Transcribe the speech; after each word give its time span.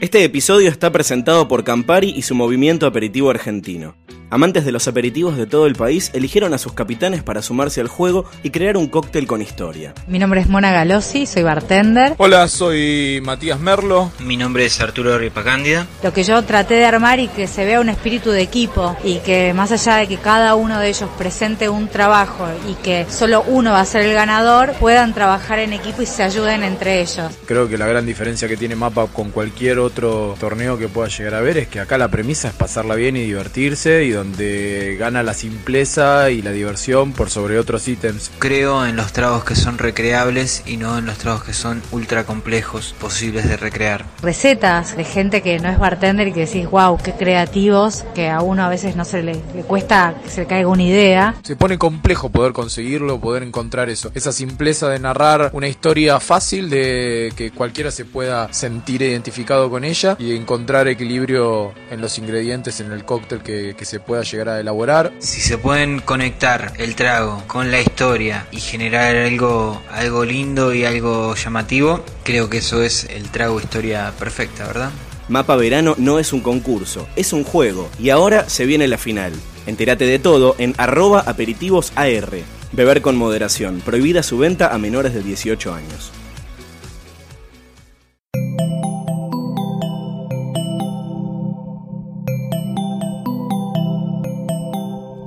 Este 0.00 0.22
episodio 0.22 0.70
está 0.70 0.92
presentado 0.92 1.48
por 1.48 1.64
Campari 1.64 2.10
y 2.10 2.22
su 2.22 2.36
movimiento 2.36 2.86
aperitivo 2.86 3.30
argentino. 3.30 3.96
Amantes 4.30 4.66
de 4.66 4.72
los 4.72 4.86
aperitivos 4.86 5.38
de 5.38 5.46
todo 5.46 5.66
el 5.66 5.74
país 5.74 6.10
eligieron 6.12 6.52
a 6.52 6.58
sus 6.58 6.74
capitanes 6.74 7.22
para 7.22 7.40
sumarse 7.40 7.80
al 7.80 7.88
juego 7.88 8.26
y 8.42 8.50
crear 8.50 8.76
un 8.76 8.86
cóctel 8.86 9.26
con 9.26 9.40
historia. 9.40 9.94
Mi 10.06 10.18
nombre 10.18 10.42
es 10.42 10.48
Mona 10.50 10.70
Galossi, 10.70 11.24
soy 11.24 11.44
bartender. 11.44 12.14
Hola, 12.18 12.46
soy 12.48 13.22
Matías 13.24 13.58
Merlo. 13.58 14.12
Mi 14.18 14.36
nombre 14.36 14.66
es 14.66 14.78
Arturo 14.82 15.16
Ripacándida. 15.16 15.86
Lo 16.02 16.12
que 16.12 16.24
yo 16.24 16.42
traté 16.44 16.74
de 16.74 16.84
armar 16.84 17.20
y 17.20 17.28
que 17.28 17.46
se 17.46 17.64
vea 17.64 17.80
un 17.80 17.88
espíritu 17.88 18.30
de 18.30 18.42
equipo 18.42 18.94
y 19.02 19.20
que 19.20 19.54
más 19.54 19.72
allá 19.72 19.96
de 19.96 20.06
que 20.06 20.18
cada 20.18 20.56
uno 20.56 20.78
de 20.78 20.90
ellos 20.90 21.08
presente 21.16 21.70
un 21.70 21.88
trabajo 21.88 22.46
y 22.70 22.74
que 22.82 23.06
solo 23.08 23.42
uno 23.46 23.72
va 23.72 23.80
a 23.80 23.86
ser 23.86 24.02
el 24.02 24.12
ganador, 24.12 24.74
puedan 24.74 25.14
trabajar 25.14 25.58
en 25.58 25.72
equipo 25.72 26.02
y 26.02 26.06
se 26.06 26.22
ayuden 26.22 26.64
entre 26.64 27.00
ellos. 27.00 27.32
Creo 27.46 27.66
que 27.66 27.78
la 27.78 27.86
gran 27.86 28.04
diferencia 28.04 28.46
que 28.46 28.58
tiene 28.58 28.76
Mapa 28.76 29.06
con 29.06 29.30
cualquier 29.30 29.78
otro 29.78 30.36
torneo 30.38 30.76
que 30.76 30.88
pueda 30.88 31.08
llegar 31.08 31.34
a 31.34 31.40
ver 31.40 31.56
es 31.56 31.68
que 31.68 31.80
acá 31.80 31.96
la 31.96 32.08
premisa 32.08 32.48
es 32.48 32.54
pasarla 32.54 32.94
bien 32.94 33.16
y 33.16 33.22
divertirse 33.22 34.04
y 34.04 34.17
donde 34.18 34.96
gana 34.98 35.22
la 35.22 35.32
simpleza 35.32 36.30
y 36.30 36.42
la 36.42 36.50
diversión 36.50 37.12
por 37.12 37.30
sobre 37.30 37.58
otros 37.58 37.86
ítems. 37.86 38.30
Creo 38.38 38.84
en 38.84 38.96
los 38.96 39.12
tragos 39.12 39.44
que 39.44 39.54
son 39.54 39.78
recreables 39.78 40.62
y 40.66 40.76
no 40.76 40.98
en 40.98 41.06
los 41.06 41.18
tragos 41.18 41.44
que 41.44 41.52
son 41.52 41.82
ultra 41.92 42.24
complejos, 42.24 42.94
posibles 43.00 43.48
de 43.48 43.56
recrear. 43.56 44.04
Recetas 44.22 44.96
de 44.96 45.04
gente 45.04 45.42
que 45.42 45.58
no 45.60 45.68
es 45.68 45.78
bartender 45.78 46.28
y 46.28 46.32
que 46.32 46.46
decís, 46.46 46.68
wow, 46.68 46.98
qué 47.02 47.12
creativos, 47.12 48.04
que 48.14 48.28
a 48.28 48.40
uno 48.40 48.64
a 48.64 48.68
veces 48.68 48.96
no 48.96 49.04
se 49.04 49.22
le, 49.22 49.40
le 49.54 49.62
cuesta 49.62 50.14
que 50.22 50.30
se 50.30 50.40
le 50.40 50.46
caiga 50.46 50.68
una 50.68 50.82
idea. 50.82 51.36
Se 51.42 51.56
pone 51.56 51.78
complejo 51.78 52.28
poder 52.28 52.52
conseguirlo, 52.52 53.20
poder 53.20 53.42
encontrar 53.42 53.88
eso. 53.88 54.10
Esa 54.14 54.32
simpleza 54.32 54.88
de 54.88 54.98
narrar 54.98 55.50
una 55.52 55.68
historia 55.68 56.18
fácil 56.18 56.70
de 56.70 57.32
que 57.36 57.52
cualquiera 57.52 57.90
se 57.90 58.04
pueda 58.04 58.52
sentir 58.52 59.02
identificado 59.02 59.70
con 59.70 59.84
ella 59.84 60.16
y 60.18 60.34
encontrar 60.34 60.88
equilibrio 60.88 61.72
en 61.90 62.00
los 62.00 62.18
ingredientes 62.18 62.80
en 62.80 62.92
el 62.92 63.04
cóctel 63.04 63.42
que, 63.42 63.74
que 63.76 63.84
se 63.84 64.00
pueda 64.08 64.22
llegar 64.22 64.48
a 64.48 64.58
elaborar. 64.58 65.12
Si 65.20 65.40
se 65.40 65.58
pueden 65.58 66.00
conectar 66.00 66.72
el 66.78 66.96
trago 66.96 67.44
con 67.46 67.70
la 67.70 67.80
historia 67.80 68.48
y 68.50 68.58
generar 68.58 69.14
algo, 69.14 69.80
algo 69.92 70.24
lindo 70.24 70.74
y 70.74 70.84
algo 70.84 71.36
llamativo, 71.36 72.02
creo 72.24 72.48
que 72.48 72.58
eso 72.58 72.82
es 72.82 73.04
el 73.04 73.30
trago 73.30 73.60
historia 73.60 74.12
perfecta, 74.18 74.66
¿verdad? 74.66 74.90
Mapa 75.28 75.56
Verano 75.56 75.94
no 75.98 76.18
es 76.18 76.32
un 76.32 76.40
concurso, 76.40 77.06
es 77.14 77.34
un 77.34 77.44
juego 77.44 77.90
y 78.00 78.08
ahora 78.08 78.48
se 78.48 78.64
viene 78.64 78.88
la 78.88 78.96
final. 78.96 79.32
Entérate 79.66 80.06
de 80.06 80.18
todo 80.18 80.56
en 80.58 80.74
arroba 80.78 81.20
aperitivosAR. 81.20 82.30
Beber 82.72 83.02
con 83.02 83.16
moderación, 83.16 83.82
prohibida 83.84 84.22
su 84.22 84.38
venta 84.38 84.74
a 84.74 84.78
menores 84.78 85.12
de 85.12 85.22
18 85.22 85.74
años. 85.74 86.12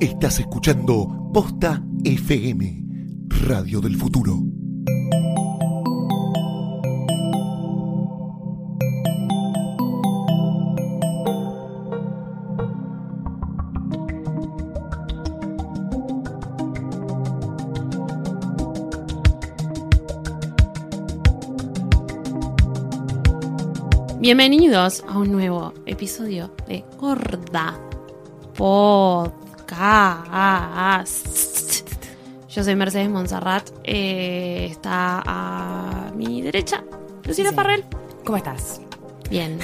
Estás 0.02 0.40
escuchando 0.40 1.30
Posta 1.32 1.80
FM, 2.04 2.84
Radio 3.46 3.80
del 3.82 3.96
Futuro. 3.96 4.36
Bienvenidos 24.20 25.04
a 25.08 25.20
un 25.20 25.32
nuevo 25.32 25.76
episodio 25.86 26.52
de 26.68 26.84
Gorda 26.98 27.80
Podcast. 29.72 31.16
Yo 32.50 32.64
soy 32.64 32.76
Mercedes 32.76 33.10
Monserrat. 33.10 33.70
eh, 33.86 34.68
está 34.70 35.24
a 35.26 36.12
mi 36.14 36.42
derecha 36.42 36.84
Lucina 37.24 37.52
Sí. 37.52 37.56
¿Cómo 38.26 38.38
estás? 38.38 38.82
Bien. 39.30 39.60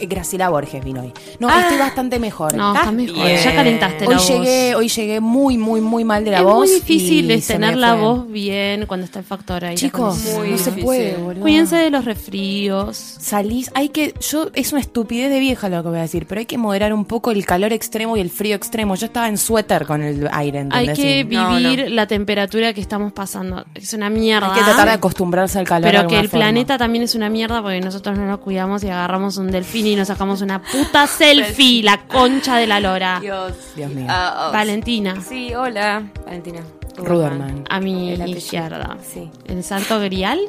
Graciela 0.00 0.48
Borges 0.48 0.84
vino 0.84 1.00
hoy. 1.02 1.12
No, 1.38 1.48
Ah. 1.48 1.60
estoy 1.62 1.78
bastante 1.78 2.18
mejor. 2.18 2.54
No, 2.54 2.68
¿Estás 2.74 2.82
estás 2.92 2.94
mejor. 2.94 3.24
bien? 3.26 3.42
Ya 3.44 3.54
calentaste 3.54 4.04
la 4.04 4.08
hoy 4.10 4.14
voz. 4.16 4.28
Llegué, 4.28 4.74
hoy 4.74 4.88
llegué 4.88 5.20
muy, 5.20 5.58
muy, 5.58 5.80
muy 5.80 6.04
mal 6.04 6.24
de 6.24 6.30
la 6.32 6.38
es 6.38 6.44
voz. 6.44 6.56
muy 6.58 6.68
difícil 6.70 7.30
y 7.30 7.34
es 7.34 7.46
tener 7.46 7.76
la 7.76 7.92
fue. 7.94 8.00
voz 8.02 8.28
bien 8.30 8.86
cuando 8.86 9.04
está 9.04 9.18
el 9.18 9.24
factor 9.24 9.64
ahí. 9.64 9.74
Chicos, 9.76 10.18
no 10.48 10.58
se 10.58 10.72
puede, 10.72 11.16
boludo. 11.16 11.42
Cuídense 11.42 11.76
de 11.76 11.90
los 11.90 12.04
resfríos. 12.04 12.96
Salís, 12.96 13.70
hay 13.74 13.88
que, 13.90 14.14
yo, 14.20 14.50
es 14.54 14.72
una 14.72 14.80
estupidez 14.80 15.30
de 15.30 15.38
vieja 15.40 15.68
lo 15.68 15.82
que 15.82 15.88
voy 15.88 15.98
a 15.98 16.02
decir, 16.02 16.26
pero 16.26 16.38
hay 16.40 16.46
que 16.46 16.58
moderar 16.58 16.92
un 16.92 17.04
poco 17.04 17.30
el 17.30 17.44
calor 17.44 17.72
extremo 17.72 18.16
y 18.16 18.20
el 18.20 18.30
frío 18.30 18.54
extremo. 18.56 18.94
Yo 18.94 19.06
estaba 19.06 19.28
en 19.28 19.38
suéter 19.38 19.86
con 19.86 20.02
el 20.02 20.28
aire, 20.32 20.66
Hay 20.70 20.88
¿entendés? 20.88 20.98
que 20.98 21.20
Y 21.20 21.24
no, 21.36 21.56
vivir 21.56 21.84
no. 21.84 21.94
la 21.94 22.06
temperatura 22.06 22.72
que 22.72 22.80
estamos 22.80 23.12
pasando. 23.12 23.64
Es 23.74 23.92
una 23.94 24.10
mierda. 24.10 24.52
Hay 24.52 24.58
que 24.60 24.64
tratar 24.64 24.86
de 24.88 24.94
acostumbrarse 24.94 25.58
al 25.58 25.66
calor. 25.66 25.90
de 25.90 25.96
Pero 25.96 26.08
que 26.08 26.18
el 26.18 26.28
forma. 26.28 26.44
planeta 26.46 26.78
también 26.78 27.04
es 27.04 27.14
una 27.14 27.28
mierda 27.28 27.62
porque 27.62 27.80
nosotros 27.80 28.16
no 28.18 28.26
nos 28.26 28.38
cuidamos 28.40 28.82
y 28.84 28.88
agarramos 28.88 29.36
un 29.36 29.50
delfín 29.50 29.86
y 29.92 29.96
nos 29.96 30.08
sacamos 30.08 30.40
una 30.42 30.62
puta 30.62 31.06
selfie, 31.06 31.82
la 31.82 32.06
concha 32.06 32.56
de 32.56 32.66
la 32.66 32.80
lora. 32.80 33.18
Dios. 33.20 33.52
Dios 33.76 33.90
mío. 33.92 34.06
Ah, 34.08 34.48
oh, 34.48 34.52
Valentina, 34.52 35.20
Sí, 35.20 35.54
hola. 35.54 36.02
Valentina. 36.24 36.60
Ruderman. 36.96 37.64
a 37.70 37.80
mi 37.80 38.12
izquierda. 38.14 38.96
Sí. 39.02 39.30
El 39.46 39.62
santo 39.62 40.00
grial. 40.00 40.40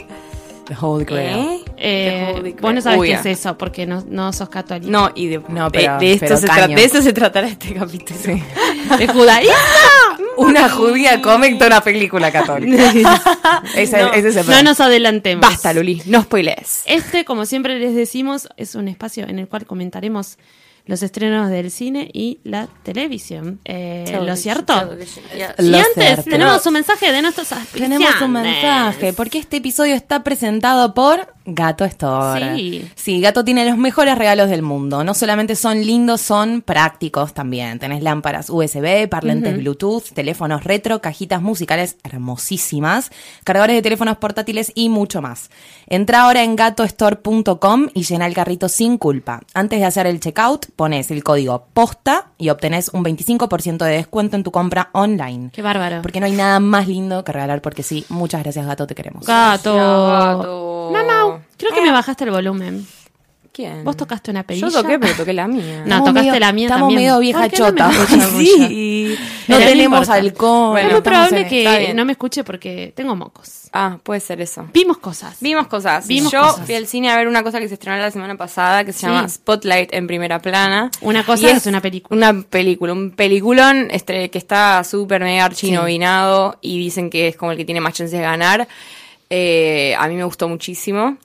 The 0.70 0.76
Holy 0.80 1.04
Grail. 1.04 1.36
¿Eh? 1.36 1.62
Eh, 1.78 2.26
The 2.34 2.40
Holy 2.40 2.52
vos 2.54 2.86
no 2.86 2.98
Uy, 3.00 3.08
qué 3.08 3.16
ah. 3.16 3.20
es 3.22 3.26
eso 3.26 3.58
porque 3.58 3.88
no, 3.88 4.04
no 4.08 4.32
sos 4.34 4.50
católico. 4.50 4.92
No, 4.92 5.10
y 5.16 5.26
de, 5.26 5.42
No, 5.50 5.70
de- 5.72 5.80
pero- 5.80 5.98
de, 5.98 6.12
esto 6.14 6.26
pero 6.28 6.38
se 6.38 6.48
tra- 6.48 6.76
de 6.76 6.84
eso 6.84 7.02
se 7.02 7.12
tratará 7.12 7.48
este 7.48 7.74
capítulo. 7.74 8.20
¿De 9.00 9.08
judaísmo? 9.08 9.54
Una 10.38 10.70
judía 10.70 11.22
comenta 11.22 11.66
una 11.68 11.82
película 11.82 12.32
católica. 12.32 12.94
ese, 13.76 13.98
No. 13.98 14.14
ese 14.14 14.28
es 14.30 14.36
el 14.38 14.48
No 14.48 14.62
nos 14.64 14.80
adelantemos. 14.80 15.42
Basta, 15.42 15.74
Luli, 15.74 16.04
no 16.06 16.22
spoilees. 16.22 16.84
Este, 16.86 17.26
como 17.26 17.46
siempre 17.48 17.80
les 17.80 17.96
decimos, 17.96 18.48
es 18.56 18.76
un 18.76 18.88
espacio 18.88 19.28
en 19.28 19.40
el 19.40 19.48
cual 19.48 19.66
comentaremos 19.66 20.38
los 20.86 21.04
estrenos 21.04 21.50
del 21.50 21.72
cine 21.72 22.10
y 22.14 22.40
la 22.44 22.68
televisión. 22.84 23.60
Eh, 23.66 24.20
¿Lo 24.24 24.36
cierto? 24.36 24.74
Y 25.60 25.64
Lo 25.64 25.78
antes 25.78 25.94
cierto. 25.94 26.24
tenemos 26.24 26.66
un 26.66 26.74
mensaje 26.74 27.12
de 27.12 27.22
nuestros. 27.22 27.50
Tenemos 27.74 28.22
un 28.22 28.32
mensaje, 28.32 29.14
porque 29.14 29.38
este 29.40 29.58
episodio 29.58 29.96
está 29.96 30.24
presentado 30.24 30.94
por 30.94 31.34
Gato 31.56 31.86
Store. 31.86 32.56
Sí. 32.56 32.90
Sí, 32.96 33.22
Gato 33.22 33.44
tiene 33.44 33.66
los 33.66 33.78
mejores 33.78 34.18
regalos 34.18 34.50
del 34.50 34.62
mundo. 34.62 35.04
No 35.04 35.14
solamente 35.14 35.56
son 35.56 35.86
lindos, 35.86 36.22
son 36.22 36.62
prácticos 36.62 37.34
también. 37.34 37.80
Tenés 37.80 38.04
lámparas 38.04 38.50
USB, 38.50 39.08
parlantes 39.10 39.58
Bluetooth, 39.58 40.12
teléfonos 40.14 40.64
retro, 40.64 41.02
cajitas 41.02 41.42
musicales 41.42 41.98
hermosísimas, 42.04 43.12
cargadores 43.44 43.76
de 43.76 43.82
teléfonos 43.82 44.18
portátiles 44.18 44.72
y 44.76 44.90
mucho 44.90 45.22
más. 45.22 45.50
Entra 45.88 46.24
ahora 46.24 46.44
en 46.44 46.56
gatostore.com 46.56 47.88
y 47.94 48.04
llena 48.04 48.28
el 48.28 48.34
carrito 48.34 48.70
sin 48.70 48.98
culpa. 48.98 49.42
Antes 49.54 49.80
de 49.80 49.86
hacer 49.86 50.08
el 50.08 50.20
checkout, 50.20 50.68
pones 50.76 51.12
el 51.12 51.24
código 51.24 51.66
POSTA 51.74 52.32
y 52.38 52.50
obtenés 52.50 52.90
un 52.94 53.04
25% 53.04 53.78
de 53.86 53.92
descuento 53.92 54.36
en 54.36 54.44
tu 54.44 54.52
compra 54.52 54.90
online. 54.94 55.50
Qué 55.52 55.62
bárbaro. 55.62 56.02
Porque 56.02 56.20
no 56.20 56.26
hay 56.26 56.34
nada 56.34 56.60
más 56.60 56.88
lindo 56.88 57.24
que 57.24 57.32
regalar 57.32 57.62
porque 57.62 57.84
sí. 57.84 58.06
Muchas 58.10 58.44
gracias, 58.44 58.66
gato, 58.66 58.88
te 58.88 58.96
queremos. 58.96 59.26
Gato. 59.26 59.76
Gato. 59.76 60.90
Mamá, 60.92 61.39
creo 61.60 61.74
que 61.74 61.82
me 61.82 61.92
bajaste 61.92 62.24
el 62.24 62.32
volumen. 62.32 62.88
¿Quién? 63.52 63.84
Vos 63.84 63.98
tocaste 63.98 64.32
una 64.32 64.44
perilla. 64.44 64.70
Yo 64.70 64.82
toqué, 64.82 65.00
pero 65.00 65.14
toqué 65.16 65.34
la 65.34 65.48
mía. 65.48 65.80
No, 65.80 65.96
Estamos 65.98 66.10
tocaste 66.10 66.28
medio- 66.30 66.40
la 66.40 66.54
mía 66.54 66.66
Estamos 66.68 66.82
también. 66.88 67.02
medio 67.02 67.20
vieja 67.20 67.40
¿Por 67.42 67.50
qué 67.50 67.58
no 67.58 67.66
me 67.66 67.72
chota. 67.72 67.92
sí. 68.38 69.16
No 69.20 69.26
Pero 69.48 69.60
no 69.60 69.66
tenemos 69.66 70.00
importa. 70.02 70.14
alcohol. 70.14 70.70
Bueno, 70.72 70.88
es 70.88 70.94
muy 70.94 70.98
estamos 71.00 71.02
probable 71.04 71.38
en- 71.40 71.46
está 71.46 71.72
que 71.78 71.80
bien. 71.86 71.98
no 71.98 72.06
me 72.06 72.12
escuche 72.14 72.44
porque 72.44 72.94
tengo 72.96 73.16
mocos. 73.16 73.50
Ah, 73.74 73.98
puede 74.04 74.20
ser 74.22 74.40
eso. 74.40 74.68
Vimos 74.72 75.00
cosas. 75.00 75.38
Vimos 75.42 75.68
cosas. 75.68 76.08
Vimos 76.08 76.32
Yo 76.32 76.42
cosas. 76.42 76.66
fui 76.66 76.76
al 76.76 76.86
cine 76.88 77.10
a 77.12 77.18
ver 77.18 77.28
una 77.28 77.44
cosa 77.44 77.60
que 77.60 77.68
se 77.68 77.74
estrenó 77.74 77.98
la 77.98 78.12
semana 78.12 78.38
pasada 78.38 78.86
que 78.86 78.94
se 78.94 79.00
Sí. 79.00 79.06
llama 79.08 79.28
Spotlight 79.28 79.94
en 79.94 80.08
primera 80.08 80.40
plana. 80.40 80.90
Una 81.02 81.26
cosa 81.26 81.48
Y 81.48 81.50
es 81.50 81.66
una 81.66 81.82
película. 81.82 82.16
Una 82.30 82.42
película, 82.44 82.94
un 82.94 83.12
peliculón 83.12 83.90
este, 83.92 84.30
que 84.30 84.38
está 84.38 84.84
súper 84.84 85.22
mega 85.24 85.46
archinovinado 85.46 86.58
y 86.62 86.78
dicen 86.80 87.10
que 87.10 87.28
es 87.30 87.36
como 87.36 87.52
el 87.52 87.58
que 87.58 87.66
tiene 87.66 87.82
más 87.82 87.94
chances 87.94 88.18
de 88.18 88.24
ganar. 88.24 88.68
Eh, 89.30 89.96
a 89.98 90.08
mí 90.08 90.16
me 90.16 90.24
gustó 90.24 90.48
muchísimo. 90.48 91.18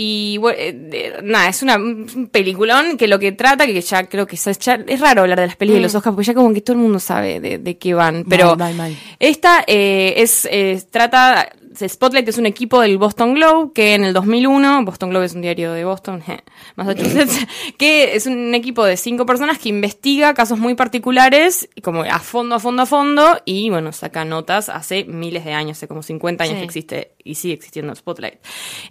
Y 0.00 0.36
bueno, 0.38 0.56
eh, 0.60 1.18
nada, 1.24 1.48
es 1.48 1.60
una, 1.64 1.74
un 1.76 2.28
peliculón 2.30 2.96
que 2.96 3.08
lo 3.08 3.18
que 3.18 3.32
trata, 3.32 3.66
que 3.66 3.80
ya 3.80 4.04
creo 4.06 4.28
que 4.28 4.36
ya- 4.36 4.52
es 4.86 5.00
raro 5.00 5.22
hablar 5.22 5.40
de 5.40 5.46
las 5.48 5.56
pelis 5.56 5.74
de 5.74 5.80
los 5.80 5.94
Oscars 5.96 6.14
porque 6.14 6.26
ya 6.28 6.34
como 6.34 6.54
que 6.54 6.60
todo 6.60 6.76
el 6.76 6.82
mundo 6.82 7.00
sabe 7.00 7.40
de, 7.40 7.58
de 7.58 7.78
qué 7.78 7.94
van. 7.94 8.24
Pero 8.28 8.54
mal, 8.54 8.74
mal. 8.76 8.96
esta 9.18 9.64
eh, 9.66 10.14
es, 10.18 10.46
eh, 10.50 10.80
trata, 10.88 11.48
Spotlight 11.86 12.28
es 12.28 12.38
un 12.38 12.46
equipo 12.46 12.80
del 12.80 12.98
Boston 12.98 13.34
Globe 13.34 13.72
que 13.74 13.94
en 13.94 14.04
el 14.04 14.12
2001, 14.12 14.84
Boston 14.84 15.10
Globe 15.10 15.26
es 15.26 15.34
un 15.34 15.42
diario 15.42 15.72
de 15.72 15.84
Boston, 15.84 16.22
Massachusetts, 16.76 17.46
que 17.78 18.14
es 18.16 18.26
un 18.26 18.54
equipo 18.54 18.84
de 18.84 18.96
cinco 18.96 19.26
personas 19.26 19.58
que 19.58 19.68
investiga 19.68 20.34
casos 20.34 20.58
muy 20.58 20.74
particulares, 20.74 21.68
como 21.82 22.02
a 22.02 22.18
fondo, 22.20 22.56
a 22.56 22.60
fondo, 22.60 22.82
a 22.82 22.86
fondo, 22.86 23.40
y 23.44 23.70
bueno, 23.70 23.92
saca 23.92 24.24
notas 24.24 24.68
hace 24.68 25.04
miles 25.04 25.44
de 25.44 25.52
años, 25.52 25.78
hace 25.78 25.88
como 25.88 26.02
50 26.02 26.44
años 26.44 26.54
Sí. 26.54 26.60
que 26.60 26.64
existe 26.64 27.12
y 27.24 27.34
sigue 27.36 27.54
existiendo 27.54 27.94
Spotlight. 27.94 28.34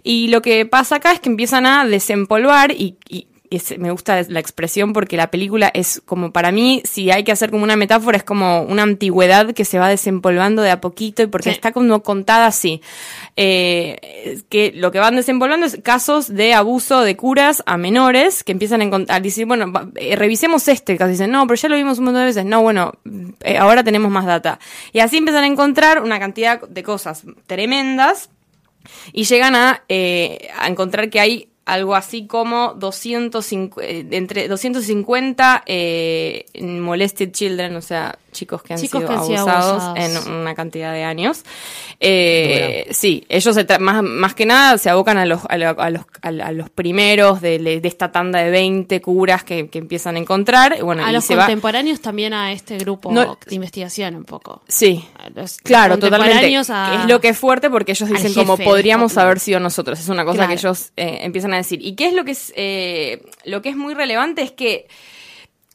Y 0.02 0.28
lo 0.28 0.42
que 0.42 0.66
pasa 0.66 0.96
acá 0.96 1.12
es 1.12 1.20
que 1.20 1.28
empiezan 1.28 1.66
a 1.66 1.84
desempolvar 1.86 2.72
y, 2.72 2.96
y- 3.08 3.18
y 3.18 3.27
es- 3.50 3.78
me 3.78 3.90
gusta 3.90 4.20
la 4.28 4.40
expresión 4.40 4.92
porque 4.92 5.16
la 5.16 5.30
película 5.30 5.70
es 5.72 6.02
como 6.04 6.32
para 6.32 6.50
mí, 6.52 6.82
si 6.84 7.10
hay 7.10 7.24
que 7.24 7.32
hacer 7.32 7.50
como 7.50 7.64
una 7.64 7.76
metáfora, 7.76 8.16
es 8.16 8.24
como 8.24 8.62
una 8.62 8.82
antigüedad 8.82 9.52
que 9.54 9.64
se 9.64 9.78
va 9.78 9.88
desempolvando 9.88 10.62
de 10.62 10.70
a 10.70 10.80
poquito 10.80 11.22
y 11.22 11.26
porque 11.26 11.50
Sí. 11.50 11.54
está 11.56 11.72
como 11.72 12.02
contada 12.02 12.46
así. 12.46 12.80
Eh, 13.36 14.40
que 14.48 14.72
lo 14.74 14.90
que 14.90 14.98
van 14.98 15.16
desempolvando 15.16 15.66
es 15.66 15.78
casos 15.82 16.34
de 16.34 16.54
abuso 16.54 17.02
de 17.02 17.16
curas 17.16 17.62
a 17.66 17.76
menores 17.76 18.42
que 18.44 18.52
empiezan 18.52 18.80
a 18.80 18.84
encontrar, 18.84 19.22
decir, 19.22 19.46
bueno, 19.46 19.72
eh, 19.96 20.16
revisemos 20.16 20.66
este 20.68 20.96
caso. 20.96 21.10
Dicen, 21.10 21.30
no, 21.30 21.46
pero 21.46 21.56
ya 21.56 21.68
lo 21.68 21.76
vimos 21.76 21.98
un 21.98 22.06
montón 22.06 22.22
de 22.22 22.26
veces. 22.26 22.44
No, 22.44 22.62
bueno, 22.62 22.92
eh, 23.44 23.56
ahora 23.58 23.84
tenemos 23.84 24.10
más 24.10 24.26
data. 24.26 24.58
Y 24.92 25.00
así 25.00 25.18
empiezan 25.18 25.44
a 25.44 25.46
encontrar 25.46 26.02
una 26.02 26.18
cantidad 26.18 26.60
de 26.60 26.82
cosas 26.82 27.22
tremendas 27.46 28.30
y 29.12 29.24
llegan 29.24 29.54
a, 29.54 29.84
eh, 29.88 30.48
a 30.58 30.66
encontrar 30.68 31.10
que 31.10 31.20
hay 31.20 31.47
algo 31.68 31.94
así 31.94 32.26
como 32.26 32.74
250, 32.74 33.80
eh, 33.84 34.06
entre 34.12 34.48
250 34.48 35.62
eh, 35.66 36.46
molested 36.80 37.30
children, 37.30 37.76
o 37.76 37.80
sea, 37.82 38.18
chicos 38.32 38.62
que 38.62 38.74
han, 38.74 38.80
Chicos 38.80 39.00
sido, 39.00 39.08
que 39.08 39.14
abusados, 39.16 39.82
abusados. 39.82 40.26
en 40.26 40.32
una 40.32 40.54
cantidad 40.54 40.92
de 40.92 41.02
años. 41.04 41.42
Eh, 42.00 42.86
sí, 42.90 43.24
ellos 43.28 43.54
se 43.54 43.66
tra- 43.66 43.78
más, 43.80 44.02
más 44.02 44.34
que 44.34 44.46
nada 44.46 44.78
se 44.78 44.88
abocan 44.90 45.18
a 45.18 45.26
los, 45.26 45.40
a, 45.48 45.56
lo- 45.58 45.80
a 45.80 45.90
los, 45.90 46.02
a, 46.22 46.28
a 46.28 46.52
los 46.52 46.70
primeros 46.70 47.40
de, 47.40 47.58
de 47.58 47.80
esta 47.88 48.12
tanda 48.12 48.38
de 48.40 48.50
20 48.50 49.00
curas 49.00 49.42
que, 49.44 49.68
que 49.68 49.78
empiezan 49.78 50.16
a 50.16 50.18
encontrar. 50.20 50.82
Bueno, 50.82 51.04
a 51.04 51.10
y 51.10 51.14
los 51.14 51.24
se 51.24 51.34
va- 51.34 51.44
contemporáneos 51.46 52.00
también 52.00 52.32
a 52.34 52.52
este 52.52 52.78
grupo 52.78 53.10
No- 53.12 53.36
de 53.44 53.54
investigación 53.54 54.14
un 54.14 54.24
poco. 54.24 54.62
Sí, 54.68 55.04
A 55.18 55.30
los 55.30 55.58
Claro, 55.58 55.98
totalmente. 55.98 56.46
Es 56.54 56.68
lo 57.08 57.20
que 57.20 57.28
es 57.30 57.38
fuerte 57.38 57.68
porque 57.70 57.92
ellos 57.92 58.08
dicen 58.08 58.28
jefe 58.32 58.34
como 58.34 58.56
podríamos 58.56 59.16
haber 59.18 59.40
sido 59.40 59.58
nosotros. 59.60 59.98
Es 59.98 60.08
una 60.08 60.24
cosa 60.24 60.36
Claro. 60.38 60.48
que 60.48 60.54
ellos 60.54 60.92
eh, 60.96 61.18
empiezan 61.22 61.52
a 61.52 61.57
decir. 61.58 61.80
¿Y 61.82 61.94
qué 61.94 62.06
es 62.08 62.12
lo 62.14 62.24
que 62.24 62.32
es 62.32 62.52
eh, 62.56 63.22
lo 63.44 63.62
que 63.62 63.68
es 63.68 63.76
muy 63.76 63.94
relevante 63.94 64.42
es 64.42 64.52
que 64.52 64.86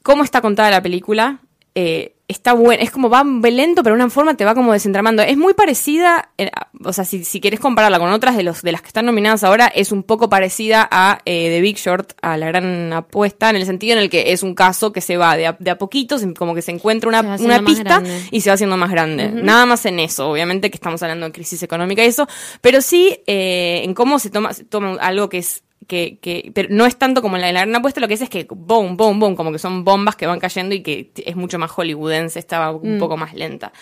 cómo 0.02 0.24
está 0.24 0.40
contada 0.40 0.70
la 0.70 0.82
película 0.82 1.40
eh, 1.76 2.14
está 2.28 2.52
buena. 2.52 2.82
Es 2.84 2.92
como 2.92 3.10
va 3.10 3.24
lento, 3.24 3.82
pero 3.82 3.96
de 3.96 4.02
una 4.02 4.08
forma 4.08 4.36
te 4.36 4.44
va 4.44 4.54
como 4.54 4.72
desentramando. 4.72 5.22
Es 5.24 5.36
muy 5.36 5.54
parecida, 5.54 6.30
eh, 6.38 6.50
o 6.84 6.92
sea, 6.92 7.04
si, 7.04 7.24
si 7.24 7.40
querés 7.40 7.58
compararla 7.58 7.98
con 7.98 8.10
otras 8.12 8.36
de 8.36 8.44
los 8.44 8.62
de 8.62 8.70
las 8.70 8.80
que 8.80 8.86
están 8.86 9.06
nominadas 9.06 9.42
ahora, 9.42 9.66
es 9.66 9.90
un 9.90 10.04
poco 10.04 10.28
parecida 10.30 10.88
a 10.88 11.18
eh, 11.24 11.48
The 11.50 11.60
Big 11.60 11.76
Short, 11.76 12.12
a 12.22 12.36
La 12.36 12.46
Gran 12.46 12.92
Apuesta, 12.92 13.50
en 13.50 13.56
el 13.56 13.66
sentido 13.66 13.94
en 13.94 13.98
el 14.04 14.08
que 14.08 14.32
es 14.32 14.44
un 14.44 14.54
caso 14.54 14.92
que 14.92 15.00
se 15.00 15.16
va 15.16 15.36
de 15.36 15.48
a, 15.48 15.56
de 15.58 15.70
a 15.70 15.76
poquito, 15.76 16.16
se- 16.18 16.32
como 16.32 16.54
que 16.54 16.62
se 16.62 16.70
encuentra 16.70 17.08
una, 17.08 17.22
una 17.44 17.56
pista 17.66 18.00
y 18.30 18.40
se 18.40 18.50
va 18.50 18.54
haciendo 18.54 18.76
más 18.76 18.90
grande. 18.92 19.24
Nada 19.42 19.66
más 19.66 19.84
en 19.84 19.98
eso, 19.98 20.30
obviamente 20.30 20.70
que 20.70 20.76
estamos 20.76 21.02
hablando 21.02 21.26
de 21.26 21.32
crisis 21.32 21.60
económica 21.64 22.04
y 22.04 22.06
eso, 22.06 22.28
pero 22.60 22.80
sí 22.82 23.18
eh, 23.26 23.82
en 23.84 23.94
cómo 23.94 24.20
se 24.20 24.30
toma, 24.30 24.54
se 24.54 24.62
toma 24.64 24.94
algo 25.00 25.28
que 25.28 25.38
es 25.38 25.63
que, 25.86 26.18
que, 26.20 26.50
pero 26.54 26.68
no 26.70 26.86
es 26.86 26.96
tanto 26.96 27.22
como 27.22 27.36
la 27.36 27.46
de 27.46 27.52
la 27.52 27.60
gran 27.60 27.74
apuesta, 27.76 28.00
lo 28.00 28.08
que 28.08 28.14
es 28.14 28.20
es 28.20 28.28
que 28.28 28.46
boom, 28.48 28.96
boom, 28.96 29.20
boom, 29.20 29.36
como 29.36 29.52
que 29.52 29.58
son 29.58 29.84
bombas 29.84 30.16
que 30.16 30.26
van 30.26 30.40
cayendo 30.40 30.74
y 30.74 30.82
que 30.82 31.10
es 31.24 31.36
mucho 31.36 31.58
más 31.58 31.70
hollywoodense, 31.70 32.38
estaba 32.38 32.72
un 32.72 32.98
poco 32.98 33.16
más 33.16 33.34
lenta. 33.34 33.72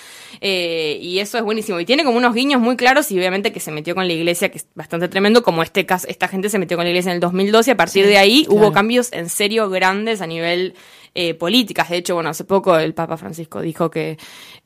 Eh, 0.40 0.98
y 1.00 1.20
eso 1.20 1.38
es 1.38 1.44
buenísimo. 1.44 1.78
Y 1.80 1.84
tiene 1.84 2.04
como 2.04 2.16
unos 2.16 2.34
guiños 2.34 2.60
muy 2.60 2.76
claros 2.76 3.10
y 3.12 3.18
obviamente 3.18 3.52
que 3.52 3.60
se 3.60 3.70
metió 3.70 3.94
con 3.94 4.06
la 4.06 4.12
iglesia, 4.12 4.50
que 4.50 4.58
es 4.58 4.66
bastante 4.74 5.08
tremendo, 5.08 5.42
como 5.42 5.62
este 5.62 5.86
caso, 5.86 6.08
esta 6.08 6.28
gente 6.28 6.48
se 6.48 6.58
metió 6.58 6.76
con 6.76 6.84
la 6.84 6.90
iglesia 6.90 7.10
en 7.10 7.16
el 7.16 7.20
2012 7.20 7.70
y 7.70 7.72
a 7.72 7.76
partir 7.76 8.06
de 8.06 8.18
ahí 8.18 8.46
hubo 8.48 8.72
cambios 8.72 9.12
en 9.12 9.28
serio 9.28 9.68
grandes 9.70 10.20
a 10.20 10.26
nivel 10.26 10.74
eh, 11.14 11.34
políticas. 11.34 11.90
De 11.90 11.96
hecho, 11.98 12.14
bueno, 12.14 12.30
hace 12.30 12.44
poco 12.44 12.76
el 12.78 12.94
Papa 12.94 13.16
Francisco 13.16 13.60
dijo 13.60 13.90
que 13.90 14.16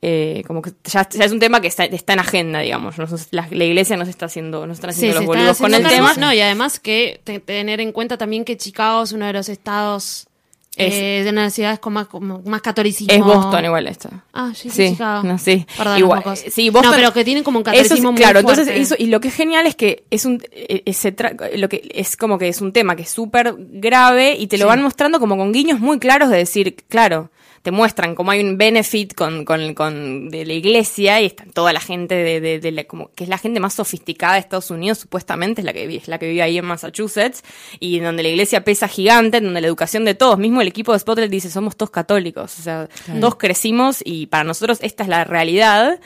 eh, 0.02 0.42
como 0.46 0.62
que 0.62 0.72
ya, 0.84 1.08
ya 1.08 1.24
es 1.24 1.32
un 1.32 1.40
tema 1.40 1.60
que 1.60 1.68
está, 1.68 1.84
está 1.84 2.12
en 2.12 2.20
agenda, 2.20 2.60
digamos. 2.60 2.96
La, 3.30 3.48
la 3.50 3.64
iglesia 3.64 3.96
no 3.96 4.04
se 4.04 4.10
está 4.10 4.26
haciendo, 4.26 4.66
no 4.66 4.72
están 4.72 4.90
haciendo 4.90 5.16
los 5.16 5.26
boludos 5.26 5.58
con 5.58 5.74
el 5.74 5.82
tema. 5.86 6.14
No, 6.18 6.32
y 6.32 6.40
además 6.40 6.78
que 6.80 7.20
te- 7.24 7.40
tener 7.40 7.80
en 7.80 7.92
cuenta 7.92 8.16
también 8.16 8.44
que 8.44 8.56
Chicago 8.56 9.02
es 9.02 9.12
uno 9.12 9.26
de 9.26 9.32
los 9.32 9.48
estados 9.48 10.28
Es- 10.76 10.94
eh, 10.94 11.22
de 11.24 11.32
las 11.32 11.54
ciudades 11.54 11.78
con 11.78 11.92
más, 11.94 12.06
con 12.06 12.42
más 12.44 12.60
catolicismo. 12.60 13.12
Es 13.12 13.20
Boston 13.20 13.64
igual 13.64 13.86
esto. 13.86 14.08
Ah, 14.32 14.52
sí, 14.54 14.68
Sí, 14.70 14.90
Chicago. 14.90 15.22
no, 15.26 15.38
sí. 15.38 15.66
Perdón, 15.76 15.98
Igual, 15.98 16.22
sí, 16.36 16.70
Boston- 16.70 16.90
No, 16.92 16.96
pero 16.96 17.12
que 17.12 17.24
tienen 17.24 17.42
como 17.44 17.58
un 17.60 17.62
Eso 17.62 17.70
es- 17.72 17.78
catolicismo 17.82 18.12
muy 18.12 18.20
claro, 18.20 18.42
fuerte. 18.42 18.60
entonces 18.62 18.82
eso, 18.92 18.94
y 18.98 19.06
lo 19.06 19.20
que 19.20 19.28
es 19.28 19.34
genial 19.34 19.66
es 19.66 19.74
que 19.74 20.04
es 20.10 20.24
un 20.26 20.42
eh, 20.52 20.82
eh, 20.84 20.92
tra- 21.16 21.56
lo 21.56 21.68
que 21.68 21.88
es 21.94 22.16
como 22.16 22.38
que 22.38 22.48
es 22.48 22.60
un 22.60 22.72
tema 22.72 22.94
que 22.96 23.02
es 23.02 23.10
súper 23.10 23.54
grave 23.58 24.36
y 24.38 24.46
te 24.48 24.58
lo 24.58 24.64
Sí. 24.64 24.68
van 24.68 24.82
mostrando 24.82 25.18
como 25.18 25.36
con 25.36 25.52
guiños 25.52 25.80
muy 25.80 25.98
claros 25.98 26.28
de 26.30 26.36
decir, 26.38 26.76
claro, 26.88 27.30
te 27.62 27.70
muestran 27.70 28.14
como 28.14 28.30
hay 28.30 28.40
un 28.40 28.56
benefit 28.58 29.14
con, 29.14 29.44
con, 29.44 29.74
con 29.74 30.28
de 30.28 30.44
la 30.44 30.52
iglesia 30.52 31.20
y 31.20 31.26
está 31.26 31.44
toda 31.52 31.72
la 31.72 31.80
gente 31.80 32.14
de, 32.14 32.40
de- 32.40 32.58
de 32.60 32.72
la- 32.72 32.84
como 32.84 33.10
que 33.14 33.24
es 33.24 33.30
la 33.30 33.38
gente 33.38 33.58
más 33.60 33.74
sofisticada 33.74 34.34
de 34.34 34.40
Estados 34.40 34.70
Unidos 34.70 34.98
supuestamente 34.98 35.60
es 35.60 35.64
la 35.64 35.72
que 35.72 35.96
es 35.96 36.08
la 36.08 36.18
que 36.18 36.28
vive 36.28 36.42
ahí 36.42 36.58
en 36.58 36.64
Massachusetts 36.64 37.42
y 37.80 37.98
donde 38.00 38.22
la 38.22 38.28
iglesia 38.28 38.62
pesa 38.64 38.88
gigante, 38.88 39.38
en 39.38 39.44
donde 39.44 39.60
la 39.60 39.66
educación 39.66 40.04
de 40.04 40.14
todos, 40.14 40.38
mismo 40.38 40.60
el 40.60 40.68
equipo 40.68 40.92
de 40.92 40.98
Spotlight 40.98 41.30
dice 41.30 41.50
somos 41.50 41.76
todos 41.76 41.90
católicos, 41.90 42.58
o 42.58 42.62
sea, 42.62 42.88
todos 43.20 43.36
crecimos 43.36 43.98
y 44.04 44.26
para 44.26 44.44
nosotros 44.44 44.78
esta 44.82 45.02
es 45.02 45.08
la 45.08 45.24
realidad 45.24 45.98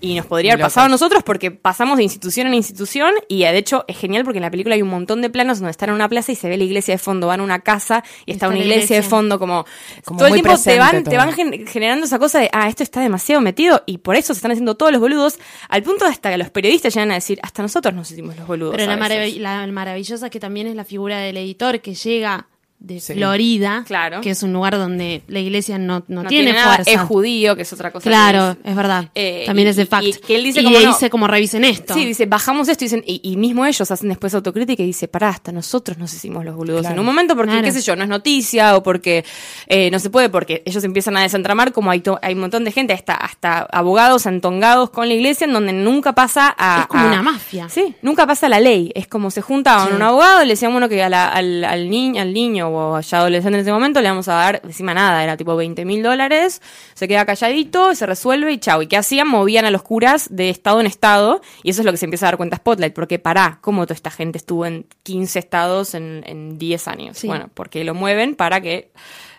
y 0.00 0.14
nos 0.14 0.26
podría 0.26 0.52
haber 0.52 0.62
pasado 0.64 0.86
a 0.86 0.88
nosotros 0.88 1.24
porque 1.24 1.50
pasamos 1.50 1.96
de 1.96 2.04
institución 2.04 2.46
en 2.46 2.54
institución 2.54 3.14
y 3.26 3.42
eh, 3.42 3.50
de 3.52 3.58
hecho 3.58 3.84
es 3.88 3.98
genial 3.98 4.22
porque 4.22 4.38
en 4.38 4.44
la 4.44 4.50
película 4.50 4.76
hay 4.76 4.82
un 4.82 4.88
montón 4.90 5.22
de 5.22 5.28
planos 5.28 5.58
donde 5.58 5.72
están 5.72 5.88
en 5.88 5.96
una 5.96 6.08
plaza 6.08 6.30
y 6.30 6.36
se 6.36 6.48
ve 6.48 6.56
la 6.56 6.62
iglesia 6.62 6.94
de 6.94 6.98
fondo, 6.98 7.26
van 7.26 7.40
a 7.40 7.42
una 7.42 7.58
casa 7.60 8.04
y 8.24 8.30
está, 8.32 8.46
Está 8.46 8.48
una 8.48 8.58
iglesia, 8.58 8.96
de 8.96 9.02
fondo 9.02 9.38
como, 9.40 9.64
Como 10.04 10.18
todo 10.18 10.28
el 10.28 10.34
tiempo 10.34 10.56
te 10.56 10.78
van, 10.78 11.02
te 11.02 11.16
van 11.16 11.32
gen- 11.32 11.66
generando 11.66 12.06
esa 12.06 12.18
cosa 12.20 12.38
de, 12.38 12.48
ah, 12.52 12.68
esto 12.68 12.84
está 12.84 13.00
demasiado 13.00 13.40
metido 13.40 13.82
y 13.86 13.98
por 13.98 14.14
eso 14.14 14.34
se 14.34 14.38
están 14.38 14.52
haciendo 14.52 14.76
todos 14.76 14.92
los 14.92 15.00
boludos 15.00 15.38
al 15.68 15.82
punto 15.82 16.04
de 16.04 16.12
hasta 16.12 16.30
que 16.30 16.38
los 16.38 16.50
periodistas 16.50 16.94
llegan 16.94 17.10
a 17.10 17.14
decir, 17.14 17.40
hasta 17.42 17.62
nosotros 17.62 17.92
nos 17.92 18.08
hicimos 18.10 18.36
los 18.36 18.46
boludos. 18.46 18.76
Pero 18.76 18.90
a 18.92 18.94
la, 18.96 19.08
veces". 19.08 19.34
marav- 19.34 19.40
la 19.40 19.66
maravillosa 19.66 20.30
que 20.30 20.38
también 20.38 20.68
es 20.68 20.76
la 20.76 20.84
figura 20.84 21.18
del 21.18 21.36
editor 21.38 21.80
que 21.80 21.94
llega 21.94 22.46
de 22.80 23.00
Sí. 23.00 23.14
Florida, 23.14 23.82
Claro. 23.86 24.20
que 24.20 24.30
es 24.30 24.42
un 24.44 24.52
lugar 24.52 24.78
donde 24.78 25.22
la 25.26 25.40
iglesia 25.40 25.78
no, 25.78 26.04
no, 26.06 26.22
No 26.22 26.28
tiene, 26.28 26.52
nada, 26.52 26.76
fuerza. 26.76 26.90
es 26.92 27.00
judío, 27.00 27.56
que 27.56 27.62
es 27.62 27.72
otra 27.72 27.90
cosa. 27.90 28.04
que 28.04 28.08
Claro, 28.10 28.52
es- 28.52 28.70
es 28.70 28.76
verdad. 28.76 29.08
Eh, 29.16 29.42
también 29.46 29.66
y- 29.66 29.70
es 29.70 29.76
de 29.76 29.86
fact. 29.86 30.04
y 30.04 30.12
que 30.12 30.36
él 30.36 30.44
dice 30.44 30.60
y 30.60 30.64
como, 30.64 30.78
no- 30.78 30.86
dice 30.86 31.10
como 31.10 31.26
revisen 31.26 31.64
esto. 31.64 31.92
Sí, 31.94 32.04
dice, 32.04 32.26
bajamos 32.26 32.68
esto 32.68 32.84
y 32.84 32.86
dicen, 32.86 33.02
y, 33.04 33.20
y 33.24 33.36
mismo 33.36 33.66
ellos 33.66 33.90
hacen 33.90 34.08
después 34.08 34.32
autocrítica 34.34 34.82
y 34.82 34.86
dice, 34.86 35.08
pará, 35.08 35.30
hasta 35.30 35.50
nosotros 35.50 35.98
nos 35.98 36.14
hicimos 36.14 36.44
los 36.44 36.54
boludos 36.54 36.82
Claro. 36.82 36.94
en 36.94 37.00
un 37.00 37.06
momento 37.06 37.34
porque, 37.34 37.50
Claro. 37.50 37.64
qué 37.64 37.72
sé 37.72 37.80
yo, 37.82 37.96
no 37.96 38.04
es 38.04 38.08
noticia 38.08 38.76
o 38.76 38.82
porque 38.84 39.24
eh, 39.66 39.90
no 39.90 39.98
se 39.98 40.08
puede, 40.10 40.28
porque 40.28 40.62
ellos 40.64 40.84
empiezan 40.84 41.16
a 41.16 41.22
desentramar 41.22 41.72
como 41.72 41.90
hay, 41.90 42.00
to- 42.00 42.20
hay 42.22 42.34
un 42.34 42.40
montón 42.40 42.62
de 42.64 42.70
gente, 42.70 42.92
hasta, 42.92 43.14
hasta 43.14 43.58
abogados 43.72 44.24
entongados 44.26 44.90
con 44.90 45.08
la 45.08 45.14
iglesia 45.14 45.46
en 45.46 45.52
donde 45.52 45.72
nunca 45.72 46.14
pasa 46.14 46.54
a... 46.56 46.82
Es 46.82 46.86
como 46.86 47.02
a- 47.04 47.08
una 47.08 47.22
mafia. 47.22 47.68
Sí, 47.68 47.96
nunca 48.02 48.24
pasa 48.26 48.48
la 48.48 48.60
ley. 48.60 48.92
Es 48.94 49.08
como 49.08 49.32
se 49.32 49.42
junta 49.42 49.84
con 49.84 49.94
un 49.96 50.02
abogado 50.02 50.42
y 50.42 50.46
le 50.46 50.52
decían, 50.52 50.70
bueno, 50.70 50.88
que 50.88 51.02
a 51.02 51.08
la- 51.08 51.28
al, 51.28 51.64
al, 51.64 51.90
niño, 51.90 52.22
al 52.22 52.32
niño 52.32 52.67
o 52.74 53.00
ya 53.00 53.18
adolescente 53.18 53.56
en 53.58 53.62
ese 53.62 53.72
momento 53.72 54.00
le 54.00 54.08
vamos 54.08 54.28
a 54.28 54.34
dar 54.34 54.60
encima 54.64 54.94
nada, 54.94 55.22
era 55.24 55.36
tipo 55.36 55.56
20 55.56 55.84
mil 55.84 56.02
dólares, 56.02 56.60
se 56.94 57.08
queda 57.08 57.24
calladito, 57.26 57.94
se 57.94 58.06
resuelve 58.06 58.52
y 58.52 58.58
chau. 58.58 58.82
¿Y 58.82 58.86
qué 58.86 58.96
hacían? 58.96 59.28
Movían 59.28 59.64
a 59.64 59.70
los 59.70 59.82
curas 59.82 60.28
de 60.30 60.50
estado 60.50 60.80
en 60.80 60.86
estado 60.86 61.40
y 61.62 61.70
eso 61.70 61.80
es 61.82 61.84
lo 61.86 61.92
que 61.92 61.98
se 61.98 62.04
empieza 62.06 62.26
a 62.26 62.28
dar 62.28 62.36
cuenta 62.36 62.56
Spotlight, 62.56 62.94
porque 62.94 63.18
pará, 63.18 63.58
¿cómo 63.60 63.86
toda 63.86 63.94
esta 63.94 64.10
gente 64.10 64.38
estuvo 64.38 64.66
en 64.66 64.86
15 65.04 65.38
estados 65.38 65.94
en, 65.94 66.22
en 66.26 66.58
10 66.58 66.88
años? 66.88 67.18
Sí. 67.18 67.26
Bueno, 67.26 67.50
porque 67.54 67.84
lo 67.84 67.94
mueven 67.94 68.34
para 68.34 68.60
que 68.60 68.90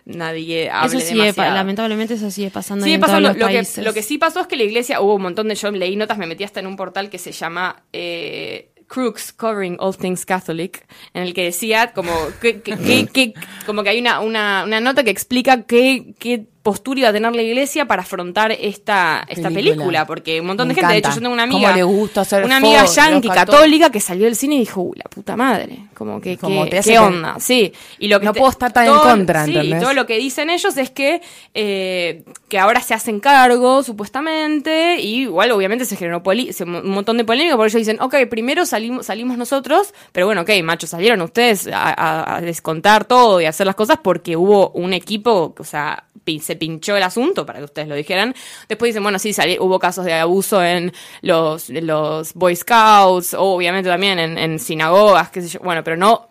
nadie 0.05 0.69
hable 0.71 0.97
Eso 0.97 1.05
sigue, 1.07 1.21
demasiado. 1.21 1.53
lamentablemente 1.55 2.13
eso 2.15 2.31
sigue 2.31 2.49
pasando 2.49 2.83
Sigue 2.83 2.95
en 2.95 3.01
pasando. 3.01 3.29
todos 3.29 3.37
los 3.37 3.41
Lo 3.41 3.47
que, 3.47 3.53
países. 3.55 3.85
lo 3.85 3.93
que 3.93 4.01
sí 4.01 4.17
pasó 4.17 4.39
es 4.41 4.47
que 4.47 4.55
la 4.55 4.63
iglesia, 4.63 5.01
hubo 5.01 5.15
un 5.15 5.21
montón 5.21 5.47
de. 5.47 5.55
Yo 5.55 5.69
leí 5.71 5.95
notas, 5.95 6.17
me 6.17 6.25
metí 6.25 6.43
hasta 6.43 6.59
en 6.59 6.67
un 6.67 6.75
portal 6.75 7.09
que 7.09 7.17
se 7.19 7.31
llama. 7.31 7.83
Eh, 7.93 8.71
Crooks 8.89 9.31
Covering 9.31 9.77
All 9.79 9.95
Things 9.95 10.25
Catholic, 10.25 10.85
en 11.13 11.23
el 11.23 11.33
que 11.33 11.43
decía 11.45 11.93
como 11.93 12.11
que, 12.41 12.61
que- 12.61 13.07
que- 13.13 13.33
como 13.65 13.83
que 13.83 13.89
hay 13.91 13.99
una, 13.99 14.19
una, 14.19 14.63
una 14.65 14.81
nota 14.81 15.03
que 15.03 15.11
explica 15.11 15.63
qué 15.63 16.47
postura 16.61 16.99
iba 16.99 17.09
a 17.09 17.13
tener 17.13 17.33
la 17.35 17.41
iglesia 17.41 17.85
para 17.85 18.01
afrontar 18.01 18.51
esta, 18.51 19.25
esta 19.29 19.49
Película. 19.49 19.75
película, 19.75 20.05
porque 20.05 20.41
un 20.41 20.47
montón 20.47 20.67
Me 20.67 20.73
de 20.73 20.81
gente, 20.81 20.93
de 20.93 20.99
hecho 20.99 21.09
yo 21.11 21.21
tengo 21.21 21.31
una 21.33 21.43
amiga, 21.43 21.73
le 21.75 21.83
gusta 21.83 22.21
hacer 22.21 22.43
una 22.43 22.57
amiga 22.57 22.85
yankee 22.85 23.29
católica 23.29 23.89
que 23.89 23.99
salió 24.01 24.25
del 24.25 24.35
cine 24.35 24.55
y 24.55 24.59
dijo, 24.59 24.81
uy, 24.81 24.97
la 24.97 25.05
puta 25.09 25.35
madre, 25.37 25.79
como 25.93 26.19
que, 26.19 26.37
Como 26.37 26.65
qué 26.65 26.81
que- 26.81 26.99
onda, 26.99 27.37
sí, 27.39 27.71
y 27.97 28.07
lo 28.09 28.19
que 28.19 28.25
No 28.25 28.33
te- 28.33 28.39
puedo 28.39 28.51
estar 28.51 28.73
tan 28.73 28.87
en 28.87 28.93
contra, 28.97 29.45
sí, 29.45 29.53
y 29.57 29.79
todo 29.79 29.93
lo 29.93 30.05
que 30.05 30.17
dicen 30.17 30.49
ellos 30.49 30.75
es 30.77 30.89
que, 30.89 31.21
eh, 31.53 32.23
que 32.49 32.59
ahora 32.59 32.81
se 32.81 32.93
hacen 32.93 33.19
cargo, 33.21 33.81
supuestamente, 33.83 34.99
y 34.99 35.21
igual 35.23 35.51
obviamente 35.51 35.85
se 35.85 35.95
generó 35.95 36.21
poli- 36.23 36.51
se- 36.53 36.63
un 36.65 36.89
montón 36.89 37.17
de 37.17 37.23
polémica, 37.23 37.55
por 37.55 37.67
ellos 37.67 37.79
dicen, 37.79 38.01
ok, 38.01 38.15
primero 38.29 38.65
salimos, 38.65 39.05
salimos 39.05 39.37
nosotros, 39.37 39.93
pero 40.11 40.25
bueno, 40.25 40.41
ok, 40.41 40.49
machos, 40.63 40.89
salieron 40.89 41.21
ustedes 41.21 41.67
a, 41.67 41.89
a- 41.89 42.35
a 42.37 42.41
descontar 42.41 43.05
todo 43.05 43.39
y 43.41 43.45
a 43.45 43.49
hacer 43.49 43.65
las 43.65 43.75
cosas 43.75 43.97
porque 44.03 44.35
hubo 44.35 44.71
un 44.71 44.93
equipo, 44.93 45.55
o 45.57 45.63
sea, 45.63 46.03
se 46.49 46.55
pinchó 46.55 46.97
el 46.97 47.03
asunto, 47.03 47.45
para 47.45 47.59
que 47.59 47.65
ustedes 47.65 47.87
lo 47.87 47.93
dijeran. 47.93 48.33
Después 48.67 48.89
dicen, 48.89 49.03
bueno, 49.03 49.19
sí, 49.19 49.31
hubo 49.59 49.77
casos 49.77 50.03
de 50.03 50.13
abuso 50.13 50.63
en 50.63 50.91
los, 51.21 51.69
los 51.69 52.33
Boy 52.33 52.55
Scouts, 52.55 53.35
obviamente 53.37 53.87
también 53.87 54.17
en, 54.17 54.35
en 54.39 54.57
sinagogas, 54.57 55.29
qué 55.29 55.43
sé 55.43 55.49
yo. 55.49 55.59
Bueno, 55.59 55.83
pero 55.83 55.95
no 55.95 56.27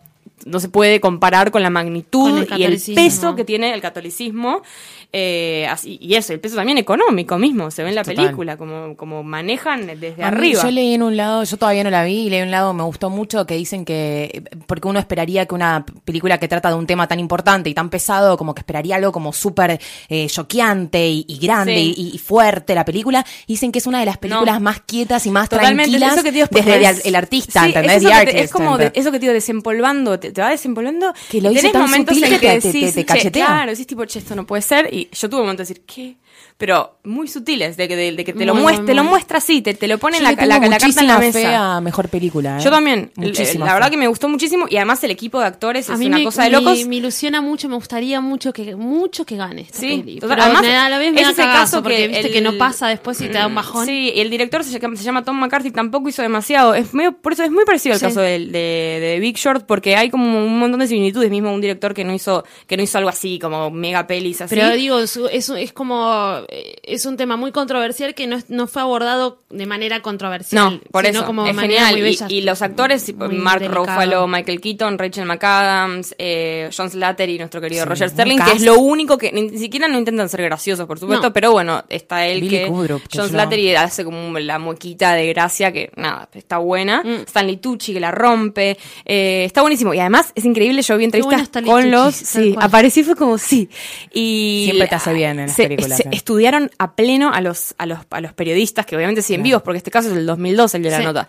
no 0.47 0.61
se 0.61 0.69
puede 0.69 1.01
comparar 1.01 1.51
con 1.51 1.63
la 1.63 1.71
magnitud 1.71 2.47
y 2.57 2.65
el 2.65 2.81
peso 2.95 3.35
que 3.35 3.45
tiene 3.45 3.75
el 3.75 3.81
catolicismo 3.81 4.63
eh, 5.11 5.67
así, 5.71 5.97
y 6.03 6.17
eso, 6.17 6.35
el 6.35 6.41
peso 6.41 6.57
también 6.57 6.77
económico 6.77 7.39
mismo, 7.39 7.71
se 7.71 7.83
ve 7.83 7.89
en 7.89 7.95
la 7.95 8.05
película, 8.05 8.59
como, 8.59 8.95
como 8.95 9.23
manejan 9.23 9.87
desde 9.87 10.23
arriba. 10.23 10.63
yo 10.63 10.71
leí 10.71 10.93
en 10.93 11.03
un 11.03 11.17
lado, 11.17 11.45
yo 11.45 11.57
todavía 11.57 11.83
no 11.83 11.89
la 11.89 12.05
vi, 12.05 12.27
y 12.27 12.31
leí 12.31 12.41
en 12.41 12.47
un 12.47 12.51
lado, 12.51 12.75
me 12.75 12.83
gustó 12.83 13.09
mucho 13.09 13.47
que 13.47 13.55
dicen 13.55 13.87
que, 13.87 14.45
porque 14.67 14.87
uno 14.87 14.99
esperaría 14.99 15.47
que 15.47 15.55
una 15.55 15.87
película 16.05 16.37
que 16.37 16.47
trata 16.47 16.69
de 16.69 16.75
un 16.75 16.87
tema 16.87 17.09
tan 17.09 17.21
importante 17.21 17.71
y 17.71 17.75
tan 17.75 17.89
pesado, 17.89 18.37
como 18.37 18.55
que 18.55 18.61
esperaría 18.61 18.97
algo 18.97 19.11
como 19.11 19.33
súper 19.33 19.81
eh, 20.11 20.27
choqueante 20.27 21.09
y, 21.09 21.39
grande 21.41 21.81
y, 21.81 22.19
fuerte 22.19 22.75
la 22.75 22.85
película, 22.85 23.25
dicen 23.47 23.73
que 23.73 23.79
es 23.79 23.87
una 23.87 24.01
de 24.01 24.07
las 24.07 24.19
películas 24.19 24.61
más 24.61 24.81
quietas 24.81 25.25
y 25.25 25.31
más 25.31 25.49
tranquilas 25.49 26.23
desde 26.51 27.09
el, 27.09 27.17
artista, 27.17 27.65
¿entendés? 27.65 28.05
es 28.35 28.51
como 28.51 28.77
eso 28.79 29.11
que 29.11 29.19
te 29.19 29.21
digo, 29.21 29.33
desempolvando, 29.33 30.19
te, 30.33 30.41
va 30.41 30.51
desempolvando. 30.51 31.13
Que 31.31 31.41
lo 31.41 31.51
hice 31.51 31.71
tan 31.71 31.83
momentos 31.83 32.17
sutil 32.17 32.39
que, 32.39 32.61
te, 32.61 32.93
te, 32.93 33.05
cachetea. 33.05 33.47
claro, 33.47 33.71
decís 33.71 33.87
tipo, 33.87 34.05
che, 34.07 34.19
esto 34.19 34.35
no 34.35 34.47
puede 34.47 34.63
ser, 34.63 34.93
y 34.93 35.09
yo 35.13 35.29
tuve 35.29 35.41
un 35.41 35.47
momento 35.47 35.63
de 35.63 35.69
decir, 35.69 35.85
¿qué? 35.87 36.17
Pero 36.59 36.99
muy 37.05 37.29
sutiles, 37.29 37.77
de 37.77 37.87
que, 37.87 37.95
de, 37.95 38.25
que 38.25 38.33
te, 38.33 38.45
lo 38.45 38.53
muestra, 38.53 38.85
te 38.85 38.93
lo 38.93 39.05
muestra 39.05 39.39
así, 39.39 39.63
te, 39.63 39.75
te 39.75 39.87
lo 39.87 39.97
pone 39.99 40.17
en 40.17 40.25
la, 40.25 40.33
la, 40.33 40.59
la, 40.59 40.61
carta 40.61 41.01
en 41.01 41.07
la 41.07 41.19
mesa. 41.19 41.81
mejor 41.81 42.09
película. 42.09 42.59
¿eh? 42.59 42.65
Yo 42.65 42.73
también. 42.73 43.13
la 43.17 43.75
verdad 43.75 43.91
que 43.91 43.97
me 43.97 44.09
gustó 44.09 44.29
muchísimo 44.29 44.67
y 44.69 44.75
además 44.75 45.03
el 45.05 45.13
equipo 45.13 45.39
de 45.39 45.47
actores 45.47 45.89
es 45.89 46.01
una 46.01 46.21
cosa 46.25 46.43
de 46.43 46.51
locos. 46.51 46.85
Me 46.87 46.97
ilusiona 46.97 47.41
mucho, 47.41 47.69
me 47.69 47.77
gustaría 47.77 48.21
mucho 48.21 48.53
que 48.53 48.75
mucho 48.75 49.25
que 49.25 49.37
gane 49.37 49.63
esta 49.63 49.79
sí, 49.79 50.19
además, 50.21 50.65
a 50.65 50.89
la 50.89 50.99
vez 50.99 51.13
me 51.13 51.21
es 51.21 51.29
ese 51.29 51.43
caso 51.43 51.81
porque 51.81 52.09
viste 52.09 52.31
que 52.33 52.41
no 52.41 52.59
pasa 52.59 52.89
después 52.89 53.21
y 53.21 53.29
te 53.29 53.35
da 53.35 53.47
un 53.47 53.55
bajón. 53.55 53.87
Sí, 53.87 54.13
el 54.17 54.29
director 54.29 54.65
se, 54.65 54.73
se, 54.73 55.05
llama 55.05 55.23
Tom 55.23 55.39
McCarthy, 55.39 55.71
tampoco 55.71 56.09
hizo 56.09 56.23
demasiado. 56.23 56.75
Es 56.75 56.93
medio, 56.93 57.13
por 57.13 57.35
eso 57.35 57.45
es 57.45 57.53
muy 57.53 57.65
parecido 57.65 57.95
al 57.95 58.01
caso 58.01 58.21
de, 58.21 58.41
de, 58.41 59.19
Big 59.21 59.37
Short 59.37 59.65
porque 59.65 59.95
hay 59.95 60.11
como 60.11 60.45
un 60.45 60.59
montón 60.59 60.81
de 60.81 60.89
similitudes, 60.89 61.31
mismo 61.31 61.53
un 61.53 61.61
director 61.61 61.95
que 61.95 62.03
no 62.03 62.13
hizo 62.13 62.45
que 62.67 62.77
no 62.77 62.83
hizo 62.83 62.99
algo 62.99 63.11
así 63.11 63.39
como 63.39 63.71
mega 63.71 64.09
pelis 64.09 64.41
así. 64.41 64.57
Pero 64.57 64.75
digo, 64.75 64.99
es, 64.99 65.17
es 65.31 65.73
como 65.73 66.48
es 66.51 67.05
un 67.05 67.17
tema 67.17 67.37
muy 67.37 67.53
controversial 67.53 68.15
que 68.15 68.27
no, 68.27 68.39
no 68.49 68.67
fue 68.67 68.81
abordado 68.81 69.43
de 69.51 69.67
manera 69.67 70.01
controversial. 70.01 70.75
No, 70.75 70.81
por 70.91 71.05
eso, 71.05 71.27
como 71.27 71.47
es 71.47 71.59
genial. 71.59 71.99
y, 72.29 72.41
los 72.41 72.63
actores, 72.63 73.13
Mark 73.15 73.63
Ruffalo, 73.67 74.27
Michael 74.27 74.61
Keaton, 74.61 74.99
Rachel 74.99 75.27
McAdams, 75.27 76.15
eh, 76.19 76.71
John 76.75 76.91
Slater 76.91 77.29
y 77.29 77.39
nuestro 77.39 77.61
querido 77.61 77.85
Roger 77.85 78.09
Sterling, 78.09 78.39
que 78.39 78.53
es 78.53 78.63
lo 78.63 78.79
único 78.79 79.19
que 79.19 79.31
ni, 79.33 79.59
siquiera 79.59 79.89
no 79.89 79.99
intentan 79.99 80.29
ser 80.29 80.43
graciosos, 80.43 80.87
por 80.87 80.99
supuesto, 80.99 81.33
pero 81.33 81.53
bueno, 81.53 81.85
está 81.89 82.27
él 82.27 82.49
que 82.49 82.67
John 83.15 83.29
Slater 83.29 83.59
y 83.59 83.75
hace 83.75 84.05
como 84.05 84.39
la 84.39 84.59
muequita 84.59 85.15
de 85.15 85.27
gracia 85.29 85.73
que 85.73 85.91
nada, 85.97 86.29
está 86.33 86.59
buena. 86.59 87.03
Mm. 87.05 87.23
Stanley 87.27 87.59
Tucci 87.59 87.93
que 87.93 88.01
la 88.01 88.11
rompe, 88.11 88.79
eh, 89.05 89.45
está 89.45 89.61
buenísimo 89.61 89.93
y 89.93 90.01
además 90.01 90.33
es 90.35 90.45
increíble, 90.45 90.81
yo 90.83 90.97
vi 90.97 91.05
entrevistas 91.05 91.51
con 91.65 91.91
los, 91.91 92.15
sí, 92.15 92.55
apareció 92.59 93.05
fue 93.05 93.17
como 93.17 93.39
sí 93.39 93.69
y 94.13 94.63
siempre 94.65 94.89
te 94.89 94.95
hace 94.95 95.13
bien 95.13 95.39
en 95.41 95.47
las 95.49 95.57
películas. 95.57 96.03
Estudiaron 96.39 96.71
a 96.79 96.95
pleno 96.95 97.33
a 97.33 97.41
los, 97.41 97.75
a 97.79 97.87
los, 97.87 97.99
a 98.11 98.21
los 98.21 98.33
periodistas 98.33 98.87
que 98.87 98.95
obviamente 98.95 99.23
siguen 99.23 99.43
vivos, 99.43 99.61
porque 99.63 99.79
este 99.79 99.91
caso 99.91 100.09
es 100.09 100.15
del 100.15 100.25
2002 100.25 100.73
el 100.77 100.83
de 100.85 100.91
la 100.91 101.01
nota. 101.01 101.27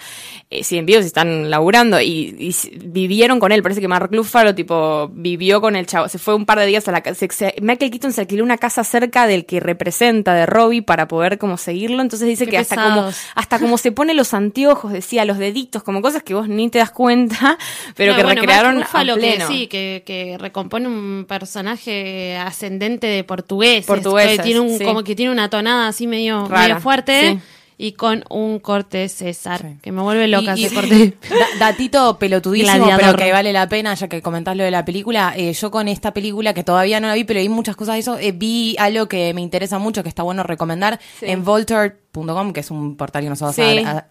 Eh, 0.51 0.63
siguen 0.63 0.85
vivos 0.85 1.03
y 1.03 1.07
están 1.07 1.49
laburando 1.49 1.99
y, 1.99 2.53
vivieron 2.83 3.39
con 3.39 3.51
él. 3.51 3.63
Parece 3.63 3.81
que 3.81 3.87
Mark 3.87 4.09
Ruffalo, 4.11 4.53
tipo, 4.53 5.09
vivió 5.11 5.61
con 5.61 5.75
el 5.75 5.87
chavo. 5.87 6.07
Se 6.09 6.19
fue 6.19 6.35
un 6.35 6.45
par 6.45 6.59
de 6.59 6.67
días 6.67 6.87
a 6.87 6.91
la 6.91 7.01
casa. 7.01 7.25
Michael 7.59 7.89
Keaton 7.89 8.13
se 8.13 8.21
alquiló 8.21 8.43
una 8.43 8.59
casa 8.59 8.83
cerca 8.83 9.25
del 9.25 9.47
que 9.47 9.59
representa 9.59 10.35
de 10.35 10.45
Robbie 10.45 10.83
para 10.83 11.07
poder 11.07 11.39
como 11.39 11.57
seguirlo. 11.57 12.03
Entonces 12.03 12.27
dice 12.27 12.45
que 12.45 12.59
hasta 12.59 12.75
como, 12.75 13.09
hasta 13.33 13.59
como 13.59 13.79
se 13.79 13.91
pone 13.91 14.13
los 14.13 14.35
anteojos, 14.35 14.93
decía, 14.93 15.25
los 15.25 15.39
deditos, 15.39 15.81
como 15.81 16.03
cosas 16.03 16.21
que 16.21 16.35
vos 16.35 16.47
ni 16.47 16.69
te 16.69 16.77
das 16.77 16.91
cuenta, 16.91 17.57
pero 17.95 18.15
que 18.15 18.21
recrearon 18.21 18.83
a 18.83 18.87
pleno. 19.15 19.47
Que, 19.47 19.53
sí, 19.53 19.67
que, 19.67 20.03
que 20.05 20.37
recompone 20.37 20.87
un 20.87 21.25
personaje 21.27 22.37
ascendente 22.37 23.07
de 23.07 23.23
portugués. 23.23 23.87
Portugués. 23.87 24.39
Tiene 24.43 24.59
un, 24.59 24.77
como 24.77 24.98
que 25.03 25.15
tiene 25.15 25.31
una 25.31 25.49
tonada 25.49 25.87
así 25.87 26.07
medio, 26.07 26.47
medio 26.47 26.79
fuerte. 26.79 27.39
Y 27.81 27.93
con 27.93 28.25
un 28.29 28.59
corte 28.59 29.07
César, 29.07 29.77
que 29.81 29.93
me 29.93 30.01
vuelve 30.01 30.27
loca 30.27 30.53
ese 30.53 30.75
corte. 30.75 31.13
datito 31.59 32.19
pelotudísimo, 32.19 32.89
pero 32.97 33.15
que 33.15 33.31
vale 33.31 33.53
la 33.53 33.69
pena, 33.69 33.93
ya 33.93 34.09
que 34.09 34.21
comentás 34.21 34.57
lo 34.57 34.65
de 34.65 34.71
la 34.71 34.83
película. 34.83 35.33
Eh, 35.37 35.53
yo 35.53 35.71
con 35.71 35.87
esta 35.87 36.13
película, 36.13 36.53
que 36.53 36.65
todavía 36.65 36.99
no 36.99 37.07
la 37.07 37.13
vi, 37.13 37.23
pero 37.23 37.39
vi 37.39 37.47
muchas 37.47 37.77
cosas 37.77 37.95
de 37.95 37.99
eso, 37.99 38.19
eh, 38.19 38.33
vi 38.33 38.75
algo 38.79 39.07
que 39.07 39.33
me 39.33 39.39
interesa 39.39 39.79
mucho, 39.79 40.03
que 40.03 40.09
está 40.09 40.23
bueno 40.23 40.43
recomendar. 40.43 40.99
En 41.21 41.45
Volter 41.45 42.01
que 42.53 42.59
es 42.59 42.71
un 42.71 42.95
portal 42.95 43.23
que 43.23 43.29
nosotros 43.29 43.55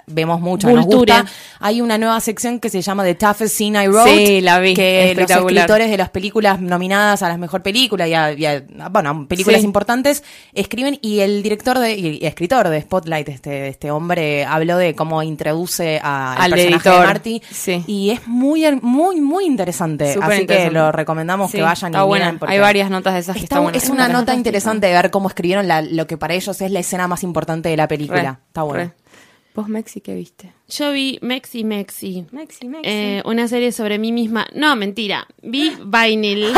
vemos 0.06 0.40
mucho, 0.40 0.70
nos 0.70 0.86
gusta. 0.86 1.24
Hay 1.60 1.80
una 1.80 1.98
nueva 1.98 2.20
sección 2.20 2.60
que 2.60 2.70
se 2.70 2.82
llama 2.82 3.04
The 3.04 3.14
Toughest 3.14 3.54
Scene 3.54 3.82
I 3.82 3.88
Wrote. 3.88 4.40
la 4.42 4.60
vi. 4.60 4.74
Que 4.74 5.14
los 5.16 5.30
escritores 5.30 5.90
de 5.90 5.96
las 5.96 6.10
películas 6.10 6.60
nominadas 6.60 7.22
a 7.22 7.28
las 7.28 7.38
mejor 7.38 7.62
pelícuula 7.62 8.06
y 8.06 8.14
a, 8.14 8.64
bueno, 8.90 9.26
películas 9.28 9.62
importantes 9.62 10.22
escriben 10.52 10.98
y 11.02 11.20
el 11.20 11.42
director 11.42 11.78
de, 11.78 11.94
y, 11.94 12.26
escritor 12.26 12.68
de 12.68 12.80
Spotlight, 12.80 13.28
este, 13.28 13.68
este 13.68 13.90
hombre, 13.90 14.44
habló 14.44 14.76
de 14.76 14.94
cómo 14.94 15.22
introduce 15.22 16.00
al 16.02 16.50
personaje 16.50 16.90
de 16.90 16.98
Marty. 16.98 17.42
Y 17.86 18.10
es 18.10 18.26
muy, 18.26 18.64
muy, 18.80 19.20
muy 19.20 19.44
interesante. 19.44 20.16
Así 20.20 20.46
que 20.46 20.70
lo 20.70 20.92
recomendamos 20.92 21.50
que 21.50 21.62
vayan 21.62 21.94
y 21.94 21.98
buena. 21.98 22.38
Hay 22.46 22.58
varias 22.58 22.90
notas 22.90 23.14
de 23.14 23.20
esas 23.20 23.36
que 23.36 23.44
está, 23.44 23.62
Es 23.72 23.88
una 23.88 24.08
nota 24.08 24.34
interesante 24.34 24.86
de 24.86 24.92
ver 24.92 25.10
cómo 25.10 25.28
escribieron 25.28 25.68
lo 25.96 26.06
que 26.06 26.16
para 26.16 26.34
ellos 26.34 26.60
es 26.60 26.70
la 26.70 26.80
escena 26.80 27.08
más 27.08 27.22
importante 27.22 27.68
de 27.68 27.76
la 27.76 27.88
película. 27.88 27.97
Está 28.04 28.62
bueno. 28.62 28.92
¿Vos, 29.54 29.68
Mexi, 29.68 30.00
qué 30.00 30.14
viste? 30.14 30.52
Yo 30.68 30.92
vi 30.92 31.18
Mexi 31.20 31.64
Mexi. 31.64 32.26
Mexi 32.30 32.68
Mexi. 32.68 32.88
Eh, 32.88 33.22
una 33.24 33.48
serie 33.48 33.72
sobre 33.72 33.98
mí 33.98 34.12
misma. 34.12 34.46
No, 34.54 34.76
mentira. 34.76 35.26
Vi 35.42 35.72
Vinyl. 35.84 36.52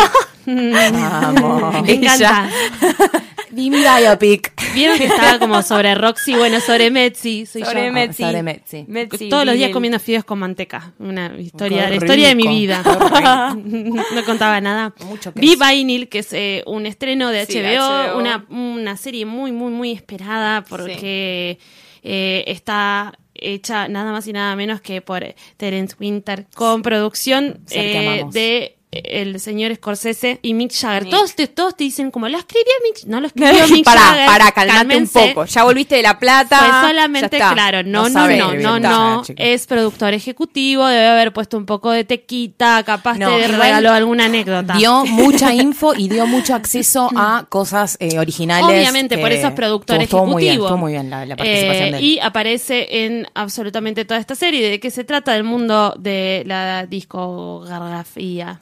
Vamos. 0.47 1.82
Me 1.82 1.94
encanta. 1.94 2.50
vi 3.50 3.71
mi 3.71 3.78
biopic. 3.78 4.52
Vieron 4.75 4.99
que 4.99 5.04
estaba 5.07 5.38
como 5.38 5.62
sobre 5.62 5.95
Roxy, 5.95 6.35
bueno, 6.35 6.61
sobre 6.61 6.90
Metzi. 6.90 7.47
Soy 7.47 7.64
sobre 7.64 7.87
yo. 7.87 7.92
Metzi. 7.92 8.23
Sobre 8.23 8.42
Metzi. 8.42 9.28
Todos 9.28 9.45
los 9.45 9.54
días 9.54 9.71
comiendo 9.71 9.99
fideos 9.99 10.25
con 10.25 10.38
manteca. 10.38 10.92
Una 10.99 11.35
historia, 11.38 11.88
la 11.88 11.97
historia 11.97 12.28
de 12.28 12.35
mi 12.35 12.47
vida. 12.47 12.83
no 13.54 14.25
contaba 14.25 14.61
nada. 14.61 14.95
Mucho 15.07 15.33
Vi 15.35 15.57
Vinyl, 15.57 16.09
que 16.09 16.21
es 16.21 16.33
eh, 16.33 16.62
un 16.66 16.87
estreno 16.87 17.30
de 17.30 17.45
HBO, 17.45 18.19
Una, 18.19 18.47
una 18.49 18.97
serie 18.97 19.26
muy, 19.26 19.52
muy, 19.52 19.73
muy 19.73 19.92
esperada 19.92 20.64
porque 20.64 21.59
eh, 22.02 22.45
está 22.47 23.12
hecha 23.35 23.88
nada 23.88 24.12
más 24.12 24.26
y 24.26 24.33
nada 24.33 24.54
menos 24.57 24.80
que 24.80 25.00
por 25.00 25.25
Terence 25.57 25.97
Winter 25.99 26.47
con 26.54 26.83
producción 26.83 27.61
eh, 27.71 28.25
de 28.33 28.76
el 28.92 29.38
señor 29.38 29.75
Scorsese 29.76 30.40
y 30.42 30.52
Mick 30.54 30.73
Jagger. 30.73 31.09
Todos, 31.09 31.35
te, 31.37 31.47
todos 31.47 31.76
te 31.76 31.85
dicen 31.85 32.11
como, 32.11 32.28
¿lo 32.28 32.38
escribió 32.38 32.73
Mick? 32.82 33.04
No 33.06 33.20
lo 33.20 33.28
escribió 33.28 33.68
Mick 33.70 33.85
para, 33.85 34.00
Jagger. 34.00 34.26
Para, 34.26 34.52
calmarte 34.52 34.97
un 34.97 35.09
poco. 35.09 35.44
Ya 35.44 35.64
volviste 35.64 35.94
de 35.97 36.02
La 36.02 36.18
Plata. 36.18 36.59
Fue 36.59 36.90
solamente, 36.90 37.37
claro, 37.37 37.82
no, 37.85 38.09
no, 38.09 38.28
no, 38.28 38.54
no, 38.54 38.80
no, 38.80 39.23
Es 39.37 39.66
productor 39.66 40.14
ejecutivo, 40.14 40.87
debe 40.87 41.06
haber 41.06 41.32
puesto 41.32 41.56
un 41.56 41.66
poco 41.66 41.90
de 41.90 42.04
tequita, 42.04 42.82
capaz 42.82 43.16
no, 43.16 43.28
te 43.28 43.49
regaló 43.49 43.92
alguna 43.92 44.25
anécdota. 44.25 44.75
Dio 44.75 45.04
mucha 45.06 45.54
info 45.54 45.94
y 45.94 46.09
dio 46.09 46.26
mucho 46.26 46.54
acceso 46.54 47.09
a 47.14 47.47
cosas 47.49 47.97
eh, 48.00 48.18
originales. 48.18 48.66
Obviamente, 48.66 49.18
por 49.18 49.30
eso 49.30 49.49
es 49.49 49.54
productor 49.54 49.97
ejecutivo. 49.97 50.26
Muy 50.26 50.42
bien, 50.42 50.54
estuvo 50.54 50.76
muy 50.76 50.92
bien 50.92 51.11
la, 51.11 51.37
participación 51.37 51.88
eh, 51.88 51.92
de 51.92 51.99
él. 51.99 52.04
Y 52.04 52.18
aparece 52.18 53.04
en 53.04 53.26
absolutamente 53.35 54.04
toda 54.04 54.18
esta 54.18 54.35
serie. 54.35 54.68
¿De 54.68 54.80
qué 54.80 54.90
se 54.90 55.04
trata? 55.04 55.32
Del 55.32 55.44
mundo 55.44 55.94
de 55.97 56.42
la 56.47 56.87
discografía 56.87 58.61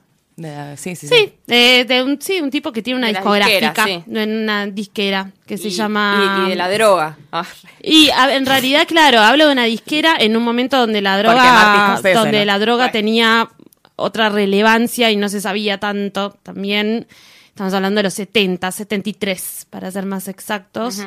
sí, 0.76 0.96
sí, 0.96 1.08
sí. 1.08 1.32
de 1.46 2.02
un, 2.04 2.20
sí, 2.20 2.40
un 2.40 2.50
tipo 2.50 2.72
que 2.72 2.82
tiene 2.82 2.98
una 2.98 3.08
discográfica, 3.08 3.86
en 3.88 4.42
una 4.42 4.66
disquera 4.66 5.32
que 5.46 5.58
se 5.58 5.70
llama... 5.70 6.44
Y, 6.46 6.50
de 6.50 6.56
la 6.56 6.70
droga. 6.70 7.16
Ah. 7.32 7.46
Y 7.82 8.10
en 8.10 8.46
realidad, 8.46 8.86
claro, 8.86 9.20
hablo 9.20 9.46
de 9.46 9.52
una 9.52 9.64
disquera 9.64 10.16
en 10.18 10.36
un 10.36 10.42
momento 10.42 10.78
donde 10.78 11.00
la 11.02 11.18
droga, 11.18 12.00
donde 12.14 12.44
la 12.44 12.58
droga 12.58 12.90
tenía 12.90 13.48
otra 13.96 14.28
relevancia 14.28 15.10
y 15.10 15.16
no 15.16 15.28
se 15.28 15.40
sabía 15.40 15.78
tanto. 15.78 16.38
También 16.42 17.06
estamos 17.48 17.74
hablando 17.74 17.98
de 17.98 18.04
los 18.04 18.14
70, 18.14 18.70
73, 18.70 19.66
para 19.68 19.90
ser 19.90 20.06
más 20.06 20.28
exactos. 20.28 21.00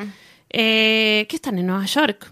eh, 0.49 1.25
¿Qué 1.29 1.35
están 1.35 1.57
en 1.57 1.67
Nueva 1.67 1.85
York? 1.85 2.31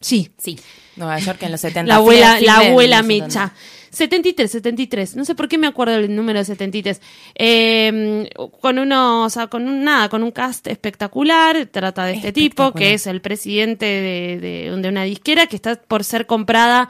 Sí. 0.00 0.30
Sí. 0.36 0.58
Nueva 0.96 1.18
York 1.18 1.42
en 1.42 1.52
los 1.52 1.60
70. 1.60 1.88
La 1.88 1.96
abuela, 1.96 2.40
la 2.40 2.56
abuela 2.58 3.02
Mecha. 3.02 3.52
73, 3.94 4.50
73. 4.50 5.16
No 5.16 5.24
sé 5.24 5.34
por 5.34 5.48
qué 5.48 5.58
me 5.58 5.66
acuerdo 5.66 5.94
del 5.94 6.14
número 6.14 6.38
de 6.38 6.44
73. 6.44 7.00
Eh, 7.34 8.28
con 8.60 8.78
uno, 8.78 9.24
o 9.24 9.30
sea, 9.30 9.46
con 9.46 9.66
un, 9.66 9.84
nada, 9.84 10.08
con 10.08 10.22
un 10.22 10.30
cast 10.30 10.66
espectacular. 10.66 11.66
Trata 11.66 12.04
de 12.06 12.14
este 12.14 12.32
tipo, 12.32 12.72
que 12.72 12.94
es 12.94 13.06
el 13.06 13.20
presidente 13.20 13.86
de, 13.86 14.70
de, 14.70 14.88
una 14.88 15.04
disquera 15.04 15.46
que 15.46 15.56
está 15.56 15.76
por 15.76 16.04
ser 16.04 16.26
comprada 16.26 16.88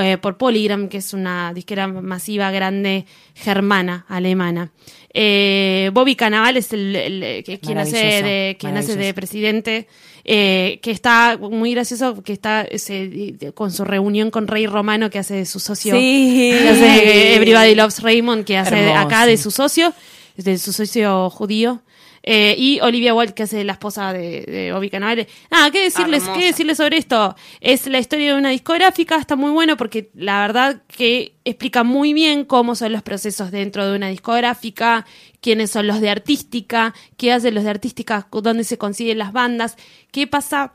eh, 0.00 0.18
por 0.18 0.36
Polygram, 0.36 0.88
que 0.88 0.98
es 0.98 1.12
una 1.12 1.52
disquera 1.54 1.86
masiva, 1.86 2.50
grande, 2.50 3.06
germana, 3.34 4.04
alemana. 4.08 4.72
Eh, 5.12 5.90
Bobby 5.92 6.16
Cannavale 6.16 6.58
es 6.58 6.72
el, 6.72 7.42
que, 7.44 7.60
quien 7.60 7.78
hace 7.78 7.96
de, 7.96 8.56
quien 8.58 8.76
hace 8.76 8.96
de 8.96 9.14
presidente. 9.14 9.86
Eh, 10.26 10.80
que 10.82 10.90
está 10.90 11.36
muy 11.38 11.74
gracioso, 11.74 12.22
que 12.22 12.32
está 12.32 12.62
ese, 12.62 13.36
con 13.52 13.70
su 13.70 13.84
reunión 13.84 14.30
con 14.30 14.46
Rey 14.46 14.66
Romano, 14.66 15.10
que 15.10 15.18
hace 15.18 15.34
de 15.34 15.44
su 15.44 15.60
socio. 15.60 15.94
Sí. 15.94 16.50
Que 16.58 16.68
hace 16.70 17.34
Everybody 17.34 17.74
Loves 17.74 18.02
Raymond, 18.02 18.44
que 18.46 18.56
hace 18.56 18.92
acá 18.92 19.26
de 19.26 19.36
su 19.36 19.50
socio, 19.50 19.92
de 20.36 20.56
su 20.56 20.72
socio 20.72 21.28
judío. 21.28 21.82
Eh, 22.26 22.54
y 22.56 22.80
Olivia 22.80 23.12
Wilde, 23.14 23.34
que 23.34 23.42
hace 23.42 23.62
la 23.64 23.72
esposa 23.72 24.14
de, 24.14 24.46
de 24.46 24.72
Bobby 24.72 24.88
Cannavale. 24.88 25.28
Ah, 25.50 25.68
¿qué 25.70 25.82
decirles, 25.82 26.24
¿qué 26.34 26.46
decirles 26.46 26.78
sobre 26.78 26.96
esto? 26.96 27.36
Es 27.60 27.86
la 27.86 27.98
historia 27.98 28.32
de 28.32 28.38
una 28.38 28.48
discográfica, 28.48 29.16
está 29.16 29.36
muy 29.36 29.50
bueno 29.50 29.76
porque 29.76 30.10
la 30.14 30.40
verdad 30.40 30.80
que 30.88 31.34
explica 31.44 31.84
muy 31.84 32.14
bien 32.14 32.46
cómo 32.46 32.76
son 32.76 32.92
los 32.92 33.02
procesos 33.02 33.50
dentro 33.50 33.86
de 33.86 33.94
una 33.94 34.08
discográfica, 34.08 35.04
quiénes 35.42 35.70
son 35.70 35.86
los 35.86 36.00
de 36.00 36.08
artística, 36.08 36.94
qué 37.18 37.30
hacen 37.30 37.54
los 37.54 37.64
de 37.64 37.70
artística, 37.70 38.26
dónde 38.32 38.64
se 38.64 38.78
consiguen 38.78 39.18
las 39.18 39.32
bandas, 39.34 39.76
qué 40.10 40.26
pasa. 40.26 40.72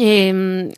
Eh, 0.00 0.72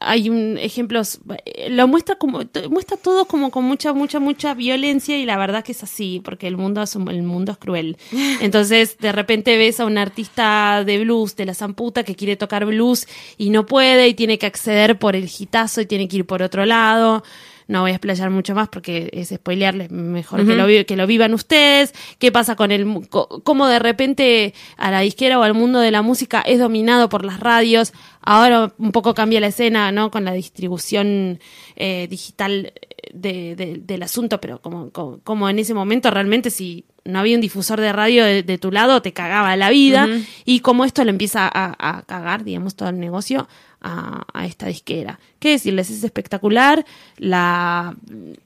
hay 0.00 0.30
un 0.30 0.58
ejemplos 0.58 1.20
lo 1.68 1.88
muestra 1.88 2.16
como 2.16 2.42
muestra 2.70 2.96
todo 2.96 3.24
como 3.26 3.50
con 3.50 3.64
mucha 3.64 3.92
mucha 3.92 4.20
mucha 4.20 4.54
violencia 4.54 5.18
y 5.18 5.24
la 5.24 5.36
verdad 5.36 5.64
que 5.64 5.72
es 5.72 5.82
así 5.82 6.20
porque 6.24 6.46
el 6.46 6.56
mundo 6.56 6.82
es 6.82 6.94
el 6.94 7.22
mundo 7.22 7.52
es 7.52 7.58
cruel. 7.58 7.96
Entonces 8.40 8.98
de 8.98 9.12
repente 9.12 9.56
ves 9.56 9.80
a 9.80 9.86
un 9.86 9.98
artista 9.98 10.84
de 10.84 10.98
blues 11.00 11.36
de 11.36 11.46
la 11.46 11.54
zamputa 11.54 12.02
que 12.02 12.14
quiere 12.14 12.36
tocar 12.36 12.64
blues 12.66 13.06
y 13.38 13.50
no 13.50 13.66
puede 13.66 14.08
y 14.08 14.14
tiene 14.14 14.38
que 14.38 14.46
acceder 14.46 14.98
por 14.98 15.16
el 15.16 15.28
gitazo 15.28 15.80
y 15.80 15.86
tiene 15.86 16.08
que 16.08 16.16
ir 16.18 16.26
por 16.26 16.42
otro 16.42 16.64
lado. 16.66 17.22
No 17.66 17.80
voy 17.80 17.92
a 17.92 17.94
explayar 17.94 18.28
mucho 18.30 18.54
más 18.54 18.68
porque 18.68 19.08
es 19.12 19.30
spoilearles, 19.30 19.90
mejor 19.90 20.46
que, 20.46 20.54
lo, 20.54 20.66
que 20.84 20.96
lo 20.96 21.06
vivan 21.06 21.32
ustedes, 21.32 21.94
qué 22.18 22.30
pasa 22.30 22.56
con 22.56 22.70
el, 22.70 23.08
cómo 23.08 23.66
de 23.68 23.78
repente 23.78 24.54
a 24.76 24.90
la 24.90 25.00
disquera 25.00 25.38
o 25.38 25.42
al 25.42 25.54
mundo 25.54 25.80
de 25.80 25.90
la 25.90 26.02
música 26.02 26.42
es 26.42 26.58
dominado 26.58 27.08
por 27.08 27.24
las 27.24 27.40
radios, 27.40 27.94
ahora 28.24 28.72
un 28.78 28.92
poco 28.92 29.14
cambia 29.14 29.40
la 29.40 29.48
escena, 29.48 29.92
¿no? 29.92 30.10
Con 30.10 30.24
la 30.24 30.32
distribución 30.32 31.38
eh, 31.76 32.06
digital 32.08 32.72
de, 33.12 33.80
del 33.82 34.02
asunto, 34.02 34.40
pero 34.40 34.60
como, 34.60 34.90
como, 34.90 35.48
en 35.48 35.58
ese 35.58 35.74
momento 35.74 36.10
realmente 36.10 36.50
si 36.50 36.84
no 37.04 37.18
había 37.18 37.36
un 37.36 37.42
difusor 37.42 37.80
de 37.80 37.92
radio 37.92 38.24
de, 38.24 38.58
tu 38.58 38.72
lado, 38.72 39.02
te 39.02 39.12
cagaba 39.12 39.56
la 39.56 39.68
vida. 39.68 40.08
Y 40.46 40.60
como 40.60 40.86
esto 40.86 41.04
le 41.04 41.10
empieza 41.10 41.46
a, 41.52 41.74
a, 41.78 42.02
cagar, 42.02 42.44
digamos, 42.44 42.76
todo 42.76 42.88
el 42.88 42.98
negocio 42.98 43.46
a, 43.82 44.46
esta 44.46 44.66
disquera. 44.66 45.20
¿Qué 45.38 45.50
decirles? 45.50 45.90
Es 45.90 46.02
espectacular, 46.02 46.86
la, 47.18 47.94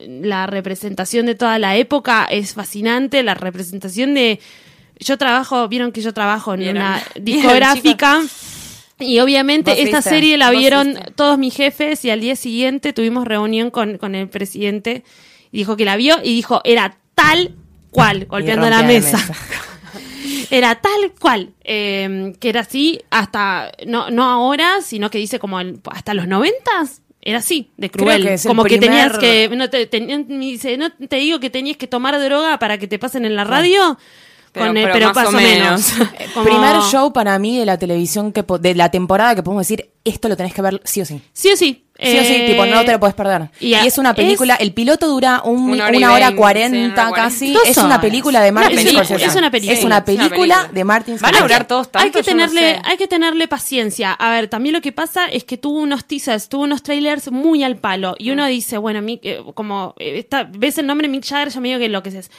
la 0.01 0.49
representación 0.49 1.27
de 1.27 1.37
toda 1.37 1.61
la 1.61 1.77
época 1.77 2.25
es 2.25 2.55
fascinante, 2.55 3.23
la 3.23 3.35
representación 3.35 4.15
de... 4.15 4.41
Yo 4.99 5.17
trabajo, 5.17 5.69
vieron 5.69 5.93
que 5.93 6.01
yo 6.01 6.13
trabajo 6.13 6.55
en 6.55 6.69
una 6.71 7.01
discográfica. 7.21 8.23
Y 9.01 9.21
obviamente 9.21 9.83
esta 9.83 10.03
serie 10.03 10.37
la 10.37 10.51
vieron 10.51 10.99
todos 11.15 11.39
mis 11.39 11.55
jefes 11.55 12.05
y 12.05 12.11
al 12.11 12.21
día 12.21 12.37
siguiente 12.37 12.93
tuvimos 12.93 13.27
reunión 13.27 13.71
con, 13.71 13.99
con 13.99 14.15
el 14.15 14.29
presidente 14.29 15.05
y 15.53 15.59
dijo 15.59 15.77
que 15.77 15.85
la 15.85 15.97
vio 15.97 16.17
y 16.23 16.35
dijo 16.35 16.61
era 16.65 16.99
tal 17.15 17.55
cual, 17.91 18.27
golpeando 18.27 18.69
la 18.69 18.83
mesa. 18.83 19.19
Era 20.51 20.77
tal 20.77 21.13
cual, 21.19 21.51
em, 21.63 22.33
que 22.35 22.49
era 22.49 22.61
así 22.61 23.01
hasta, 23.11 23.71
no, 23.87 24.11
no 24.11 24.25
ahora, 24.25 24.81
sino 24.81 25.11
que 25.11 25.19
dice 25.19 25.39
como 25.39 25.59
hasta 25.59 26.15
los 26.15 26.27
noventas. 26.27 27.03
Era 27.21 27.39
así, 27.39 27.71
de 27.77 27.91
cruel. 27.91 28.37
como 28.47 28.65
que 28.65 28.79
tenías 28.79 29.19
que. 29.19 29.51
No 29.55 29.69
te, 29.69 29.87
dice, 29.87 30.79
no 30.79 30.91
te 30.91 31.17
digo 31.17 31.41
que 31.41 31.51
tenías 31.51 31.77
que 31.77 31.87
tomar 31.87 32.19
droga 32.19 32.59
para 32.59 32.79
que 32.79 32.89
te 32.89 32.99
pasen 32.99 33.27
en 33.27 33.37
la 33.37 33.45
radio. 33.45 33.99
Pero, 34.59 35.13
más, 35.13 35.29
o 35.29 35.33
menos. 35.33 35.93
Primer 36.45 36.81
show 36.91 37.13
para 37.13 37.39
mí 37.39 37.59
de 37.59 37.67
la 37.67 37.79
televisión 37.79 38.33
que 38.33 38.45
de 38.61 38.75
la 38.75 38.91
temporada 38.91 39.35
que 39.35 39.43
podemos 39.43 39.67
decir, 39.67 39.91
esto 40.05 40.29
lo 40.29 40.37
tenés 40.37 40.55
que 40.55 40.63
ver 40.63 40.81
sí 40.85 41.01
o 41.01 41.05
sí. 41.05 41.21
Sí 41.33 41.51
o 41.53 41.57
sí. 41.57 41.85
Sí 42.01 42.17
o 42.17 42.23
sí, 42.23 42.45
tipo, 42.47 42.65
no 42.65 42.85
te 42.85 42.93
lo 42.93 43.01
puedes 43.01 43.17
perder. 43.17 43.51
Y, 43.59 43.75
es 43.75 43.99
una 43.99 44.15
película, 44.15 44.55
el 44.55 44.73
piloto 44.73 45.09
dura 45.09 45.43
una 45.45 46.13
hora, 46.13 46.35
cuarenta 46.37 47.11
casi. 47.13 47.57
es 47.67 47.77
una 47.77 48.01
película 48.01 48.41
de 48.41 48.53
Martin 48.53 48.79
Scorsese. 48.79 49.25
Es 49.25 49.35
una 49.35 49.51
película. 49.51 49.79
Es 49.79 49.85
una 49.85 50.05
película 50.05 50.71
de 50.73 50.85
Martin 50.85 51.19
Scorsese. 51.19 51.33
Van 51.33 51.43
a 51.43 51.47
durar 51.47 51.67
todos 51.67 51.91
tanto, 51.91 52.07
hay 52.07 52.13
que 52.13 52.23
tenerle, 52.23 52.81
hay 52.85 52.97
que 52.97 53.09
tenerle 53.09 53.49
paciencia. 53.49 54.13
A 54.13 54.31
ver, 54.31 54.49
también 54.49 54.75
lo 54.75 54.81
que 54.81 54.93
pasa 54.93 55.27
es 55.27 55.43
que 55.43 55.57
tuvo 55.57 55.81
unos 55.81 56.05
teasers, 56.05 56.49
tuvo 56.49 56.63
unos 56.63 56.85
trailers 56.85 57.33
muy 57.33 57.65
al 57.65 57.77
palo. 57.77 58.15
Y 58.19 58.31
uno 58.31 58.47
dice, 58.47 58.79
bueno, 58.79 59.01
eh, 59.05 59.43
como 59.55 59.95
eh, 59.99 60.25
ves 60.51 60.79
el 60.79 60.87
nombre 60.87 61.09
Mick 61.09 61.27
Jagger, 61.27 61.49
ya 61.49 61.61
me 61.61 61.69
digo 61.69 61.81
que 61.81 61.89
lo 61.89 62.03
que 62.05 62.11
es 62.11 62.31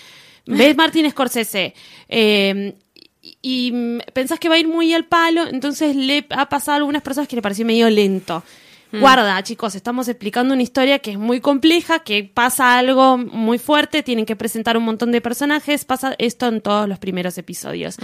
ves 0.50 0.76
Martin 0.76 1.10
Scorsese 1.10 1.74
eh, 2.08 2.76
y, 3.22 4.00
pensás 4.14 4.40
que 4.40 4.50
va 4.50 4.56
a 4.56 4.60
ir 4.60 4.68
muy 4.68 4.94
al 4.94 5.06
palo, 5.06 5.48
entonces 5.48 5.96
le 5.96 6.26
ha 6.30 6.50
pasado 6.50 6.74
a 6.74 6.78
algunas 6.78 7.02
personas 7.02 7.28
que 7.28 7.36
le 7.36 7.42
pareció 7.42 7.66
medio 7.66 7.90
lento. 7.90 8.44
Hmm. 8.92 9.02
Guarda, 9.02 9.44
chicos, 9.44 9.76
estamos 9.76 10.08
explicando 10.08 10.54
una 10.54 10.64
historia 10.64 11.00
que 11.00 11.12
es 11.12 11.18
muy 11.18 11.42
compleja, 11.42 12.00
que 12.00 12.24
pasa 12.24 12.78
algo 12.78 13.18
muy 13.18 13.60
fuerte, 13.60 14.02
tienen 14.02 14.26
que 14.26 14.36
presentar 14.36 14.78
un 14.78 14.84
montón 14.84 15.12
de 15.12 15.22
personajes, 15.22 15.86
pasa 15.86 16.16
esto 16.18 16.48
en 16.48 16.62
todos 16.62 16.90
los 16.90 16.98
primeros 16.98 17.38
episodios. 17.38 17.98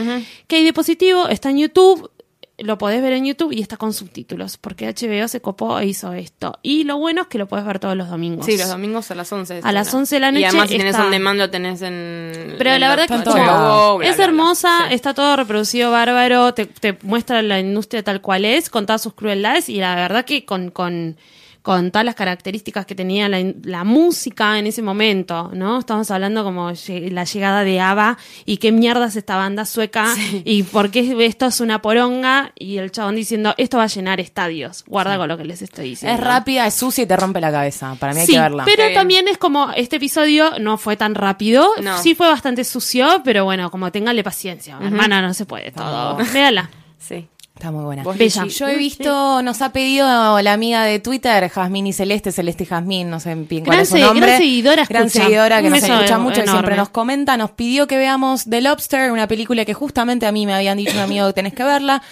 ¿Qué 0.48 0.58
hay 0.58 0.63
de 0.63 0.74
positivo? 0.74 1.28
Está 1.28 1.50
en 1.50 1.58
YouTube, 1.58 2.12
lo 2.58 2.78
podés 2.78 3.02
ver 3.02 3.13
en 3.13 3.26
YouTube 3.26 3.52
y 3.52 3.62
está 3.62 3.76
con 3.78 3.94
subtítulos, 3.94 4.58
porque 4.58 4.88
HBO 4.88 5.28
se 5.28 5.41
copó 5.41 5.80
e 5.80 5.88
hizo 5.88 6.13
esto. 6.13 6.58
Y 6.62 6.86
lo 6.86 6.98
bueno 6.98 7.24
es 7.24 7.28
que 7.28 7.38
lo 7.38 7.48
podés 7.48 7.65
ver 7.65 7.80
todos 7.80 7.98
los 7.98 8.10
domingos. 8.10 8.46
Sí, 8.46 8.58
los 8.58 8.70
domingos 8.70 9.12
a 9.12 9.15
las 9.15 9.32
11. 9.32 9.62
A 9.63 9.72
las 9.72 9.94
11 9.94 10.15
de 10.15 10.20
la 10.20 10.32
noche. 10.32 10.41
Y 10.41 10.46
además 10.46 10.70
si 10.70 10.78
tenés 10.78 10.96
un 10.98 11.12
demanda 11.12 11.46
lo 11.46 11.52
tenés 11.52 11.82
en... 11.82 12.56
Pero 12.58 12.78
la 12.78 12.96
verdad 12.96 13.08
que 13.08 14.08
es 14.08 14.20
hermosa, 14.20 14.88
está 14.89 15.13
todo 15.13 15.36
reproducido 15.36 15.91
bárbaro, 15.91 16.54
te, 16.54 16.65
te, 16.65 16.98
muestra 17.02 17.41
la 17.41 17.60
industria 17.60 18.04
tal 18.04 18.22
cual 18.22 18.46
es, 18.46 18.70
con 18.70 18.86
todas 18.86 19.02
sus 19.02 19.13
crueldades 19.13 19.68
y 19.70 19.78
la 19.78 19.96
verdad 19.96 20.26
que 20.26 20.46
con... 20.46 20.72
con 20.72 21.18
con 21.65 21.89
todas 21.89 22.06
las 22.06 22.13
características 22.13 22.86
que 22.86 22.93
tenía 22.93 23.28
la, 23.28 23.84
música 23.84 24.60
en 24.60 24.67
ese 24.67 24.84
momento, 24.84 25.49
¿no? 25.51 25.80
Estamos 25.80 26.12
hablando 26.12 26.43
como 26.43 26.71
la 27.10 27.23
llegada 27.23 27.63
de 27.63 27.80
ABBA 27.80 28.19
y 28.45 28.58
qué 28.58 28.71
mierda 28.71 29.08
es 29.08 29.15
esta 29.15 29.36
banda 29.36 29.65
sueca 29.65 30.13
y 30.45 30.62
por 30.62 30.91
qué 30.91 31.25
esto 31.25 31.47
es 31.47 31.62
una 31.62 31.82
poronga 31.82 32.51
y 32.54 32.78
el 32.78 32.91
chabón 32.91 33.15
diciendo 33.15 33.56
esto 33.58 33.78
va 33.78 33.86
a 33.86 33.88
llenar 33.88 34.19
estadios. 34.19 34.84
Guarda 34.86 35.17
con 35.17 35.28
lo 35.28 35.39
que 35.39 35.45
les 35.45 35.63
estoy 35.63 35.89
diciendo. 35.89 36.15
Es 36.15 36.23
rápida, 36.23 36.67
es 36.67 36.75
sucia 36.75 37.04
y 37.04 37.08
te 37.08 37.17
rompe 37.17 37.41
la 37.41 37.51
cabeza. 37.51 37.95
Para 37.99 38.13
mí 38.13 38.19
hay 38.19 38.28
que 38.28 38.39
verla. 38.39 38.63
Pero 38.65 38.93
también 38.93 39.28
es 39.28 39.39
como 39.39 39.71
este 39.71 39.95
episodio 39.95 40.60
no 40.60 40.78
fue 40.78 40.97
tan 40.97 41.15
rápido, 41.15 41.67
sí 41.99 42.13
fue 42.13 42.28
bastante 42.28 42.63
sucio, 42.63 43.23
pero 43.25 43.43
bueno, 43.43 43.71
como 43.71 43.91
téngale 43.91 44.23
paciencia. 44.23 44.78
Hermana, 44.80 45.19
no 45.19 45.34
se 45.34 45.47
puede 45.47 45.71
todo. 45.71 46.17
Véala. 46.32 46.69
Sí. 46.99 47.28
Está 47.56 47.72
muy 47.72 47.86
buena. 47.86 48.04
Bella. 48.04 48.48
Yo 48.48 48.68
he 48.68 48.76
visto, 48.76 49.41
nos 49.41 49.62
ha 49.62 49.72
pedido 49.72 50.41
la 50.41 50.54
amiga 50.54 50.84
de 50.84 51.00
Twitter, 51.00 51.50
Jazmín 51.50 51.88
y 51.88 51.94
Celeste, 51.94 52.34
Celeste 52.34 52.65
y 52.65 52.68
Jazmín, 52.68 53.10
no 53.10 53.22
sé 53.22 53.34
bien 53.34 53.63
cuál 53.63 53.80
es 53.80 53.89
su 53.89 53.98
nombre. 53.98 54.28
Gran 54.28 54.38
seguidora, 54.39 54.86
Gran 54.86 55.10
seguidora 55.10 55.62
que 55.62 55.70
nos 55.70 55.82
escucha 55.82 56.18
mucho 56.18 56.44
y 56.44 56.48
siempre 56.48 56.76
nos 56.76 56.89
comenta. 56.89 57.38
Nos 57.38 57.52
pidió 57.52 57.88
que 57.88 57.98
veamos 57.98 58.44
The 58.50 58.60
Lobster, 58.60 59.10
una 59.12 59.28
película 59.28 59.63
que 59.63 59.74
justamente 59.74 60.26
a 60.26 60.34
mí 60.34 60.46
me 60.46 60.54
habían 60.54 60.78
dicho 60.78 60.91
un 60.96 61.00
amigo 61.00 61.28
que 61.28 61.34
tenés 61.34 61.54
que 61.54 61.63
verla. 61.63 62.04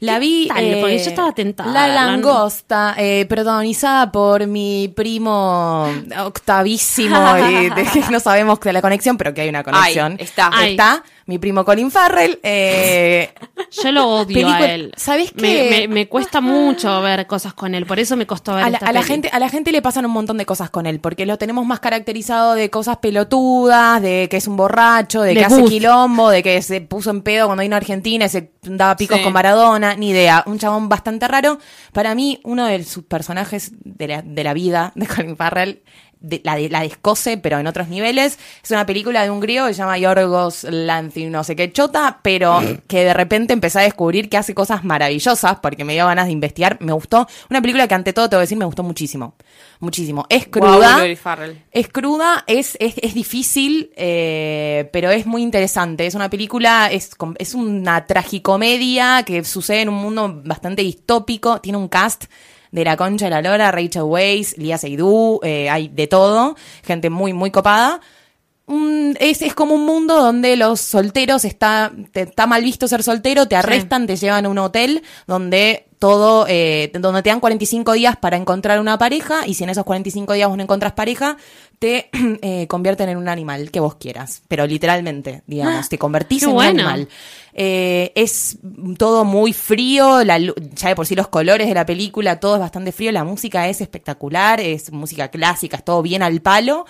La 0.00 0.18
vi. 0.18 0.48
porque 0.48 0.98
yo 0.98 1.10
estaba 1.10 1.32
tentada. 1.32 1.70
La 1.70 1.86
langosta, 1.86 2.94
eh, 2.98 3.26
protagonizada 3.28 4.10
por 4.10 4.46
mi 4.46 4.88
primo 4.88 5.86
octavísimo, 6.24 7.16
y 7.38 8.10
no 8.10 8.18
sabemos 8.18 8.58
de 8.60 8.72
la 8.72 8.80
conexión, 8.80 9.16
pero 9.18 9.34
que 9.34 9.42
hay 9.42 9.50
una 9.50 9.62
conexión. 9.62 10.16
está. 10.18 10.50
Está 10.64 11.04
mi 11.30 11.38
primo 11.38 11.64
Colin 11.64 11.92
Farrell. 11.92 12.40
Eh, 12.42 13.32
Yo 13.70 13.92
lo 13.92 14.08
odio 14.08 14.48
a 14.48 14.66
él. 14.66 14.92
¿Sabes 14.96 15.30
qué? 15.30 15.86
Me, 15.88 16.08
cuesta 16.08 16.40
mucho 16.40 17.00
ver 17.02 17.28
cosas 17.28 17.54
con 17.54 17.76
él, 17.76 17.86
por 17.86 18.00
eso 18.00 18.16
me 18.16 18.26
costó 18.26 18.56
ver 18.56 18.64
a 18.64 18.70
la, 18.70 18.78
a 18.78 18.92
la 18.92 19.04
gente 19.04 19.30
A 19.32 19.38
la 19.38 19.48
gente 19.48 19.70
le 19.70 19.80
pasan 19.80 20.04
un 20.06 20.10
montón 20.10 20.38
de 20.38 20.44
cosas 20.44 20.70
con 20.70 20.86
él, 20.86 20.98
porque 20.98 21.26
lo 21.26 21.38
tenemos 21.38 21.64
más 21.64 21.78
caracterizado 21.78 22.54
de 22.54 22.68
cosas 22.68 22.96
pelotudas, 22.96 24.02
de 24.02 24.26
que 24.28 24.38
es 24.38 24.48
un 24.48 24.56
borracho, 24.56 25.22
de 25.22 25.34
que 25.34 25.44
hace 25.44 25.62
quilombo, 25.64 26.30
de 26.30 26.42
que 26.42 26.60
se 26.62 26.80
puso 26.80 27.10
en 27.10 27.22
pedo 27.22 27.46
cuando 27.46 27.62
vino 27.62 27.76
a 27.76 27.78
Argentina 27.78 28.24
y 28.24 28.28
se 28.28 28.50
daba 28.62 28.96
picos 28.96 29.20
con 29.20 29.32
Maradona, 29.32 29.94
ni 29.94 30.10
idea. 30.10 30.42
Un 30.46 30.58
chabón 30.58 30.88
bastante 30.88 31.28
raro. 31.28 31.58
Para 31.92 32.16
mí, 32.16 32.40
uno 32.42 32.66
de 32.66 32.82
sus 32.82 33.04
personajes 33.04 33.70
de 33.84 34.08
la, 34.08 34.22
de 34.22 34.42
la 34.42 34.52
vida 34.52 34.90
de 34.96 35.06
Colin 35.06 35.36
Farrell 35.36 35.80
la, 36.20 36.58
la 36.58 36.82
descose, 36.82 37.38
pero 37.38 37.58
en 37.58 37.66
otros 37.66 37.88
niveles. 37.88 38.38
Es 38.62 38.70
una 38.70 38.86
película 38.86 39.22
de 39.22 39.30
un 39.30 39.40
griego 39.40 39.66
que 39.66 39.74
se 39.74 39.78
llama 39.78 39.98
Yorgos 39.98 40.64
Lanthimos, 40.64 41.32
no 41.32 41.44
sé 41.44 41.56
qué 41.56 41.72
chota, 41.72 42.20
pero 42.22 42.60
que 42.86 43.04
de 43.04 43.14
repente 43.14 43.52
empecé 43.52 43.80
a 43.80 43.82
descubrir 43.82 44.28
que 44.28 44.36
hace 44.36 44.54
cosas 44.54 44.84
maravillosas 44.84 45.58
porque 45.60 45.84
me 45.84 45.94
dio 45.94 46.06
ganas 46.06 46.26
de 46.26 46.32
investigar. 46.32 46.78
Me 46.80 46.92
gustó. 46.92 47.26
Una 47.48 47.60
película 47.60 47.88
que 47.88 47.94
ante 47.94 48.12
todo 48.12 48.28
te 48.28 48.36
voy 48.36 48.40
a 48.40 48.44
decir 48.44 48.58
me 48.58 48.64
gustó 48.64 48.82
muchísimo. 48.82 49.34
Muchísimo. 49.80 50.26
Es 50.28 50.46
cruda. 50.46 51.04
es 51.70 51.88
cruda, 51.88 52.44
es, 52.46 52.76
es, 52.80 53.14
difícil, 53.14 53.92
eh, 53.96 54.90
pero 54.92 55.10
es 55.10 55.26
muy 55.26 55.42
interesante. 55.42 56.06
Es 56.06 56.14
una 56.14 56.28
película, 56.28 56.90
es, 56.92 57.10
es 57.38 57.54
una 57.54 58.06
tragicomedia 58.06 59.22
que 59.24 59.42
sucede 59.44 59.82
en 59.82 59.88
un 59.88 59.96
mundo 59.96 60.42
bastante 60.44 60.82
distópico. 60.82 61.60
Tiene 61.60 61.78
un 61.78 61.88
cast 61.88 62.24
de 62.70 62.84
la 62.84 62.96
concha 62.96 63.26
de 63.26 63.30
la 63.30 63.42
lora, 63.42 63.70
Rachel 63.70 64.02
Weisz, 64.02 64.56
Lia 64.56 64.78
Seydoux, 64.78 65.40
eh, 65.42 65.68
hay 65.68 65.88
de 65.88 66.06
todo, 66.06 66.56
gente 66.84 67.10
muy, 67.10 67.32
muy 67.32 67.50
copada. 67.50 68.00
es, 69.18 69.42
es, 69.42 69.54
como 69.54 69.74
un 69.74 69.84
mundo 69.84 70.16
donde 70.16 70.56
los 70.56 70.80
solteros 70.80 71.44
está, 71.44 71.92
está 72.14 72.46
mal 72.46 72.62
visto 72.62 72.88
ser 72.88 73.02
soltero, 73.02 73.46
te 73.46 73.56
arrestan, 73.56 74.06
te 74.06 74.16
llevan 74.16 74.46
a 74.46 74.48
un 74.48 74.58
hotel 74.58 75.02
donde 75.26 75.89
todo, 76.00 76.46
eh, 76.48 76.90
donde 76.98 77.22
te 77.22 77.28
dan 77.28 77.40
45 77.40 77.92
días 77.92 78.16
para 78.16 78.38
encontrar 78.38 78.80
una 78.80 78.96
pareja 78.96 79.46
y 79.46 79.52
si 79.52 79.64
en 79.64 79.70
esos 79.70 79.84
45 79.84 80.32
días 80.32 80.48
vos 80.48 80.56
no 80.56 80.62
encontrás 80.62 80.94
pareja, 80.94 81.36
te 81.78 82.08
eh, 82.42 82.66
convierten 82.68 83.10
en 83.10 83.18
un 83.18 83.28
animal 83.28 83.70
que 83.70 83.80
vos 83.80 83.96
quieras, 83.96 84.42
pero 84.48 84.66
literalmente, 84.66 85.42
digamos, 85.46 85.90
te 85.90 85.98
convertís 85.98 86.44
en 86.44 86.50
un 86.50 86.62
animal. 86.62 87.08
Eh, 87.52 88.12
es 88.14 88.56
todo 88.96 89.26
muy 89.26 89.52
frío, 89.52 90.24
la, 90.24 90.38
ya 90.38 90.88
de 90.88 90.96
por 90.96 91.06
sí 91.06 91.14
los 91.14 91.28
colores 91.28 91.68
de 91.68 91.74
la 91.74 91.84
película, 91.84 92.40
todo 92.40 92.54
es 92.54 92.60
bastante 92.60 92.92
frío, 92.92 93.12
la 93.12 93.24
música 93.24 93.68
es 93.68 93.82
espectacular, 93.82 94.58
es 94.58 94.90
música 94.92 95.28
clásica, 95.28 95.76
es 95.76 95.84
todo 95.84 96.00
bien 96.00 96.22
al 96.22 96.40
palo. 96.40 96.86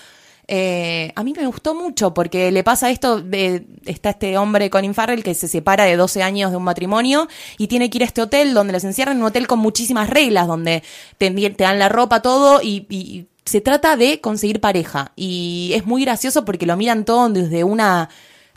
Eh, 0.53 1.13
a 1.15 1.23
mí 1.23 1.33
me 1.33 1.47
gustó 1.47 1.77
mucho 1.77 2.13
porque 2.13 2.51
le 2.51 2.65
pasa 2.65 2.91
esto, 2.91 3.23
de, 3.23 3.67
está 3.85 4.11
este 4.11 4.37
hombre 4.37 4.69
Colin 4.69 4.95
Farrell 4.95 5.23
que 5.23 5.33
se 5.33 5.47
separa 5.47 5.85
de 5.85 5.95
12 5.95 6.25
años 6.25 6.51
de 6.51 6.57
un 6.57 6.65
matrimonio 6.65 7.29
y 7.57 7.69
tiene 7.69 7.89
que 7.89 7.99
ir 7.99 8.03
a 8.03 8.07
este 8.07 8.21
hotel 8.21 8.53
donde 8.53 8.73
los 8.73 8.83
encierran 8.83 9.15
en 9.17 9.23
un 9.23 9.29
hotel 9.29 9.47
con 9.47 9.61
muchísimas 9.61 10.11
reglas, 10.11 10.49
donde 10.49 10.83
te, 11.19 11.31
dan 11.57 11.79
la 11.79 11.89
ropa, 11.89 12.21
todo 12.21 12.61
y, 12.61 12.85
y 12.91 13.27
se 13.45 13.61
trata 13.61 13.97
de 13.97 14.21
conseguir 14.21 14.61
pareja. 14.61 15.13
Y 15.15 15.71
es 15.77 15.87
muy 15.87 16.03
gracioso 16.03 16.45
porque 16.45 16.67
lo 16.67 16.77
miran 16.77 17.05
todo 17.05 17.29
desde 17.29 17.63
una 17.63 18.09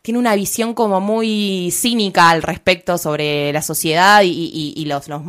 tiene 0.03 0.19
una 0.19 0.35
visión 0.35 0.73
como 0.73 0.99
muy 0.99 1.71
cínica 1.71 2.29
al 2.29 2.43
respecto 2.43 2.97
sobre 2.97 3.53
la 3.53 3.61
sociedad 3.61 4.21
y, 4.21 4.83
los, 4.85 5.07
los, 5.07 5.21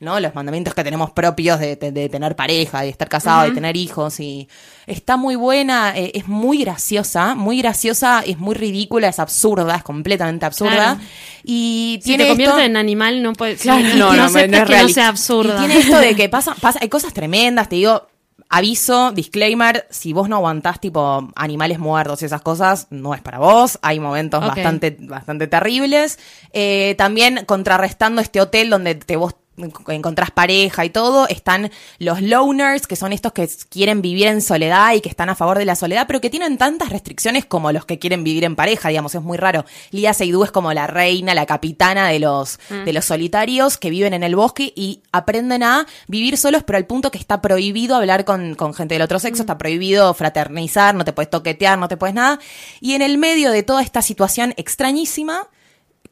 ¿no? 0.00 0.20
los 0.20 0.34
mandamientos 0.34 0.72
que 0.72 0.82
tenemos 0.82 1.10
propios 1.10 1.60
de, 1.60 1.76
tener 1.76 2.34
pareja, 2.34 2.80
de 2.80 2.88
estar 2.88 3.10
casado, 3.10 3.44
de 3.44 3.50
tener 3.50 3.76
hijos. 3.76 4.20
y 4.20 4.48
Está 4.86 5.18
muy 5.18 5.36
buena, 5.36 5.92
eh, 5.94 6.12
es 6.14 6.28
muy 6.28 6.64
graciosa, 6.64 7.34
muy 7.34 7.58
graciosa, 7.58 8.24
es 8.26 8.38
muy 8.38 8.54
ridícula, 8.54 9.08
es 9.08 9.18
absurda, 9.18 9.76
es 9.76 9.82
completamente 9.82 10.46
absurda. 10.46 10.98
Y 11.44 12.00
si 12.02 12.16
te 12.16 12.26
convierte 12.26 12.64
en 12.64 12.78
animal 12.78 13.22
no 13.22 13.34
puede 13.34 13.56
claro, 13.56 13.86
no, 13.96 14.14
no, 14.14 14.30
no, 14.30 14.32
que 14.32 14.48
no 14.48 14.88
sea 14.88 15.08
absurda. 15.08 15.56
Y 15.56 15.66
tiene 15.66 15.78
esto 15.78 15.98
de 15.98 16.16
que 16.16 16.30
pasa, 16.30 16.54
pasa, 16.58 16.78
hay 16.80 16.88
cosas 16.88 17.12
tremendas, 17.12 17.68
te 17.68 17.76
digo, 17.76 18.08
Aviso, 18.54 19.12
disclaimer, 19.12 19.86
si 19.88 20.12
vos 20.12 20.28
no 20.28 20.36
aguantás 20.36 20.78
tipo 20.78 21.30
animales 21.36 21.78
muertos 21.78 22.20
y 22.20 22.26
esas 22.26 22.42
cosas, 22.42 22.86
no 22.90 23.14
es 23.14 23.22
para 23.22 23.38
vos. 23.38 23.78
Hay 23.80 23.98
momentos 23.98 24.42
bastante, 24.42 24.94
bastante 25.00 25.46
terribles. 25.46 26.18
Eh, 26.52 26.94
también 26.98 27.46
contrarrestando 27.46 28.20
este 28.20 28.42
hotel 28.42 28.68
donde 28.68 28.94
te 28.94 29.16
vos 29.16 29.36
encontrás 29.56 30.30
pareja 30.30 30.84
y 30.84 30.90
todo, 30.90 31.28
están 31.28 31.70
los 31.98 32.22
loners, 32.22 32.86
que 32.86 32.96
son 32.96 33.12
estos 33.12 33.32
que 33.32 33.48
quieren 33.68 34.00
vivir 34.00 34.26
en 34.26 34.40
soledad 34.40 34.94
y 34.94 35.00
que 35.00 35.08
están 35.08 35.28
a 35.28 35.34
favor 35.34 35.58
de 35.58 35.64
la 35.64 35.76
soledad, 35.76 36.06
pero 36.06 36.20
que 36.20 36.30
tienen 36.30 36.56
tantas 36.58 36.88
restricciones 36.88 37.44
como 37.44 37.70
los 37.72 37.84
que 37.84 37.98
quieren 37.98 38.24
vivir 38.24 38.44
en 38.44 38.56
pareja, 38.56 38.88
digamos, 38.88 39.14
es 39.14 39.22
muy 39.22 39.36
raro. 39.36 39.64
Lía 39.90 40.14
Seydoux 40.14 40.46
es 40.46 40.52
como 40.52 40.72
la 40.72 40.86
reina, 40.86 41.34
la 41.34 41.46
capitana 41.46 42.08
de 42.08 42.18
los, 42.18 42.58
mm. 42.70 42.84
de 42.84 42.92
los 42.92 43.04
solitarios 43.04 43.76
que 43.76 43.90
viven 43.90 44.14
en 44.14 44.22
el 44.22 44.36
bosque 44.36 44.72
y 44.74 45.02
aprenden 45.12 45.62
a 45.62 45.86
vivir 46.08 46.36
solos, 46.38 46.62
pero 46.64 46.78
al 46.78 46.86
punto 46.86 47.10
que 47.10 47.18
está 47.18 47.42
prohibido 47.42 47.96
hablar 47.96 48.24
con, 48.24 48.54
con 48.54 48.74
gente 48.74 48.94
del 48.94 49.02
otro 49.02 49.18
sexo, 49.18 49.42
mm. 49.42 49.44
está 49.44 49.58
prohibido 49.58 50.12
fraternizar, 50.14 50.94
no 50.94 51.04
te 51.04 51.12
puedes 51.12 51.30
toquetear, 51.30 51.78
no 51.78 51.88
te 51.88 51.96
puedes 51.96 52.14
nada. 52.14 52.38
Y 52.80 52.94
en 52.94 53.02
el 53.02 53.18
medio 53.18 53.50
de 53.50 53.62
toda 53.62 53.82
esta 53.82 54.02
situación 54.02 54.54
extrañísima, 54.56 55.48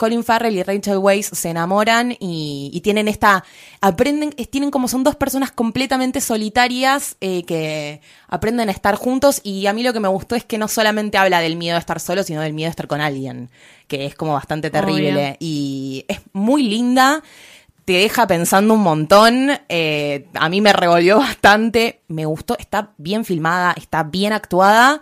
Colin 0.00 0.24
Farrell 0.24 0.56
y 0.56 0.62
Rachel 0.62 0.96
Weisz 0.96 1.28
se 1.34 1.50
enamoran 1.50 2.16
y, 2.18 2.80
tienen 2.82 3.06
esta, 3.06 3.44
aprenden, 3.82 4.30
tienen 4.30 4.70
como 4.70 4.88
son 4.88 5.04
dos 5.04 5.14
personas 5.14 5.52
completamente 5.52 6.22
solitarias 6.22 7.18
eh, 7.20 7.44
que 7.44 8.00
aprenden 8.26 8.70
a 8.70 8.72
estar 8.72 8.94
juntos 8.94 9.42
y 9.44 9.66
a 9.66 9.74
mí 9.74 9.82
lo 9.82 9.92
que 9.92 10.00
me 10.00 10.08
gustó 10.08 10.36
es 10.36 10.44
que 10.46 10.56
no 10.56 10.68
solamente 10.68 11.18
habla 11.18 11.40
del 11.40 11.56
miedo 11.56 11.74
de 11.74 11.80
estar 11.80 12.00
solo, 12.00 12.22
sino 12.22 12.40
del 12.40 12.54
miedo 12.54 12.68
de 12.68 12.70
estar 12.70 12.86
con 12.86 13.02
alguien, 13.02 13.50
que 13.88 14.06
es 14.06 14.14
como 14.14 14.32
bastante 14.32 14.70
terrible 14.70 15.36
y 15.38 16.06
es 16.08 16.20
muy 16.32 16.62
linda 16.62 17.22
te 17.84 17.94
deja 17.94 18.26
pensando 18.26 18.74
un 18.74 18.82
montón. 18.82 19.50
Eh, 19.68 20.28
a 20.34 20.48
mí 20.48 20.60
me 20.60 20.72
revolvió 20.72 21.18
bastante. 21.18 22.02
Me 22.06 22.24
gustó. 22.24 22.56
Está 22.56 22.92
bien 22.98 23.24
filmada, 23.24 23.74
está 23.76 24.04
bien 24.04 24.32
actuada. 24.32 25.00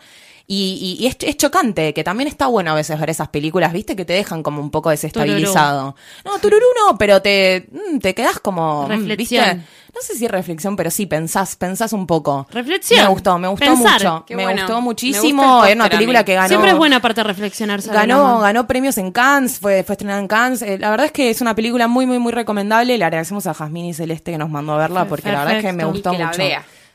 Y, 0.50 1.06
es, 1.06 1.36
chocante, 1.36 1.92
que 1.92 2.02
también 2.02 2.26
está 2.26 2.46
bueno 2.46 2.70
a 2.70 2.74
veces 2.74 2.98
ver 2.98 3.10
esas 3.10 3.28
películas, 3.28 3.70
¿viste? 3.70 3.94
Que 3.94 4.06
te 4.06 4.14
dejan 4.14 4.42
como 4.42 4.62
un 4.62 4.70
poco 4.70 4.88
desestabilizado. 4.88 5.94
No, 6.24 6.38
tururú 6.38 6.64
no, 6.74 6.96
pero 6.96 7.20
te, 7.20 7.68
mm, 7.70 7.98
te 7.98 8.14
quedas 8.14 8.40
como... 8.40 8.84
Mm, 8.84 8.88
reflexión. 8.88 9.66
No 9.94 10.00
sé 10.00 10.14
si 10.14 10.26
reflexión, 10.26 10.74
pero 10.74 10.90
sí, 10.90 11.04
pensás, 11.04 11.54
pensás 11.56 11.92
un 11.92 12.06
poco. 12.06 12.46
Reflexión. 12.50 13.02
Me 13.02 13.08
gustó, 13.08 13.38
me 13.38 13.48
gustó 13.48 13.76
mucho. 13.76 14.24
me 14.30 14.54
gustó 14.54 14.80
muchísimo. 14.80 15.66
Es 15.66 15.74
una 15.74 15.90
película 15.90 16.24
que 16.24 16.34
ganó. 16.34 16.48
Siempre 16.48 16.70
es 16.70 16.78
buena 16.78 17.02
parte 17.02 17.22
reflexionar. 17.22 17.82
Ganó, 17.82 18.38
ganó 18.38 18.66
premios 18.66 18.96
en 18.96 19.12
Cannes, 19.12 19.58
fue, 19.58 19.82
fue 19.82 19.94
estrenada 19.94 20.18
en 20.18 20.28
Cannes. 20.28 20.62
Eh, 20.62 20.78
la 20.78 20.88
verdad 20.88 21.06
es 21.06 21.12
que 21.12 21.28
es 21.28 21.42
una 21.42 21.54
película 21.54 21.88
muy, 21.88 22.06
muy, 22.06 22.18
muy 22.18 22.32
recomendable. 22.32 22.96
Le 22.96 23.04
agradecemos 23.04 23.46
a 23.46 23.52
Jasmine 23.52 23.88
y 23.88 23.92
Celeste 23.92 24.32
que 24.32 24.38
nos 24.38 24.48
mandó 24.48 24.72
a 24.72 24.78
verla 24.78 25.04
porque 25.04 25.30
la 25.30 25.40
verdad 25.40 25.58
es 25.58 25.64
que 25.64 25.72
me 25.74 25.84
gustó 25.84 26.14
mucho. 26.14 26.40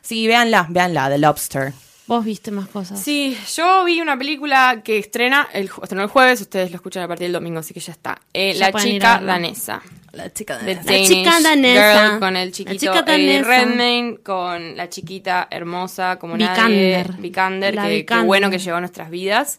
Sí, 0.02 0.26
véanla, 0.26 0.66
véanla, 0.68 1.08
The 1.08 1.18
Lobster. 1.18 1.72
Vos 2.06 2.22
viste 2.24 2.50
más 2.50 2.68
cosas. 2.68 3.00
Sí, 3.00 3.36
yo 3.54 3.82
vi 3.84 4.00
una 4.00 4.18
película 4.18 4.82
que 4.84 4.98
estrena 4.98 5.48
el, 5.54 5.70
estrenó 5.82 6.02
el 6.02 6.08
jueves, 6.08 6.40
ustedes 6.42 6.70
lo 6.70 6.76
escuchan 6.76 7.02
a 7.02 7.08
partir 7.08 7.24
del 7.26 7.32
domingo, 7.32 7.60
así 7.60 7.72
que 7.72 7.80
ya 7.80 7.92
está. 7.92 8.20
Eh, 8.34 8.54
la 8.56 8.72
chica 8.72 9.20
danesa. 9.20 9.82
La 10.12 10.30
chica 10.30 10.58
danesa. 10.58 10.92
La 10.92 11.06
chica 11.06 11.40
danesa. 11.40 12.08
Girl, 12.08 12.20
con 12.20 12.36
el 12.36 12.52
chiquito 12.52 12.94
la 12.94 13.02
Redmayne, 13.02 14.18
con 14.22 14.76
la 14.76 14.90
chiquita 14.90 15.48
hermosa 15.50 16.18
como 16.18 16.34
Vikander. 16.34 17.08
nadie. 17.08 17.22
Vikander, 17.22 17.74
que, 17.74 18.04
que 18.04 18.20
bueno 18.20 18.50
que 18.50 18.58
llegó 18.58 18.76
a 18.76 18.80
nuestras 18.80 19.08
vidas. 19.08 19.58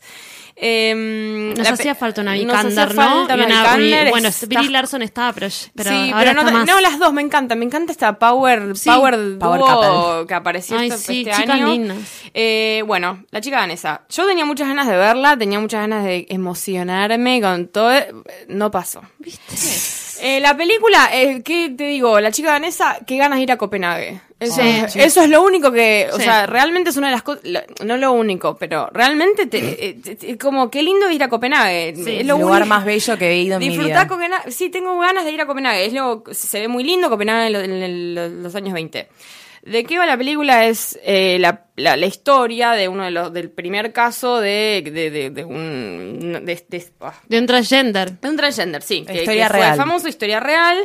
Eh, 0.57 1.53
nos 1.57 1.67
hacía 1.67 1.95
falta 1.95 2.21
una 2.21 2.33
Vikander, 2.33 2.95
¿no? 2.95 3.27
bueno, 3.27 4.29
Billy 4.47 4.69
Larson 4.69 5.01
estaba, 5.01 5.33
pero, 5.33 5.47
pero 5.75 5.89
sí, 5.89 6.11
pero 6.17 6.33
no, 6.33 6.65
no, 6.65 6.81
las 6.81 6.97
dos 6.97 7.11
me 7.11 7.21
encantan. 7.21 7.59
Me 7.59 7.65
encanta 7.65 7.91
esta 7.91 8.17
Power, 8.17 8.73
Power, 8.85 9.37
power 9.37 10.27
que 10.27 10.33
apareció 10.33 10.77
Ay, 10.77 10.89
este, 10.89 11.01
sí, 11.01 11.19
este 11.27 11.41
chicas 11.41 11.55
año. 11.55 11.67
Lindas. 11.67 11.97
Eh, 12.33 12.83
bueno, 12.87 13.25
la 13.31 13.41
chica 13.41 13.57
danesa. 13.57 14.03
Yo 14.09 14.25
tenía 14.25 14.45
muchas 14.45 14.67
ganas 14.67 14.87
de 14.87 14.95
verla, 14.95 15.37
tenía 15.37 15.59
muchas 15.59 15.81
ganas 15.81 16.05
de 16.05 16.25
emocionarme 16.29 17.41
con 17.41 17.67
todo. 17.67 17.91
No 18.47 18.71
pasó. 18.71 19.01
¿Viste? 19.19 19.55
Eh, 20.21 20.39
la 20.39 20.55
película, 20.55 21.09
eh, 21.13 21.41
¿qué 21.43 21.73
te 21.77 21.83
digo? 21.85 22.19
La 22.21 22.31
chica 22.31 22.51
danesa, 22.51 22.99
qué 23.05 23.17
ganas 23.17 23.37
de 23.37 23.43
ir 23.43 23.51
a 23.51 23.57
Copenhague. 23.57 24.21
Eso, 24.37 24.61
eso 24.61 25.21
es 25.21 25.29
lo 25.29 25.43
único 25.43 25.71
que, 25.71 26.09
o 26.11 26.19
sea, 26.19 26.45
realmente 26.45 26.89
es 26.89 26.97
una 26.97 27.07
de 27.07 27.13
las 27.13 27.23
cosas, 27.23 27.43
no 27.85 27.95
lo 27.95 28.11
único, 28.11 28.57
pero 28.57 28.89
realmente 28.91 29.45
te, 29.47 30.01
eh, 30.03 30.37
como 30.37 30.69
qué 30.69 30.83
lindo 30.83 31.09
ir 31.09 31.23
a 31.23 31.29
Copenhague. 31.29 31.89
es 31.89 32.05
el 32.05 32.27
lugar 32.27 32.65
más 32.65 32.83
bello 32.83 33.17
que 33.17 33.29
he 33.29 33.41
ido 33.41 33.55
en 33.55 33.59
mi 33.59 33.77
vida. 33.77 34.07
Copenhague, 34.09 34.51
sí, 34.51 34.69
tengo 34.69 34.99
ganas 34.99 35.23
de 35.23 35.31
ir 35.31 35.39
a 35.39 35.45
Copenhague. 35.45 35.85
Es 35.85 35.93
lo, 35.93 36.23
se 36.31 36.59
ve 36.59 36.67
muy 36.67 36.83
lindo 36.83 37.09
Copenhague 37.09 37.63
en, 37.63 38.43
los 38.43 38.53
años 38.55 38.73
20. 38.73 39.07
¿De 39.65 39.83
qué 39.83 39.97
va 39.97 40.05
la 40.05 40.17
película? 40.17 40.67
Es 40.67 40.99
eh, 41.03 41.37
la, 41.39 41.65
la, 41.75 42.05
historia 42.05 42.73
de 42.73 42.87
uno 42.87 43.05
de 43.05 43.11
los 43.11 43.33
del 43.33 43.49
primer 43.49 43.91
caso 43.91 44.39
de, 44.39 44.83
de, 44.85 45.31
de, 45.31 45.43
un 45.43 46.45
de, 46.45 46.85
ah. 46.99 47.13
de, 47.27 47.39
un 47.39 47.47
transgender. 47.47 48.19
De 48.19 48.29
un 48.29 48.37
transgender, 48.37 48.83
sí. 48.83 49.03
Que, 49.07 49.15
historia 49.15 49.49
real. 49.49 49.69
Fue 49.69 49.77
famoso, 49.77 50.07
historia 50.07 50.39
real. 50.39 50.77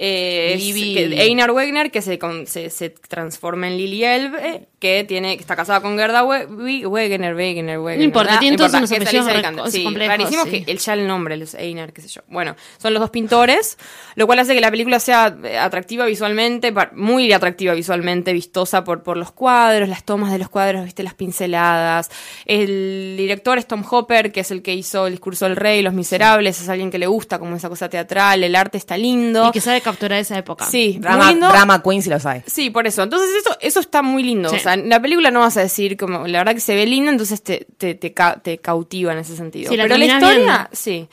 Eh, 0.00 1.16
Einar 1.18 1.50
Wegner, 1.50 1.90
que 1.90 2.02
se, 2.02 2.20
se, 2.46 2.70
se, 2.70 2.90
transforma 2.90 3.66
en 3.66 3.76
Lily 3.76 4.04
Elbe, 4.04 4.68
que 4.78 5.02
tiene 5.02 5.34
que 5.36 5.40
está 5.40 5.56
casada 5.56 5.80
con 5.80 5.98
Gerda 5.98 6.22
Wegner, 6.22 6.86
Wegner, 6.86 7.34
Wegner. 7.34 7.98
No 7.98 8.04
importa, 8.04 8.38
tiene 8.38 8.56
todos 8.56 8.72
unos 8.74 8.92
apellidos 8.92 9.26
sí, 9.72 9.84
rarísimos 9.96 10.46
que 10.46 10.62
el 10.68 10.78
ya 10.78 10.92
el 10.92 11.04
nombre, 11.08 11.36
los 11.36 11.54
Einar, 11.54 11.92
qué 11.92 12.02
sé 12.02 12.06
yo. 12.06 12.20
Bueno, 12.28 12.54
son 12.80 12.94
los 12.94 13.00
dos 13.00 13.10
pintores, 13.10 13.76
lo 14.14 14.28
cual 14.28 14.38
hace 14.38 14.54
que 14.54 14.60
la 14.60 14.70
película 14.70 15.00
sea 15.00 15.36
atractiva 15.60 16.06
visualmente, 16.06 16.72
muy 16.92 17.32
atractiva 17.32 17.74
visualmente, 17.74 18.32
vistosa 18.32 18.84
por, 18.84 19.02
por 19.02 19.16
los 19.16 19.32
cuadros, 19.32 19.88
las 19.88 20.04
tomas 20.04 20.30
de 20.30 20.38
los 20.38 20.48
cuadros, 20.48 20.84
viste, 20.84 21.02
las 21.02 21.14
pinceladas. 21.14 22.08
El 22.44 23.16
director 23.18 23.58
es 23.58 23.66
Tom 23.66 23.82
Hopper, 23.90 24.30
que 24.30 24.40
es 24.40 24.52
el 24.52 24.62
que 24.62 24.74
hizo 24.74 25.08
El 25.08 25.14
discurso 25.14 25.46
del 25.46 25.56
rey, 25.56 25.82
Los 25.82 25.94
miserables, 25.94 26.60
es 26.60 26.68
alguien 26.68 26.92
que 26.92 27.00
le 27.00 27.08
gusta 27.08 27.40
como 27.40 27.56
esa 27.56 27.68
cosa 27.68 27.88
teatral, 27.88 28.44
el 28.44 28.54
arte 28.54 28.78
está 28.78 28.96
lindo. 28.96 29.48
Y 29.48 29.50
que 29.50 29.60
sabe 29.60 29.87
capturar 29.90 30.18
esa 30.18 30.38
época. 30.38 30.64
Sí, 30.66 30.98
drama, 31.00 31.32
drama 31.32 31.82
queen 31.82 32.02
si 32.02 32.10
lo 32.10 32.20
sabe. 32.20 32.44
Sí, 32.46 32.70
por 32.70 32.86
eso. 32.86 33.02
Entonces 33.02 33.30
eso, 33.34 33.56
eso 33.60 33.80
está 33.80 34.02
muy 34.02 34.22
lindo. 34.22 34.50
O 34.50 34.58
sea, 34.58 34.74
en 34.74 34.88
la 34.88 35.00
película 35.00 35.30
no 35.30 35.40
vas 35.40 35.56
a 35.56 35.60
decir 35.60 35.96
como, 35.96 36.26
la 36.26 36.38
verdad 36.38 36.54
que 36.54 36.60
se 36.60 36.74
ve 36.74 36.86
linda, 36.86 37.10
entonces 37.10 37.42
te, 37.42 37.66
te, 37.76 37.94
te, 37.94 38.58
cautiva 38.58 39.12
en 39.12 39.18
ese 39.18 39.36
sentido. 39.36 39.70
Pero 39.70 39.96
la 39.96 40.04
historia, 40.04 40.70
sí. 40.72 41.08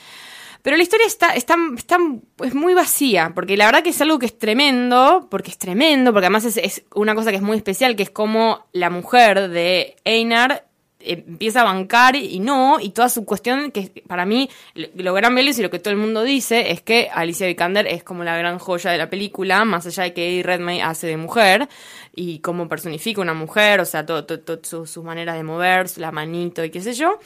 Pero 0.62 0.76
la 0.76 0.82
historia 0.82 1.06
está, 1.06 1.30
está, 1.30 1.54
está, 1.76 1.98
es 2.42 2.54
muy 2.54 2.74
vacía, 2.74 3.30
porque 3.34 3.56
la 3.56 3.66
verdad 3.66 3.84
que 3.84 3.90
es 3.90 4.00
algo 4.00 4.18
que 4.18 4.26
es 4.26 4.36
tremendo, 4.36 5.28
porque 5.30 5.52
es 5.52 5.58
tremendo, 5.58 6.12
porque 6.12 6.26
además 6.26 6.44
es, 6.44 6.56
es 6.56 6.82
una 6.92 7.14
cosa 7.14 7.30
que 7.30 7.36
es 7.36 7.42
muy 7.42 7.56
especial, 7.56 7.94
que 7.94 8.02
es 8.02 8.10
como 8.10 8.66
la 8.72 8.90
mujer 8.90 9.48
de 9.48 9.94
Einar 10.04 10.66
empieza 11.06 11.60
a 11.60 11.64
bancar 11.64 12.16
y 12.16 12.40
no, 12.40 12.78
y 12.80 12.90
toda 12.90 13.08
su 13.08 13.24
cuestión, 13.24 13.70
que 13.70 13.90
para 14.06 14.26
mí, 14.26 14.48
lo 14.74 15.14
gran 15.14 15.34
Vélez 15.34 15.58
y 15.58 15.62
lo 15.62 15.70
que 15.70 15.78
todo 15.78 15.92
el 15.92 16.00
mundo 16.00 16.22
dice 16.22 16.70
es 16.72 16.80
que 16.80 17.08
Alicia 17.12 17.46
Vikander 17.46 17.86
es 17.86 18.02
como 18.02 18.24
la 18.24 18.36
gran 18.36 18.58
joya 18.58 18.90
de 18.90 18.98
la 18.98 19.10
película, 19.10 19.64
más 19.64 19.86
allá 19.86 20.04
de 20.04 20.12
que 20.12 20.28
Eddie 20.28 20.42
Redmayne 20.42 20.82
hace 20.82 21.06
de 21.06 21.16
mujer 21.16 21.68
y 22.14 22.38
cómo 22.40 22.68
personifica 22.68 23.20
una 23.20 23.34
mujer, 23.34 23.80
o 23.80 23.84
sea, 23.84 24.04
todas 24.04 24.26
todo, 24.26 24.86
sus 24.86 25.04
maneras 25.04 25.36
de 25.36 25.42
mover, 25.42 25.86
la 25.98 26.10
manito 26.12 26.64
y 26.64 26.70
qué 26.70 26.80
sé 26.80 26.94
yo. 26.94 27.18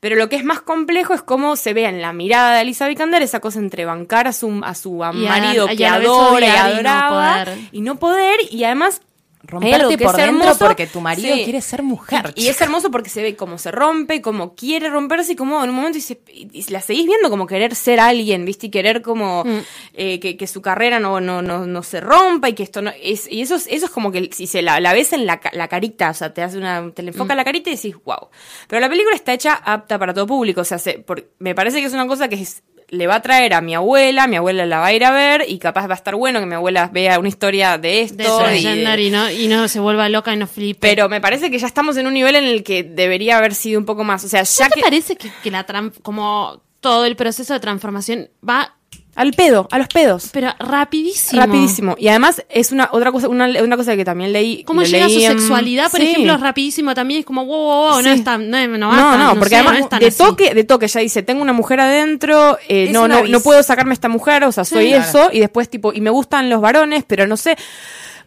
Pero 0.00 0.16
lo 0.16 0.28
que 0.28 0.36
es 0.36 0.44
más 0.44 0.60
complejo 0.60 1.14
es 1.14 1.22
cómo 1.22 1.56
se 1.56 1.72
ve 1.72 1.86
en 1.86 2.02
la 2.02 2.12
mirada 2.12 2.54
de 2.54 2.60
Alicia 2.60 2.86
Vikander 2.88 3.22
esa 3.22 3.40
cosa 3.40 3.58
entre 3.58 3.86
bancar 3.86 4.26
a 4.26 4.32
su, 4.32 4.60
a 4.62 4.74
su 4.74 4.96
marido 4.96 5.66
que 5.66 5.86
adora 5.86 6.46
y 6.46 6.50
adoraba 6.50 7.46
y 7.72 7.80
no 7.80 7.98
poder, 7.98 8.38
y 8.50 8.64
además 8.64 9.00
romperte 9.46 9.98
por 9.98 10.16
dentro 10.16 10.54
porque 10.58 10.86
tu 10.86 11.00
marido 11.00 11.34
quiere 11.44 11.60
ser 11.60 11.82
mujer. 11.82 12.32
Y, 12.34 12.48
es 12.48 12.60
hermoso 12.60 12.90
porque 12.90 13.10
se 13.10 13.22
ve 13.22 13.36
cómo 13.36 13.58
se 13.58 13.70
rompe, 13.70 14.20
cómo 14.20 14.54
quiere 14.54 14.88
romperse 14.88 15.32
y 15.32 15.36
cómo 15.36 15.62
en 15.62 15.70
un 15.70 15.76
momento 15.76 15.98
y, 15.98 16.70
la 16.70 16.80
seguís 16.80 17.06
viendo 17.06 17.30
como 17.30 17.46
querer 17.46 17.74
ser 17.74 18.00
alguien, 18.00 18.44
¿viste? 18.44 18.66
Y 18.66 18.70
querer 18.70 19.02
como 19.02 19.44
mm. 19.44 19.58
eh, 19.94 20.36
que, 20.36 20.46
su 20.46 20.62
carrera 20.62 21.00
no, 21.00 21.20
no, 21.20 21.42
no, 21.42 21.66
no 21.66 21.82
se 21.82 22.00
rompa 22.00 22.48
y 22.48 22.54
que 22.54 22.62
esto 22.62 22.82
no... 22.82 22.92
Es, 23.02 23.30
y 23.30 23.42
eso 23.42 23.56
es, 23.56 23.66
eso 23.68 23.86
es 23.86 23.90
como 23.90 24.12
que 24.12 24.30
si 24.32 24.46
se 24.46 24.62
la, 24.62 24.80
la 24.80 24.92
ves 24.92 25.12
en 25.12 25.26
la, 25.26 25.40
la, 25.52 25.68
carita, 25.68 26.10
o 26.10 26.14
sea, 26.14 26.32
te 26.32 26.42
hace 26.42 26.58
una... 26.58 26.90
te 26.92 27.02
le 27.02 27.10
enfoca 27.10 27.34
mm. 27.34 27.36
la 27.36 27.44
carita 27.44 27.70
y 27.70 27.76
decís, 27.76 27.96
wow. 28.04 28.28
Pero 28.68 28.80
la 28.80 28.88
película 28.88 29.14
está 29.14 29.32
hecha 29.32 29.54
apta 29.54 29.98
para 29.98 30.14
todo 30.14 30.26
público, 30.26 30.60
o 30.60 30.64
sea, 30.64 30.78
se, 30.78 31.04
me 31.38 31.54
parece 31.54 31.80
que 31.80 31.86
es 31.86 31.92
una 31.92 32.06
cosa 32.06 32.28
que 32.28 32.36
es 32.36 32.62
le 32.94 33.06
va 33.06 33.16
a 33.16 33.22
traer 33.22 33.54
a 33.54 33.60
mi 33.60 33.74
abuela, 33.74 34.26
mi 34.26 34.36
abuela 34.36 34.66
la 34.66 34.80
va 34.80 34.86
a 34.86 34.92
ir 34.92 35.04
a 35.04 35.10
ver 35.10 35.44
y 35.48 35.58
capaz 35.58 35.86
va 35.86 35.94
a 35.94 35.96
estar 35.96 36.14
bueno 36.14 36.40
que 36.40 36.46
mi 36.46 36.54
abuela 36.54 36.90
vea 36.92 37.18
una 37.18 37.28
historia 37.28 37.78
de 37.78 38.02
esto. 38.02 38.38
De 38.46 38.58
y, 38.58 39.10
no, 39.10 39.30
y 39.30 39.48
no 39.48 39.68
se 39.68 39.80
vuelva 39.80 40.08
loca 40.08 40.32
y 40.32 40.36
no 40.36 40.46
flipe. 40.46 40.80
Pero 40.80 41.08
me 41.08 41.20
parece 41.20 41.50
que 41.50 41.58
ya 41.58 41.66
estamos 41.66 41.96
en 41.96 42.06
un 42.06 42.14
nivel 42.14 42.36
en 42.36 42.44
el 42.44 42.62
que 42.62 42.82
debería 42.82 43.38
haber 43.38 43.54
sido 43.54 43.78
un 43.78 43.86
poco 43.86 44.04
más. 44.04 44.24
O 44.24 44.28
sea, 44.28 44.42
ya 44.42 44.64
¿No 44.66 44.70
te 44.70 44.80
parece 44.80 45.16
que, 45.16 45.30
que 45.42 45.50
la 45.50 45.64
como 46.02 46.62
todo 46.80 47.06
el 47.06 47.16
proceso 47.16 47.54
de 47.54 47.60
transformación 47.60 48.30
va 48.46 48.76
al 49.14 49.32
pedo, 49.32 49.68
a 49.70 49.78
los 49.78 49.88
pedos. 49.88 50.30
Pero 50.32 50.52
rapidísimo. 50.58 51.40
Rapidísimo. 51.40 51.96
Y 51.98 52.08
además 52.08 52.42
es 52.48 52.72
una 52.72 52.88
otra 52.92 53.12
cosa, 53.12 53.28
una, 53.28 53.46
una 53.62 53.76
cosa 53.76 53.96
que 53.96 54.04
también 54.04 54.32
leí. 54.32 54.64
¿Cómo 54.64 54.82
llega 54.82 55.08
su 55.08 55.20
sexualidad, 55.20 55.90
por 55.90 56.00
ejemplo, 56.00 56.36
rapidísimo 56.36 56.94
también? 56.94 57.20
Es 57.20 57.26
como, 57.26 57.44
wow, 57.44 57.56
wow, 57.56 57.92
wow, 57.92 58.02
no 58.02 58.10
está, 58.10 58.38
no, 58.38 58.66
no, 58.66 58.78
no, 58.78 59.18
no, 59.18 59.38
porque 59.38 59.56
además 59.56 59.88
de 59.98 60.10
toque, 60.10 60.54
de 60.54 60.64
toque 60.64 60.88
ya 60.88 61.00
dice, 61.00 61.22
tengo 61.22 61.42
una 61.42 61.52
mujer 61.52 61.80
adentro, 61.80 62.58
eh, 62.68 62.90
no, 62.92 63.08
no, 63.08 63.26
no 63.26 63.40
puedo 63.40 63.62
sacarme 63.62 63.94
esta 63.94 64.08
mujer, 64.08 64.44
o 64.44 64.52
sea, 64.52 64.64
soy 64.64 64.92
eso, 64.92 65.30
y 65.32 65.40
después 65.40 65.68
tipo, 65.68 65.92
y 65.92 66.00
me 66.00 66.10
gustan 66.10 66.50
los 66.50 66.60
varones, 66.60 67.04
pero 67.06 67.26
no 67.26 67.36
sé. 67.36 67.56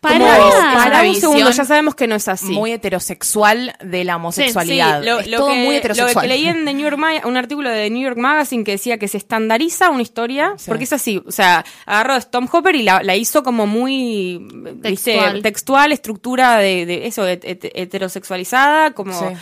Para, 0.01 1.03
un 1.03 1.15
segundo, 1.15 1.49
ya 1.51 1.65
sabemos 1.65 1.95
que 1.95 2.07
no 2.07 2.15
es 2.15 2.27
así. 2.27 2.51
Muy 2.51 2.71
heterosexual 2.71 3.75
de 3.83 4.03
la 4.03 4.17
homosexualidad. 4.17 5.03
Lo, 5.03 5.23
todo 5.23 5.55
muy 5.55 5.77
heterosexual. 5.77 6.13
Lo 6.13 6.21
que 6.21 6.27
leí 6.27 6.47
en 6.47 6.65
The 6.65 6.73
New 6.73 6.89
York 6.89 6.97
un 7.25 7.37
artículo 7.37 7.69
de 7.69 7.85
The 7.85 7.89
New 7.89 8.03
York 8.03 8.17
Magazine 8.17 8.63
que 8.63 8.71
decía 8.71 8.97
que 8.97 9.07
se 9.07 9.17
estandariza 9.17 9.89
una 9.89 10.01
historia, 10.01 10.55
porque 10.67 10.83
es 10.85 10.93
así, 10.93 11.21
o 11.25 11.31
sea, 11.31 11.65
agarró 11.85 12.13
a 12.13 12.21
Tom 12.21 12.47
Hopper 12.51 12.75
y 12.75 12.83
la, 12.83 13.15
hizo 13.15 13.43
como 13.43 13.67
muy 13.67 14.45
textual, 14.81 15.41
textual 15.41 15.91
estructura 15.91 16.57
de, 16.57 17.07
eso, 17.07 17.25
heterosexualizada, 17.27 18.91
como 18.91 19.33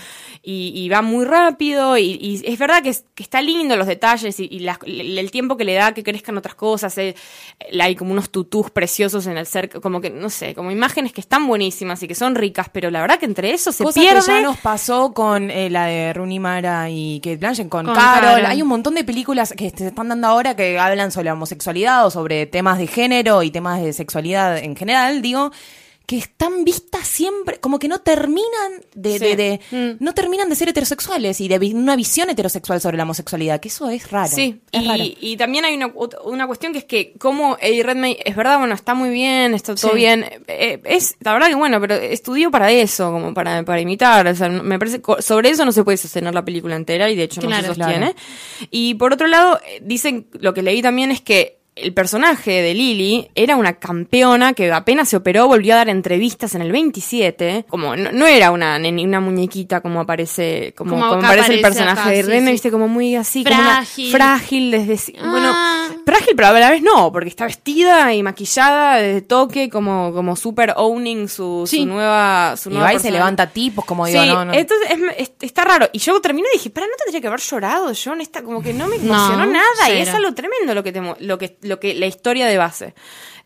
y, 0.47 0.87
va 0.89 1.01
muy 1.01 1.25
rápido 1.25 1.97
y, 1.97 2.41
es 2.45 2.59
verdad 2.59 2.83
que, 2.83 2.89
está 2.89 3.41
lindo 3.41 3.75
los 3.75 3.87
detalles 3.87 4.39
y, 4.39 4.67
el 4.85 5.31
tiempo 5.31 5.57
que 5.57 5.63
le 5.63 5.73
da 5.73 5.93
que 5.93 6.03
crezcan 6.03 6.37
otras 6.37 6.53
cosas. 6.53 6.95
Eh, 6.99 7.15
hay 7.79 7.95
como 7.95 8.11
unos 8.11 8.29
tutús 8.29 8.69
preciosos 8.69 9.25
en 9.25 9.37
el 9.37 9.47
cerco, 9.47 9.81
como 9.81 10.01
que, 10.01 10.11
no 10.11 10.29
sé, 10.29 10.53
como 10.53 10.69
imágenes 10.69 11.13
que 11.13 11.21
están 11.21 11.47
buenísimas 11.47 12.03
y 12.03 12.07
que 12.07 12.13
son 12.13 12.35
ricas, 12.35 12.67
pero 12.71 12.91
la 12.91 13.01
verdad 13.01 13.17
que 13.17 13.25
entre 13.25 13.53
eso 13.53 13.71
se 13.71 13.83
Cosa 13.83 13.99
pierde. 13.99 14.21
que 14.21 14.27
ya 14.27 14.41
nos 14.41 14.57
pasó 14.57 15.13
con 15.13 15.49
eh, 15.49 15.71
la 15.71 15.87
de 15.87 16.13
Rooney 16.13 16.37
Mara 16.37 16.91
y 16.91 17.19
Kate 17.21 17.37
Blanchett, 17.37 17.69
con, 17.69 17.87
Carol. 17.87 18.45
Hay 18.45 18.61
un 18.61 18.67
montón 18.67 18.93
de 18.93 19.03
películas 19.03 19.53
que 19.57 19.71
se 19.71 19.87
están 19.87 20.09
dando 20.09 20.27
ahora 20.27 20.55
que 20.55 20.77
hablan 20.77 21.11
sobre 21.11 21.25
la 21.25 21.33
homosexualidad 21.33 22.05
o 22.05 22.11
sobre 22.11 22.45
temas 22.45 22.77
de 22.77 22.85
género 22.85 23.41
y 23.41 23.49
temas 23.49 23.81
de 23.81 23.93
sexualidad 23.93 24.59
en 24.59 24.75
general, 24.75 25.23
digo 25.23 25.51
que 26.05 26.17
están 26.17 26.63
vistas 26.63 27.07
siempre, 27.07 27.59
como 27.59 27.79
que 27.79 27.87
no 27.87 27.99
terminan 27.99 28.43
de, 28.93 29.19
de, 29.19 29.59
mm. 29.71 30.03
no 30.03 30.13
terminan 30.13 30.49
de 30.49 30.55
ser 30.55 30.69
heterosexuales 30.69 31.41
y 31.41 31.47
de 31.47 31.57
una 31.73 31.95
visión 31.95 32.29
heterosexual 32.29 32.79
sobre 32.79 32.97
la 32.97 33.03
homosexualidad, 33.03 33.59
que 33.59 33.69
eso 33.69 33.89
es 33.89 34.11
raro. 34.11 34.29
Sí, 34.33 34.61
y, 34.71 35.37
también 35.37 35.65
hay 35.65 35.75
una, 35.75 35.91
una, 36.23 36.47
cuestión 36.47 36.73
que 36.73 36.79
es 36.79 36.85
que 36.85 37.13
como 37.17 37.57
Eddie 37.59 37.83
Redmayne, 37.83 38.19
es 38.23 38.35
verdad, 38.35 38.59
bueno, 38.59 38.75
está 38.75 38.93
muy 38.93 39.09
bien, 39.09 39.53
está 39.53 39.75
todo 39.75 39.93
bien, 39.93 40.25
eh, 40.47 40.79
es, 40.83 41.15
la 41.21 41.33
verdad 41.33 41.47
que 41.47 41.55
bueno, 41.55 41.81
pero 41.81 41.95
estudió 41.95 42.51
para 42.51 42.71
eso, 42.71 43.11
como 43.11 43.33
para, 43.33 43.63
para 43.63 43.81
imitar, 43.81 44.27
o 44.27 44.35
sea, 44.35 44.49
me 44.49 44.77
parece, 44.77 45.01
sobre 45.19 45.49
eso 45.49 45.65
no 45.65 45.71
se 45.71 45.83
puede 45.83 45.97
sostener 45.97 46.33
la 46.33 46.45
película 46.45 46.75
entera 46.75 47.09
y 47.09 47.15
de 47.15 47.23
hecho 47.23 47.41
no 47.41 47.55
se 47.55 47.67
sostiene. 47.67 48.15
Y 48.69 48.93
por 48.95 49.13
otro 49.13 49.27
lado, 49.27 49.59
eh, 49.65 49.79
dicen, 49.81 50.27
lo 50.33 50.53
que 50.53 50.61
leí 50.61 50.81
también 50.81 51.11
es 51.11 51.21
que 51.21 51.64
el 51.75 51.93
personaje 51.93 52.61
de 52.61 52.73
Lily 52.73 53.29
era 53.35 53.57
una 53.57 53.73
campeona 53.73 54.53
que 54.53 54.71
apenas 54.71 55.09
se 55.09 55.17
operó, 55.17 55.47
volvió 55.47 55.73
a 55.73 55.77
dar 55.77 55.89
entrevistas 55.89 56.55
en 56.55 56.61
el 56.61 56.71
27. 56.71 57.65
Como 57.67 57.97
no, 57.97 58.27
era 58.27 58.51
una, 58.51 58.77
una 58.77 59.19
muñequita 59.19 59.81
como 59.81 59.99
aparece, 59.99 60.73
como, 60.75 61.03
aparece, 61.03 61.55
el 61.55 61.61
personaje 61.61 62.11
de 62.11 62.21
Rene, 62.23 62.51
viste, 62.51 62.71
como 62.71 62.87
muy 62.87 63.15
así, 63.15 63.43
frágil. 63.43 64.05
Como 64.05 64.17
frágil 64.17 64.71
desde. 64.71 65.13
Bueno, 65.19 65.51
ah. 65.53 65.89
frágil, 66.05 66.33
pero 66.37 66.47
a 66.47 66.53
la 66.53 66.69
vez 66.69 66.81
no, 66.81 67.11
porque 67.11 67.27
está 67.27 67.45
vestida 67.45 68.13
y 68.13 68.23
maquillada 68.23 68.95
desde 68.95 69.21
toque, 69.21 69.69
como, 69.69 70.13
como 70.13 70.37
super 70.37 70.73
owning 70.77 71.27
su, 71.27 71.67
su 71.69 71.85
nueva. 71.85 72.55
Su 72.55 72.71
y 72.71 72.75
va 72.75 72.93
y 72.93 72.99
se 72.99 73.11
levanta 73.11 73.47
tipos, 73.47 73.83
como 73.83 74.05
digo, 74.05 74.23
no, 74.23 74.45
no. 74.45 74.53
Entonces 74.53 74.89
está 75.41 75.65
raro. 75.65 75.89
Y 75.91 75.99
yo 75.99 76.21
terminé 76.21 76.47
y 76.53 76.57
dije, 76.57 76.69
pero 76.69 76.87
no 76.87 76.93
tendría 76.97 77.19
que 77.19 77.27
haber 77.27 77.41
llorado 77.41 77.91
yo 77.91 78.13
en 78.13 78.21
esta, 78.21 78.43
como 78.43 78.63
que 78.63 78.73
no 78.73 78.87
me 78.87 78.95
emocionó 78.95 79.45
nada. 79.45 79.89
Y 79.89 79.97
es 79.97 80.09
algo 80.13 80.33
tremendo 80.33 80.73
lo 80.73 80.81
que 80.81 80.93
te, 80.93 81.01
lo 81.19 81.37
que 81.37 81.57
lo 81.65 81.79
que 81.79 81.93
la 81.93 82.05
historia 82.05 82.47
de 82.47 82.57
base. 82.57 82.93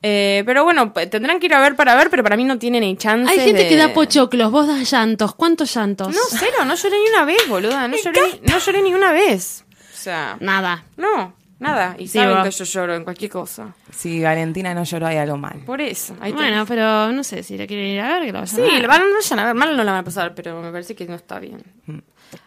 Eh, 0.01 0.43
pero 0.45 0.63
bueno, 0.63 0.93
tendrán 0.93 1.39
que 1.39 1.47
ir 1.47 1.53
a 1.53 1.61
ver 1.61 1.75
para 1.75 1.95
ver, 1.95 2.09
pero 2.09 2.23
para 2.23 2.37
mí 2.37 2.45
no 2.45 2.57
tiene 2.57 2.79
ni 2.79 2.95
chance. 2.95 3.31
Hay 3.31 3.39
gente 3.39 3.67
que 3.67 3.75
da 3.75 3.93
pochoclos, 3.93 4.51
vos 4.51 4.67
das 4.67 4.89
llantos. 4.91 5.35
¿Cuántos 5.35 5.73
llantos? 5.75 6.09
No, 6.09 6.21
cero, 6.29 6.63
no 6.65 6.75
lloré 6.75 6.97
ni 6.99 7.09
una 7.09 7.25
vez, 7.25 7.47
boluda. 7.47 7.87
No, 7.87 7.97
lloré, 7.97 8.41
no 8.43 8.59
lloré 8.59 8.81
ni 8.81 8.93
una 8.93 9.11
vez. 9.11 9.65
O 9.93 9.97
sea, 10.01 10.37
nada. 10.39 10.85
No, 10.95 11.33
nada. 11.59 11.95
Y 11.99 12.07
saben 12.07 12.43
que 12.43 12.51
yo 12.51 12.65
lloro 12.65 12.95
en 12.95 13.03
cualquier 13.03 13.31
cosa. 13.31 13.73
Si 13.95 14.21
Valentina 14.21 14.73
no 14.73 14.83
lloró, 14.83 15.07
hay 15.07 15.17
algo 15.17 15.37
mal. 15.37 15.59
Por 15.65 15.81
eso. 15.81 16.15
bueno, 16.15 16.65
pero 16.65 17.11
no 17.11 17.23
sé 17.23 17.43
si 17.43 17.57
la 17.57 17.67
quieren 17.67 17.87
ir 17.87 18.01
a 18.01 18.07
ver, 18.07 18.25
que 18.25 18.33
la 18.33 18.39
vayan 18.41 18.55
sí, 18.55 18.61
a 18.61 18.65
ver. 18.65 18.81
Sí, 18.81 18.87
van, 18.87 19.39
a 19.39 19.45
ver. 19.45 19.55
Mal 19.55 19.77
no 19.77 19.83
la 19.83 19.91
van 19.91 20.01
a 20.01 20.03
pasar, 20.03 20.33
pero 20.33 20.61
me 20.61 20.71
parece 20.71 20.95
que 20.95 21.05
no 21.05 21.15
está 21.15 21.39
bien. 21.39 21.63
Mm. 21.85 21.97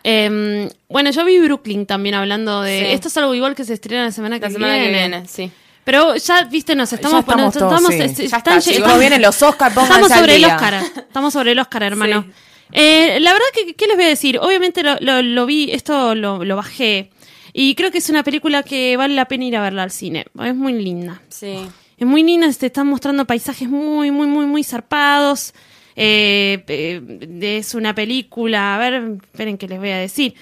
Em, 0.04 0.68
bueno, 0.88 1.10
yo 1.10 1.24
vi 1.24 1.38
Brooklyn 1.40 1.86
también 1.86 2.14
hablando 2.14 2.62
de. 2.62 2.92
Esto 2.92 3.08
es 3.08 3.16
algo 3.16 3.34
igual 3.34 3.54
que 3.54 3.64
se 3.64 3.74
estrena 3.74 4.04
la 4.04 4.12
semana 4.12 4.38
que 4.38 4.46
la 4.46 4.52
semana 4.52 4.74
que 4.74 4.88
viene, 4.88 5.28
sí. 5.28 5.50
Pero 5.84 6.16
ya, 6.16 6.44
viste, 6.44 6.76
nos 6.76 6.92
estamos 6.92 7.24
poniendo. 7.24 7.50
Estamos, 7.50 7.90
están, 7.90 8.98
vienen 9.00 9.20
los 9.20 9.42
Oscars, 9.42 9.76
Estamos 9.76 10.12
sobre 10.12 10.36
el 10.36 10.44
Oscar. 10.44 10.74
Estamos 10.96 11.32
sobre 11.32 11.52
el 11.52 11.58
Oscar, 11.58 11.82
hermano. 11.82 12.24
Eh, 12.72 13.18
la 13.20 13.32
verdad 13.32 13.46
que, 13.52 13.74
¿qué 13.74 13.86
les 13.86 13.96
voy 13.96 14.06
a 14.06 14.08
decir? 14.08 14.38
Obviamente 14.38 14.82
lo, 14.82 15.22
lo, 15.22 15.46
vi, 15.46 15.70
esto 15.72 16.14
lo, 16.14 16.44
lo, 16.44 16.56
bajé. 16.56 17.10
Y 17.52 17.74
creo 17.74 17.90
que 17.90 17.98
es 17.98 18.08
una 18.08 18.22
película 18.22 18.62
que 18.62 18.96
vale 18.96 19.14
la 19.14 19.26
pena 19.26 19.44
ir 19.44 19.56
a 19.56 19.62
verla 19.62 19.82
al 19.82 19.90
cine. 19.90 20.26
Es 20.42 20.54
muy 20.54 20.72
linda. 20.72 21.20
Sí. 21.28 21.58
Es 21.98 22.06
muy 22.06 22.22
linda, 22.22 22.50
te 22.52 22.66
están 22.66 22.86
mostrando 22.86 23.26
paisajes 23.26 23.68
muy, 23.68 24.10
muy, 24.10 24.26
muy, 24.26 24.46
muy 24.46 24.64
zarpados. 24.64 25.54
Eh, 25.94 26.64
eh, 26.66 27.58
es 27.58 27.74
una 27.74 27.94
película, 27.94 28.74
a 28.74 28.78
ver, 28.78 29.18
esperen 29.22 29.58
que 29.58 29.68
les 29.68 29.78
voy 29.78 29.90
a 29.90 29.98
decir 29.98 30.34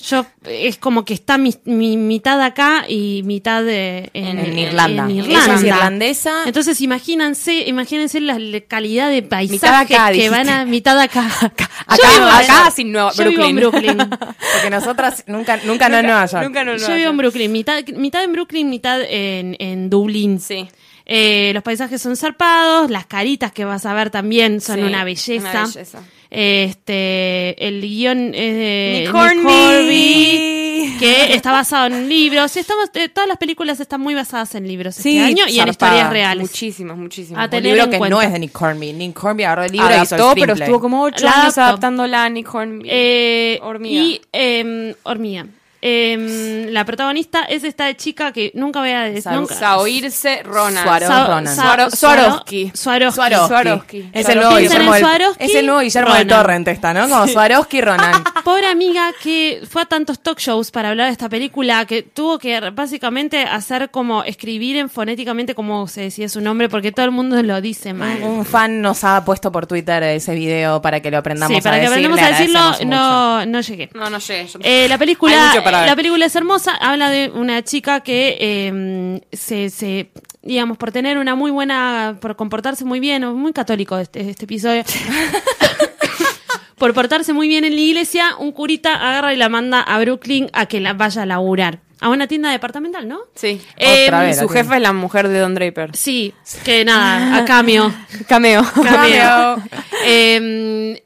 yo 0.00 0.24
es 0.44 0.78
como 0.78 1.04
que 1.04 1.12
está 1.12 1.38
mi, 1.38 1.52
mitad 1.64 2.40
acá 2.40 2.84
y 2.88 3.22
mitad 3.24 3.64
de, 3.64 4.10
en, 4.14 4.56
Irlanda. 4.56 5.08
es 5.08 5.62
irlandesa. 5.64 6.44
Entonces 6.46 6.80
imagínense, 6.80 7.66
imagínense 7.66 8.20
la 8.20 8.38
calidad 8.68 9.10
de 9.10 9.22
paisaje 9.22 9.96
que 10.12 10.30
van 10.30 10.48
a 10.48 10.64
mitad 10.64 10.98
acá. 11.00 11.26
acá, 11.40 11.68
acá, 11.86 12.38
acá 12.38 12.70
sin 12.70 12.92
Nueva 12.92 13.12
yo 13.12 13.24
Brooklyn. 13.24 13.56
Vivo 13.56 13.76
en 13.76 13.86
Brooklyn. 13.96 13.98
Porque 14.08 14.70
nosotras 14.70 15.24
nunca, 15.26 15.58
nunca, 15.64 15.88
no 15.88 15.98
en 15.98 16.06
Nueva 16.06 16.26
York. 16.26 16.44
Nunca 16.44 16.64
no 16.64 16.76
yo 16.76 16.94
vivo 16.94 17.10
en 17.10 17.16
Brooklyn, 17.16 17.50
mitad, 17.50 17.84
mitad 17.96 18.22
en 18.22 18.32
Brooklyn, 18.32 18.70
mitad 18.70 19.00
en, 19.02 19.56
en 19.58 19.90
Dublín. 19.90 20.38
Sí. 20.40 20.68
Eh, 21.06 21.52
los 21.54 21.62
paisajes 21.62 22.00
son 22.00 22.16
zarpados, 22.16 22.90
las 22.90 23.06
caritas 23.06 23.50
que 23.50 23.64
vas 23.64 23.86
a 23.86 23.94
ver 23.94 24.10
también 24.10 24.60
son 24.60 24.84
una 24.84 25.04
belleza. 25.04 25.50
Una 25.50 25.66
belleza. 25.66 26.02
Este, 26.30 27.66
el 27.66 27.80
guion 27.80 28.34
es 28.34 28.54
de 28.54 29.00
Nick 29.00 29.14
Hornby, 29.14 30.96
que 30.98 31.34
está 31.34 31.52
basado 31.52 31.86
en 31.86 32.08
libros. 32.08 32.54
Estamos, 32.56 32.90
eh, 32.94 33.08
todas 33.08 33.28
las 33.28 33.38
películas 33.38 33.80
están 33.80 34.02
muy 34.02 34.14
basadas 34.14 34.54
en 34.54 34.68
libros 34.68 34.98
este 34.98 35.20
año 35.20 35.44
y 35.48 35.58
en 35.58 35.68
historias 35.68 36.10
reales. 36.10 36.42
Muchísimas, 36.42 36.98
muchísimas. 36.98 37.50
Un 37.50 37.62
libro 37.62 37.88
que 37.88 37.98
no 37.98 38.20
es 38.20 38.30
de 38.32 38.38
Nick 38.38 38.60
Hornby. 38.60 38.92
Nick 38.92 39.24
Hornby 39.24 39.44
agarró 39.44 39.64
el 39.64 39.72
libro 39.72 39.88
y 39.90 40.02
hizo 40.02 40.16
el 40.16 40.40
pero 40.40 40.52
estuvo 40.52 40.80
como 40.80 41.02
ocho 41.02 41.26
años 41.26 41.56
adaptándola 41.56 42.24
a 42.24 42.28
Nick 42.28 42.54
Hornby. 42.54 42.88
Eh, 42.90 43.58
Hormiga. 43.62 44.02
Y 44.02 44.20
eh, 44.32 44.94
Hormiga. 45.04 45.46
Eh, 45.80 46.66
la 46.70 46.84
protagonista 46.84 47.44
es 47.44 47.62
esta 47.62 47.94
chica 47.96 48.32
que 48.32 48.50
nunca 48.54 48.80
voy 48.80 48.90
a 48.90 49.02
decir. 49.02 49.30
Nunca... 49.32 49.54
Saoirse 49.54 50.42
Ronan. 50.42 50.84
Ronan. 50.84 51.90
Swarovski. 51.90 52.72
Swarovski. 52.74 54.10
Es 54.12 54.28
el 54.28 54.38
nuevo 54.38 54.56
Guillermo 54.56 54.92
del, 54.92 55.04
es 55.38 55.54
el 55.54 55.66
nuevo 55.66 55.80
Guillermo 55.80 56.14
del 56.14 56.26
Torrent 56.26 56.68
esta, 56.68 56.92
¿no? 56.92 57.08
Como 57.08 57.28
Swarovski 57.28 57.80
Ronan. 57.80 58.24
Pobre 58.44 58.66
amiga 58.66 59.12
que 59.22 59.62
fue 59.68 59.82
a 59.82 59.84
tantos 59.84 60.20
talk 60.20 60.38
shows 60.38 60.70
para 60.70 60.90
hablar 60.90 61.06
de 61.06 61.12
esta 61.12 61.28
película 61.28 61.84
que 61.86 62.02
tuvo 62.02 62.38
que 62.38 62.58
básicamente 62.70 63.42
hacer 63.42 63.90
como 63.90 64.24
escribir 64.24 64.76
en 64.76 64.90
fonéticamente 64.90 65.54
como 65.54 65.86
se 65.86 66.02
decía 66.02 66.28
su 66.28 66.40
nombre 66.40 66.68
porque 66.68 66.90
todo 66.90 67.06
el 67.06 67.12
mundo 67.12 67.40
lo 67.42 67.60
dice 67.60 67.92
mal. 67.92 68.20
Un, 68.22 68.44
fan 68.44 68.80
nos 68.80 69.04
ha 69.04 69.24
puesto 69.24 69.52
por 69.52 69.66
Twitter 69.66 70.02
ese 70.02 70.34
video 70.34 70.82
para 70.82 71.00
que 71.00 71.10
lo 71.10 71.18
aprendamos 71.18 71.56
sí, 71.56 71.62
para 71.62 71.76
a 71.76 71.80
que 71.80 71.88
decir. 71.88 72.06
aprendamos 72.06 72.20
a 72.20 72.38
decirlo, 72.38 72.86
no, 72.86 73.46
no 73.46 73.60
llegué. 73.60 73.90
No, 73.94 74.10
no 74.10 74.18
llegué. 74.18 74.48
Eh, 74.62 74.88
la 74.88 74.98
película 74.98 75.52
la 75.70 75.96
película 75.96 76.26
es 76.26 76.36
hermosa, 76.36 76.74
habla 76.74 77.10
de 77.10 77.30
una 77.34 77.62
chica 77.62 78.00
que 78.00 78.36
eh, 78.40 79.20
se, 79.32 79.70
se, 79.70 80.10
digamos, 80.42 80.78
por 80.78 80.92
tener 80.92 81.18
una 81.18 81.34
muy 81.34 81.50
buena, 81.50 82.18
por 82.20 82.36
comportarse 82.36 82.84
muy 82.84 83.00
bien, 83.00 83.26
muy 83.34 83.52
católico 83.52 83.98
este, 83.98 84.28
este 84.30 84.44
episodio. 84.44 84.84
por 86.78 86.94
portarse 86.94 87.32
muy 87.32 87.48
bien 87.48 87.64
en 87.64 87.74
la 87.74 87.80
iglesia, 87.80 88.36
un 88.38 88.52
curita 88.52 88.94
agarra 88.94 89.34
y 89.34 89.36
la 89.36 89.48
manda 89.48 89.80
a 89.80 89.98
Brooklyn 90.00 90.48
a 90.52 90.66
que 90.66 90.80
la 90.80 90.92
vaya 90.92 91.22
a 91.22 91.26
laburar. 91.26 91.80
A 92.00 92.10
una 92.10 92.28
tienda 92.28 92.52
departamental, 92.52 93.08
¿no? 93.08 93.18
Sí. 93.34 93.60
Eh, 93.76 94.08
vez, 94.08 94.38
su 94.38 94.48
jefa 94.48 94.76
es 94.76 94.82
la 94.82 94.92
mujer 94.92 95.26
de 95.26 95.40
Don 95.40 95.54
Draper. 95.56 95.96
Sí, 95.96 96.32
que 96.64 96.84
nada, 96.84 97.38
a 97.38 97.44
cameo. 97.44 97.92
cameo. 98.28 98.64
Cameo. 98.84 99.60
eh, 100.04 101.02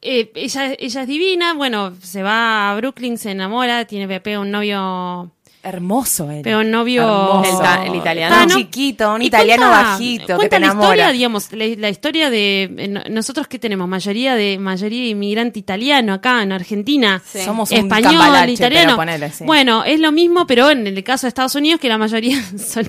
eh, 0.00 0.30
ella, 0.34 0.74
ella 0.78 1.02
es 1.02 1.08
divina, 1.08 1.54
bueno, 1.54 1.94
se 2.00 2.22
va 2.22 2.70
a 2.70 2.76
Brooklyn, 2.76 3.18
se 3.18 3.32
enamora, 3.32 3.84
tiene 3.84 4.06
Pepe 4.06 4.38
un 4.38 4.50
novio 4.50 5.32
Hermoso 5.62 6.30
él. 6.30 6.42
Pero 6.42 6.60
un 6.60 6.70
novio 6.70 7.42
el, 7.44 7.94
italiano. 7.94 8.36
Un 8.44 8.50
chiquito, 8.50 9.14
un 9.14 9.22
italiano 9.22 9.68
bajito 9.68 10.38
que 10.38 10.48
te 10.48 10.56
enamora. 10.56 10.88
la 10.88 10.92
historia, 10.92 11.12
digamos, 11.12 11.52
la, 11.52 11.88
historia 11.88 12.30
de 12.30 13.04
nosotros 13.10 13.48
que 13.48 13.58
tenemos 13.58 13.88
mayoría 13.88 14.36
de 14.36 14.58
mayoría 14.58 15.08
inmigrante 15.08 15.58
italiano 15.58 16.14
acá 16.14 16.42
en 16.42 16.52
Argentina. 16.52 17.20
Somos 17.44 17.72
español, 17.72 18.48
italiano. 18.48 18.96
Bueno, 19.40 19.84
es 19.84 19.98
lo 19.98 20.12
mismo, 20.12 20.46
pero 20.46 20.70
en 20.70 20.86
el 20.86 21.02
caso 21.02 21.26
de 21.26 21.28
Estados 21.28 21.54
Unidos 21.56 21.80
que 21.80 21.88
la 21.88 21.98
mayoría 21.98 22.40
son 22.58 22.88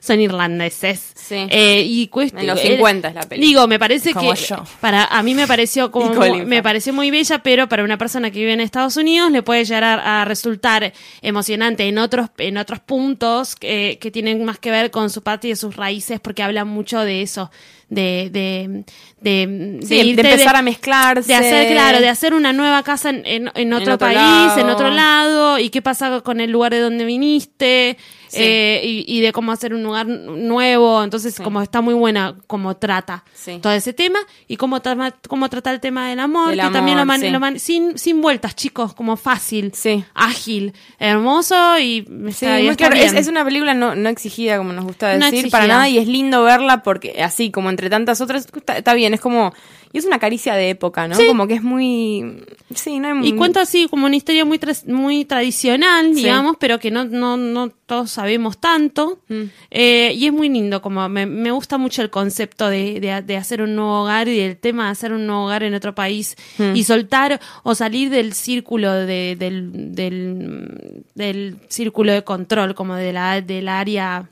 son 0.00 0.20
irlandeses. 0.20 1.12
Sí. 1.14 1.46
Eh, 1.50 1.82
y 1.82 2.10
en 2.14 2.46
los 2.46 2.60
50 2.60 3.08
es 3.08 3.14
la 3.14 3.22
película. 3.22 3.46
Digo, 3.46 3.66
me 3.66 3.78
parece 3.78 4.14
que 4.14 4.32
para 4.80 5.04
a 5.04 5.22
mí 5.22 5.34
me 5.34 5.46
pareció 5.46 5.90
como 5.96 6.10
me 6.46 6.62
pareció 6.62 6.92
muy 6.92 7.10
bella, 7.10 7.42
pero 7.42 7.68
para 7.68 7.84
una 7.84 7.98
persona 7.98 8.30
que 8.30 8.38
vive 8.38 8.52
en 8.52 8.60
Estados 8.60 8.96
Unidos 8.96 9.30
le 9.30 9.42
puede 9.42 9.64
llegar 9.64 9.84
a, 9.84 10.24
resultar 10.24 10.92
emocionante 11.22 11.84
en 11.84 11.98
otros 12.06 12.30
en 12.38 12.58
otros 12.58 12.80
puntos 12.80 13.54
que, 13.54 13.98
que 14.00 14.10
tienen 14.10 14.44
más 14.44 14.58
que 14.58 14.70
ver 14.70 14.90
con 14.90 15.10
su 15.10 15.22
patria 15.22 15.52
y 15.52 15.56
sus 15.56 15.76
raíces, 15.76 16.20
porque 16.20 16.42
hablan 16.42 16.68
mucho 16.68 17.00
de 17.00 17.22
eso 17.22 17.50
de, 17.88 18.30
de, 18.32 18.84
de, 19.20 19.78
de, 19.80 20.00
empezar 20.10 20.56
a 20.56 20.62
mezclarse. 20.62 21.28
De 21.28 21.34
hacer, 21.34 21.72
claro, 21.72 22.00
de 22.00 22.08
hacer 22.08 22.34
una 22.34 22.52
nueva 22.52 22.82
casa 22.82 23.10
en, 23.10 23.50
en, 23.54 23.72
otro, 23.72 23.96
país, 23.96 24.52
en 24.56 24.68
otro 24.68 24.90
lado, 24.90 25.58
y 25.58 25.70
qué 25.70 25.82
pasa 25.82 26.20
con 26.20 26.40
el 26.40 26.50
lugar 26.50 26.72
de 26.72 26.80
donde 26.80 27.04
viniste, 27.04 27.96
eh, 28.32 29.04
y, 29.06 29.20
de 29.20 29.32
cómo 29.32 29.52
hacer 29.52 29.72
un 29.72 29.82
lugar 29.82 30.06
nuevo. 30.06 31.02
Entonces, 31.02 31.38
como 31.38 31.62
está 31.62 31.80
muy 31.80 31.94
buena 31.94 32.34
como 32.46 32.76
trata 32.76 33.24
todo 33.62 33.72
ese 33.72 33.92
tema, 33.92 34.18
y 34.48 34.56
cómo, 34.56 34.82
cómo 35.28 35.48
trata 35.48 35.70
el 35.70 35.80
tema 35.80 36.08
del 36.08 36.18
amor, 36.18 36.50
que 36.52 36.56
también 36.56 36.98
lo, 36.98 37.58
sin, 37.58 37.96
sin 37.98 38.20
vueltas, 38.20 38.56
chicos, 38.56 38.94
como 38.94 39.16
fácil, 39.16 39.72
ágil, 40.14 40.72
hermoso, 40.98 41.78
y 41.78 42.04
Es, 42.28 43.28
una 43.28 43.44
película 43.44 43.74
no, 43.74 43.94
no 43.94 44.08
exigida, 44.08 44.58
como 44.58 44.72
nos 44.72 44.84
gusta 44.84 45.16
decir, 45.16 45.50
para 45.50 45.66
nada, 45.68 45.88
y 45.88 45.98
es 45.98 46.08
lindo 46.08 46.42
verla 46.42 46.82
porque 46.82 47.22
así 47.22 47.50
como 47.50 47.70
entre 47.76 47.90
tantas 47.90 48.22
otras, 48.22 48.48
está, 48.74 48.94
bien, 48.94 49.12
es 49.12 49.20
como... 49.20 49.52
Y 49.92 49.98
es 49.98 50.04
una 50.04 50.18
caricia 50.18 50.54
de 50.54 50.70
época, 50.70 51.06
¿no? 51.06 51.16
Como 51.28 51.46
que 51.46 51.54
es 51.54 51.62
muy... 51.62 52.42
Sí, 52.74 52.98
no 52.98 53.24
Y 53.24 53.34
cuenta 53.34 53.60
así 53.60 53.86
como 53.88 54.06
una 54.06 54.16
historia 54.16 54.44
muy 54.44 54.58
muy 54.86 55.24
tradicional, 55.24 56.14
digamos, 56.14 56.56
pero 56.58 56.78
que 56.78 56.90
no, 56.90 57.04
no, 57.04 57.36
no 57.36 57.70
todos 57.86 58.10
sabemos 58.10 58.58
tanto. 58.58 59.20
Mm. 59.28 59.42
Eh, 59.70 60.12
y 60.14 60.26
es 60.26 60.32
muy 60.32 60.48
lindo, 60.48 60.82
como 60.82 61.08
me, 61.08 61.24
me 61.26 61.50
gusta 61.50 61.78
mucho 61.78 62.02
el 62.02 62.10
concepto 62.10 62.68
de, 62.68 63.22
de, 63.24 63.36
hacer 63.36 63.62
un 63.62 63.76
nuevo 63.76 64.02
hogar 64.02 64.28
y 64.28 64.40
el 64.40 64.56
tema 64.56 64.86
de 64.86 64.90
hacer 64.90 65.12
un 65.12 65.26
nuevo 65.26 65.44
hogar 65.44 65.62
en 65.62 65.74
otro 65.74 65.94
país 65.94 66.36
mm. 66.58 66.74
y 66.74 66.82
soltar 66.84 67.40
o 67.62 67.74
salir 67.74 68.10
del 68.10 68.32
círculo 68.32 68.92
de, 68.92 69.36
del, 69.38 69.94
del, 69.94 71.04
del 71.14 71.58
círculo 71.68 72.12
de 72.12 72.24
control, 72.24 72.74
como 72.74 72.96
de 72.96 73.12
la, 73.12 73.40
del 73.40 73.68
área 73.68 74.28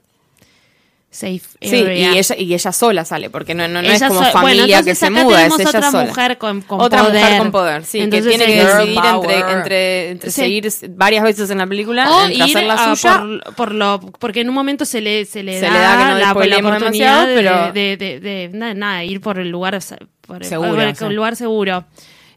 safe 1.15 1.43
Sí, 1.61 1.77
y 1.77 2.05
ella, 2.05 2.37
y 2.37 2.55
ella 2.55 2.73
sola 2.73 3.05
sale, 3.05 3.31
porque 3.31 3.55
no, 3.55 3.69
no, 3.69 3.81
es 3.81 4.03
como 4.03 4.23
familia 4.25 4.83
que 4.83 4.95
se 4.95 5.11
muda, 5.11 5.47
es 5.47 5.55
ella 5.59 5.69
otra 5.69 5.91
sola. 5.91 6.07
Mujer 6.07 6.39
con, 6.39 6.61
con 6.63 6.81
otra 6.81 7.05
poder. 7.05 7.23
mujer 7.23 7.39
con 7.39 7.51
poder, 7.53 7.85
sí, 7.85 8.11
que 8.11 8.21
tiene 8.21 8.45
que 8.45 8.65
decidir 8.65 9.01
entre, 9.05 10.11
entre, 10.11 10.31
seguir 10.31 10.71
varias 10.91 11.25
veces 11.25 11.51
en 11.51 11.59
la 11.59 11.67
película, 11.67 12.11
o 12.11 12.27
entre 12.27 12.47
ir 12.47 12.67
la 12.67 12.95
suya. 12.95 13.19
Por, 13.19 13.55
por, 13.55 13.75
lo, 13.75 14.01
porque 14.19 14.41
en 14.41 14.49
un 14.49 14.55
momento 14.55 14.85
se 14.85 15.01
le, 15.01 15.25
se 15.25 15.43
le, 15.43 15.61
da, 15.61 16.19
la, 16.19 16.33
oportunidad 16.33 17.27
de, 17.27 17.43
de, 17.73 17.97
de, 17.97 18.21
de, 18.21 18.75
nada, 18.75 19.05
ir 19.05 19.21
por 19.21 19.39
el 19.39 19.49
lugar, 19.49 19.79
por 20.27 20.43
el, 20.43 20.49
seguro, 20.49 20.93
por 20.99 21.11
el 21.11 21.17
lugar 21.17 21.37
seguro 21.37 21.85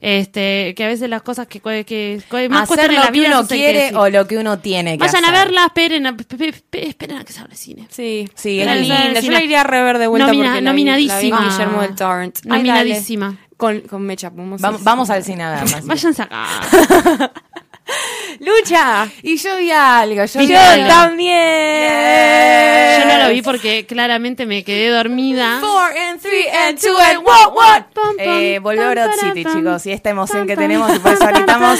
este 0.01 0.73
que 0.75 0.83
a 0.83 0.87
veces 0.87 1.09
las 1.09 1.21
cosas 1.21 1.47
que, 1.47 1.59
que, 1.59 2.21
más 2.49 2.69
hacer 2.71 2.91
lo 2.91 2.99
la 2.99 3.11
que 3.11 3.21
uno 3.21 3.47
quiere 3.47 3.95
o 3.95 4.09
lo 4.09 4.27
que 4.27 4.37
uno 4.37 4.59
tiene 4.59 4.97
que 4.97 5.03
vayan 5.03 5.25
a 5.25 5.31
verla 5.31 5.65
esperen 5.65 6.05
a, 6.07 6.15
esperen 6.71 7.17
a 7.17 7.23
que 7.23 7.33
se 7.33 7.39
abra 7.39 7.53
el 7.53 7.57
cine. 7.57 7.87
Sí 7.89 8.29
sí 8.35 8.59
es 8.59 8.81
linda. 8.81 9.19
Yo 9.19 9.31
la 9.31 9.43
iría 9.43 9.61
a 9.61 9.63
rever 9.63 9.97
de 9.97 10.07
vuelta 10.07 10.27
Nomina, 10.27 10.49
porque 10.49 10.61
nominadísima 10.61 11.39
la 11.39 11.49
Guillermo 11.49 11.81
del 11.81 11.95
Torrent. 11.95 12.45
Nominadísima. 12.45 13.37
Con, 13.57 13.81
con 13.81 14.03
Mecha 14.03 14.29
vamos, 14.29 14.61
vamos, 14.61 14.83
vamos 14.83 15.09
al 15.09 15.23
cine 15.23 15.41
a 15.41 15.49
verla 15.49 15.81
váyanse 15.85 16.21
acá 16.21 16.45
Lucha. 18.39 19.07
Y 19.23 19.37
yo 19.37 19.57
vi 19.57 19.71
algo. 19.71 20.25
Yo, 20.25 20.41
yo 20.41 20.87
también. 20.87 21.37
Yo 22.99 23.05
no 23.07 23.23
lo 23.23 23.29
vi 23.29 23.41
porque 23.41 23.85
claramente 23.85 24.45
me 24.45 24.63
quedé 24.63 24.89
dormida. 24.89 25.59
Four 25.59 25.91
and 25.97 26.21
three 26.21 26.47
and 26.49 26.79
two 26.79 26.97
and 26.97 27.25
what 27.25 27.53
what. 27.53 27.83
Eh, 28.19 28.59
volvió 28.59 28.89
Broad 28.91 29.11
City, 29.19 29.43
chicos. 29.43 29.85
Y 29.85 29.91
esta 29.91 30.09
emoción 30.09 30.47
que 30.47 30.55
tenemos. 30.55 30.93
Y 30.95 30.99
por 30.99 31.13
eso 31.13 31.27
gritamos. 31.33 31.79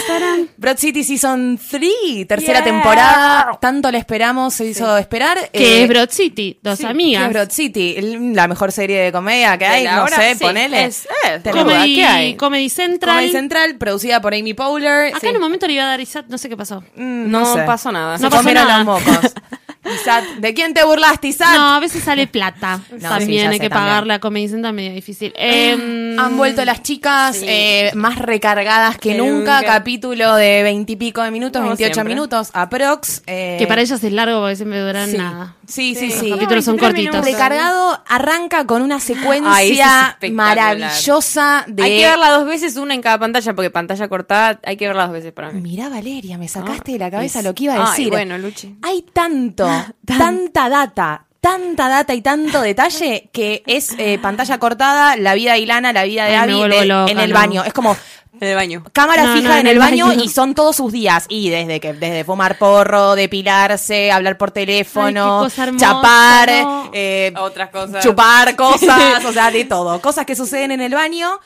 Broad 0.56 0.78
City 0.78 1.04
Season 1.04 1.58
3, 1.70 2.26
tercera 2.26 2.62
temporada. 2.62 3.58
Tanto 3.60 3.90
la 3.90 3.98
esperamos, 3.98 4.54
se 4.54 4.66
hizo 4.66 4.96
esperar. 4.96 5.50
Que 5.52 5.78
es 5.78 5.84
eh, 5.84 5.86
Broad 5.86 6.10
City, 6.10 6.58
dos 6.62 6.82
amigas. 6.84 7.26
es 7.26 7.30
Broad 7.30 7.50
City, 7.50 7.96
la 8.34 8.48
mejor 8.48 8.72
serie 8.72 9.00
de 9.00 9.12
comedia 9.12 9.56
que 9.58 9.66
hay. 9.66 9.84
No 9.84 10.08
sé, 10.08 10.36
ponele. 10.40 10.84
Es, 10.84 11.08
es. 11.24 11.52
Comedy, 11.52 11.96
¿Qué 11.96 12.04
hay? 12.04 12.36
Comedy 12.36 12.68
Central. 12.68 13.16
Comedy 13.16 13.32
Central, 13.32 13.76
producida 13.76 14.20
por 14.20 14.34
Amy 14.34 14.54
Powler. 14.54 15.14
Acá 15.14 15.28
en 15.28 15.36
un 15.36 15.42
momento 15.42 15.66
le 15.66 15.74
iba 15.74 15.84
a 15.84 15.88
dar 15.88 15.97
Isat, 16.02 16.26
no 16.28 16.38
sé 16.38 16.48
qué 16.48 16.56
pasó. 16.56 16.82
Mm, 16.96 17.30
no, 17.30 17.54
pasó 17.66 17.92
nada. 17.92 18.18
No 18.18 18.30
pasó 18.30 18.52
nada. 18.52 18.78
los 18.78 18.86
mocos. 18.86 19.32
Isat, 19.94 20.24
¿de 20.38 20.54
quién 20.54 20.74
te 20.74 20.84
burlaste, 20.84 21.28
Isat? 21.28 21.54
No, 21.54 21.74
a 21.74 21.80
veces 21.80 22.02
sale 22.02 22.26
plata. 22.26 22.80
también 23.00 23.50
hay 23.50 23.58
que 23.58 23.70
pagarle 23.70 24.14
a 24.14 24.18
Comedy 24.18 24.48
Central, 24.48 24.74
medio 24.74 24.92
difícil. 24.92 25.32
Eh, 25.36 26.16
Han 26.18 26.36
vuelto 26.36 26.64
las 26.64 26.82
chicas 26.82 27.40
eh, 27.42 27.90
más 27.94 28.18
recargadas 28.18 28.98
que, 28.98 29.14
nunca. 29.14 29.62
Capítulo 29.62 30.34
de 30.34 30.62
veintipico 30.62 31.22
de 31.22 31.30
minutos, 31.30 31.62
veintiocho 31.62 32.04
minutos, 32.04 32.50
aprox. 32.52 33.22
Eh, 33.26 33.56
que 33.58 33.66
para 33.66 33.80
ellas 33.82 34.02
es 34.02 34.12
largo 34.12 34.40
porque 34.40 34.56
siempre 34.56 34.80
duran 34.80 35.16
nada. 35.16 35.54
Sí, 35.68 35.94
sí, 35.94 36.10
sí. 36.10 36.30
Los 36.30 36.38
capítulos 36.38 36.64
son 36.64 36.78
cortitos. 36.78 37.24
Recargado 37.24 38.02
arranca 38.06 38.66
con 38.66 38.82
una 38.82 39.00
secuencia 39.00 40.18
maravillosa 40.32 41.64
de... 41.68 41.82
Hay 41.82 41.98
que 41.98 42.06
verla 42.06 42.30
dos 42.30 42.46
veces, 42.46 42.76
una 42.76 42.94
en 42.94 43.02
cada 43.02 43.18
pantalla, 43.18 43.54
porque 43.54 43.70
pantalla 43.70 44.08
cortada 44.08 44.60
hay 44.64 44.76
que 44.76 44.86
verla 44.86 45.04
dos 45.04 45.12
veces 45.12 45.32
para 45.32 45.50
mí. 45.50 45.60
Mirá, 45.60 45.88
Valeria, 45.88 46.38
me 46.38 46.48
sacaste 46.48 46.92
de 46.92 46.98
la 46.98 47.10
cabeza 47.10 47.42
lo 47.42 47.54
que 47.54 47.64
iba 47.64 47.74
a 47.74 47.90
decir. 47.90 48.06
Ay, 48.06 48.10
bueno, 48.10 48.38
Luchi. 48.38 48.76
Hay 48.82 49.02
tanto, 49.12 49.68
tanta 50.06 50.70
data, 50.70 51.26
tanta 51.40 51.88
data 51.88 52.14
y 52.14 52.22
tanto 52.22 52.62
detalle 52.62 53.28
que 53.32 53.62
es 53.66 53.94
eh, 53.98 54.18
pantalla 54.18 54.58
cortada, 54.58 55.16
la 55.16 55.34
vida 55.34 55.52
de 55.52 55.60
Ilana, 55.60 55.92
la 55.92 56.04
vida 56.04 56.24
de 56.24 56.36
Abby 56.36 56.62
en 57.10 57.18
el 57.18 57.32
baño. 57.32 57.62
Es 57.64 57.74
como 57.74 57.94
en 58.40 58.48
el 58.48 58.54
baño. 58.54 58.84
Cámara 58.92 59.34
fija 59.34 59.60
en, 59.60 59.66
el, 59.66 59.78
baño, 59.78 60.12
y 60.12 60.28
son 60.28 60.54
todos 60.54 60.76
sus 60.76 60.92
días. 60.92 61.26
Y 61.28 61.50
desde 61.50 61.80
que 61.80 61.92
desde 61.92 62.24
fumar 62.24 62.58
porro, 62.58 63.14
depilarse, 63.14 64.12
hablar 64.12 64.36
por 64.38 64.50
teléfono, 64.50 65.48
chapar, 65.76 66.50
eh, 66.92 67.32
otras 67.38 67.70
cosas. 67.70 68.04
Chupar 68.04 68.56
cosas, 68.56 69.24
o 69.24 69.32
sea, 69.32 69.50
de 69.50 69.64
todo. 69.64 70.00
Cosas 70.00 70.26
que 70.26 70.36
suceden 70.36 70.72
en 70.72 70.80
el 70.80 70.94
baño 70.94 71.40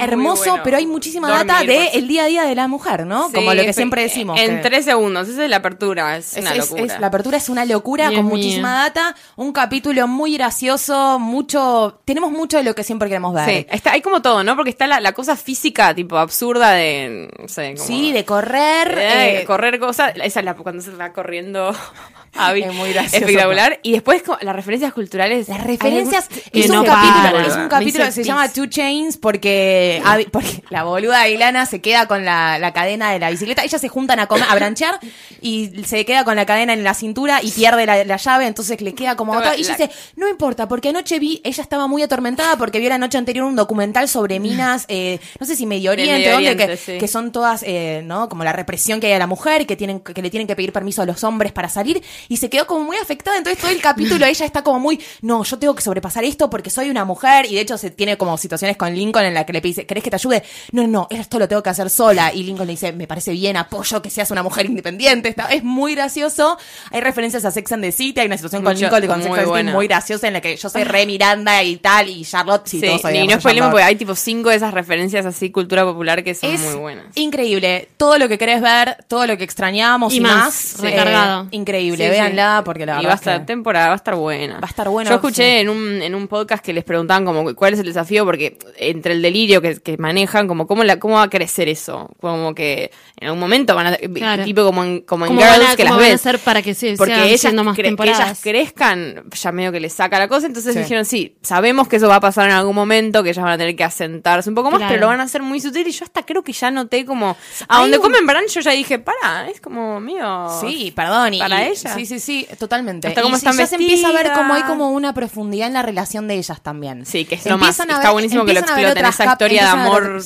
hermoso, 0.00 0.58
pero 0.64 0.76
hay 0.76 0.86
muchísima 0.86 1.30
data 1.30 1.62
de 1.62 1.88
el 1.94 2.08
día 2.08 2.24
a 2.24 2.26
día 2.26 2.42
de 2.44 2.54
la 2.54 2.68
mujer, 2.68 3.06
¿no? 3.06 3.30
Como 3.32 3.54
lo 3.54 3.62
que 3.62 3.72
siempre 3.72 4.02
decimos. 4.02 4.40
En 4.40 4.60
tres 4.60 4.84
segundos, 4.84 5.28
esa 5.28 5.44
es 5.44 5.50
la 5.50 5.56
apertura, 5.56 6.16
es, 6.16 6.36
una 6.36 6.54
locura. 6.54 6.98
la 6.98 7.06
apertura 7.06 7.36
es 7.36 7.48
una 7.48 7.64
locura 7.64 8.10
con 8.12 8.24
muchísima 8.24 8.74
data, 8.74 9.14
un 9.36 9.52
capítulo 9.52 10.06
muy 10.08 10.34
gracioso, 10.34 11.18
mucho, 11.18 12.00
tenemos 12.04 12.30
mucho 12.30 12.58
de 12.58 12.64
lo 12.64 12.74
que 12.74 12.84
siempre 12.84 13.08
queremos 13.08 13.34
ver. 13.34 13.48
Sí, 13.48 13.66
está, 13.70 13.92
hay 13.92 14.02
como 14.02 14.22
todo, 14.22 14.44
¿no? 14.44 14.56
Porque 14.56 14.70
está 14.70 14.86
la, 14.86 15.12
cosa 15.12 15.36
física, 15.36 15.94
tipo 15.94 16.16
absurda 16.16 16.72
de, 16.72 17.28
no 17.38 17.48
sé, 17.48 17.76
Sí, 17.76 18.12
de 18.12 18.24
correr. 18.24 18.96
Eh, 18.98 19.44
correr 19.46 19.78
cosas, 19.78 20.12
esa 20.16 20.40
es 20.40 20.44
la, 20.44 20.54
cuando 20.54 20.82
se 20.82 20.90
va 20.92 21.12
corriendo 21.12 21.74
es 22.54 22.74
muy 22.74 22.90
espectacular. 22.90 23.80
Y 23.82 23.92
después 23.92 24.22
las 24.40 24.54
referencias 24.54 24.92
culturales. 24.92 25.48
Las 25.48 25.64
referencias. 25.64 26.28
Es 26.52 26.70
un, 26.70 26.84
capítulo, 26.84 27.40
es 27.46 27.56
un 27.56 27.68
capítulo 27.68 28.04
que 28.04 28.12
se 28.12 28.24
llama 28.24 28.48
Two 28.52 28.66
Chains 28.66 29.16
porque, 29.16 30.02
porque 30.32 30.62
la 30.70 30.84
boluda 30.84 31.22
Ailana 31.22 31.66
se 31.66 31.80
queda 31.80 32.06
con 32.06 32.24
la, 32.24 32.72
cadena 32.74 33.12
de 33.12 33.18
la 33.18 33.30
bicicleta. 33.30 33.64
Ellas 33.64 33.80
se 33.80 33.88
juntan 33.88 34.20
a, 34.20 34.26
comer, 34.26 34.46
a 34.48 34.54
branchear 34.54 34.98
y 35.40 35.70
se 35.84 36.04
queda 36.04 36.24
con 36.24 36.36
la 36.36 36.46
cadena 36.46 36.72
en 36.72 36.84
la 36.84 36.94
cintura 36.94 37.40
y 37.42 37.50
pierde 37.50 37.86
la, 37.86 38.16
llave. 38.16 38.46
Entonces 38.46 38.80
le 38.80 38.94
queda 38.94 39.16
como. 39.16 39.34
Y 39.34 39.38
ella 39.38 39.76
dice: 39.76 39.90
No 40.16 40.28
importa, 40.28 40.68
porque 40.68 40.90
anoche 40.90 41.18
vi. 41.18 41.40
Ella 41.44 41.62
estaba 41.62 41.86
muy 41.86 42.02
atormentada 42.02 42.56
porque 42.56 42.78
vio 42.78 42.88
la 42.88 42.98
noche 42.98 43.18
anterior 43.18 43.46
un 43.46 43.56
documental 43.56 44.08
sobre 44.08 44.40
minas, 44.40 44.84
eh, 44.88 45.18
no 45.38 45.46
sé 45.46 45.56
si 45.56 45.66
Medio 45.66 45.92
Oriente, 45.92 46.78
que, 46.98 47.08
son 47.08 47.32
todas, 47.32 47.62
eh, 47.62 48.02
¿no? 48.04 48.28
Como 48.28 48.44
la 48.44 48.52
represión 48.52 49.00
que 49.00 49.08
hay 49.08 49.12
a 49.14 49.18
la 49.18 49.26
mujer, 49.26 49.66
que, 49.66 49.76
tienen, 49.76 50.00
que 50.00 50.20
le 50.22 50.30
tienen 50.30 50.46
que 50.46 50.56
pedir 50.56 50.72
permiso 50.72 51.02
a 51.02 51.06
los 51.06 51.24
hombres 51.24 51.52
para 51.52 51.68
salir 51.68 52.02
y 52.28 52.36
se 52.36 52.50
quedó 52.50 52.66
como 52.66 52.84
muy 52.84 52.96
afectada. 52.96 53.38
Entonces 53.38 53.60
todo 53.60 53.70
el 53.70 53.80
capítulo 53.80 54.26
ella 54.26 54.46
está 54.46 54.62
como 54.62 54.80
muy, 54.80 55.00
no, 55.22 55.44
yo 55.44 55.58
tengo 55.58 55.74
que 55.74 55.82
sobrepasar 55.82 56.24
esto 56.24 56.50
porque 56.50 56.70
soy 56.70 56.90
una 56.90 57.04
mujer. 57.04 57.46
Y 57.46 57.54
de 57.54 57.60
hecho 57.60 57.78
se 57.78 57.90
tiene 57.90 58.16
como 58.16 58.36
situaciones 58.38 58.76
con 58.76 58.94
Lincoln 58.94 59.24
en 59.24 59.34
la 59.34 59.46
que 59.46 59.52
le 59.52 59.60
dice, 59.60 59.86
¿querés 59.86 60.04
que 60.04 60.10
te 60.10 60.16
ayude? 60.16 60.42
No, 60.72 60.86
no, 60.86 61.06
esto 61.10 61.38
lo 61.38 61.48
tengo 61.48 61.62
que 61.62 61.70
hacer 61.70 61.90
sola. 61.90 62.32
Y 62.32 62.42
Lincoln 62.42 62.66
le 62.66 62.72
dice, 62.72 62.92
me 62.92 63.06
parece 63.06 63.32
bien, 63.32 63.56
apoyo 63.56 64.02
que 64.02 64.10
seas 64.10 64.30
una 64.30 64.42
mujer 64.42 64.66
independiente. 64.66 65.28
Está, 65.28 65.46
es 65.46 65.64
muy 65.64 65.94
gracioso. 65.94 66.58
Hay 66.90 67.00
referencias 67.00 67.44
a 67.44 67.50
Sex 67.50 67.72
and 67.72 67.82
the 67.82 67.92
City. 67.92 68.20
Hay 68.20 68.26
una 68.26 68.36
situación 68.36 68.62
con 68.62 68.74
Lincoln 68.74 69.06
con 69.06 69.22
Sex 69.22 69.34
and 69.34 69.44
the 69.44 69.58
City 69.58 69.72
muy 69.72 69.86
graciosa 69.86 70.26
en 70.26 70.34
la 70.34 70.40
que 70.40 70.56
yo 70.56 70.68
soy 70.68 70.84
re 70.84 71.06
Miranda 71.06 71.62
y 71.62 71.76
tal. 71.76 72.08
Y 72.08 72.24
Charlotte, 72.24 72.66
sí, 72.66 72.80
todos 72.80 73.02
Y 73.12 73.26
no 73.26 73.34
es 73.34 73.42
problema 73.42 73.70
porque 73.70 73.84
hay 73.84 73.96
tipo 73.96 74.14
cinco 74.14 74.50
de 74.50 74.56
esas 74.56 74.74
referencias 74.74 75.24
así, 75.26 75.50
cultura 75.50 75.84
popular, 75.84 76.22
que 76.22 76.34
son 76.34 76.60
muy 76.60 76.74
buenas. 76.74 77.06
Increíble. 77.14 77.88
Todo 77.96 78.18
lo 78.18 78.28
que 78.28 78.38
querés 78.38 78.60
ver, 78.60 79.04
todo 79.08 79.26
lo 79.26 79.36
que 79.36 79.44
extrañamos 79.44 80.12
y, 80.12 80.20
más. 80.20 80.76
recargado. 80.78 81.44
Eh, 81.44 81.48
increíble. 81.52 82.07
Véanla 82.10 82.62
porque 82.64 82.86
la 82.86 83.02
y 83.02 83.06
va 83.06 83.12
a 83.12 83.16
estar 83.16 83.46
temporada, 83.46 83.88
va 83.88 83.92
a 83.92 83.96
estar 83.96 84.14
buena. 84.14 84.54
Va 84.54 84.66
a 84.66 84.70
estar 84.70 84.88
buena. 84.88 85.10
Yo 85.10 85.16
escuché 85.16 85.60
en, 85.60 85.68
un, 85.68 86.02
en 86.02 86.14
un 86.14 86.28
podcast 86.28 86.64
que 86.64 86.72
les 86.72 86.84
preguntaban 86.84 87.24
como 87.24 87.54
cuál 87.54 87.74
es 87.74 87.80
el 87.80 87.86
desafío, 87.86 88.24
porque 88.24 88.58
entre 88.76 89.12
el 89.14 89.22
delirio 89.22 89.60
que, 89.60 89.76
que 89.76 89.96
manejan, 89.98 90.48
como 90.48 90.66
cómo, 90.66 90.84
la, 90.84 90.98
cómo 90.98 91.14
va 91.14 91.24
a 91.24 91.30
crecer 91.30 91.68
eso. 91.68 92.10
Como 92.20 92.54
que 92.54 92.90
en 93.16 93.28
algún 93.28 93.40
momento 93.40 93.74
van 93.74 93.86
a, 93.86 93.96
tipo 94.44 94.64
como 94.64 94.84
en, 94.84 95.00
como 95.02 95.26
en 95.26 95.38
Girls, 95.38 95.76
que 95.76 95.84
las 95.84 95.96
ves. 95.96 96.14
hacer 96.14 96.38
para 96.38 96.62
que 96.62 96.74
se 96.74 96.96
porque 96.96 97.32
ellas, 97.32 97.54
más 97.54 97.76
que 97.76 97.88
ellas 97.88 98.40
crezcan, 98.42 99.24
ya 99.30 99.52
medio 99.52 99.72
que 99.72 99.80
les 99.80 99.92
saca 99.92 100.18
la 100.18 100.28
cosa, 100.28 100.46
entonces 100.46 100.74
dijeron, 100.74 101.04
sí, 101.04 101.36
sabemos 101.42 101.88
que 101.88 101.96
eso 101.96 102.08
va 102.08 102.16
a 102.16 102.20
pasar 102.20 102.46
en 102.46 102.56
algún 102.56 102.74
momento, 102.74 103.22
que 103.22 103.30
ellas 103.30 103.44
van 103.44 103.54
a 103.54 103.58
tener 103.58 103.76
que 103.76 103.84
asentarse 103.84 104.48
un 104.48 104.54
poco 104.54 104.70
más, 104.70 104.82
pero 104.88 105.00
lo 105.00 105.06
van 105.08 105.20
a 105.20 105.24
hacer 105.24 105.42
muy 105.42 105.60
sutil 105.60 105.86
y 105.86 105.90
yo 105.90 106.04
hasta 106.04 106.24
creo 106.24 106.42
que 106.42 106.52
ya 106.52 106.70
noté 106.70 107.04
como, 107.04 107.36
a 107.68 107.80
donde 107.80 107.98
comen 107.98 108.26
bran 108.26 108.46
yo 108.48 108.60
ya 108.60 108.72
dije, 108.72 108.98
para, 108.98 109.48
es 109.48 109.60
como 109.60 110.00
mío. 110.00 110.48
Sí, 110.60 110.92
perdón. 110.94 111.34
Y, 111.34 111.38
para 111.38 111.66
ella. 111.66 111.97
Sí, 111.98 112.06
sí, 112.06 112.20
sí, 112.20 112.48
totalmente. 112.58 113.08
Hasta 113.08 113.22
y 113.22 113.56
ya 113.56 113.66
se 113.66 113.74
empieza 113.74 114.08
a 114.08 114.12
ver 114.12 114.32
como 114.32 114.54
hay 114.54 114.62
como 114.62 114.90
una 114.90 115.14
profundidad 115.14 115.66
en 115.66 115.74
la 115.74 115.82
relación 115.82 116.28
de 116.28 116.34
ellas 116.34 116.60
también. 116.60 117.06
Sí, 117.06 117.24
que 117.24 117.36
es 117.36 117.46
lo 117.46 117.58
más, 117.58 117.78
está 117.78 118.10
buenísimo 118.10 118.44
que 118.44 118.54
lo 118.54 118.60
exploten, 118.60 119.04
esa 119.04 119.24
historia 119.24 119.62
de 119.62 119.68
amor. 119.68 120.22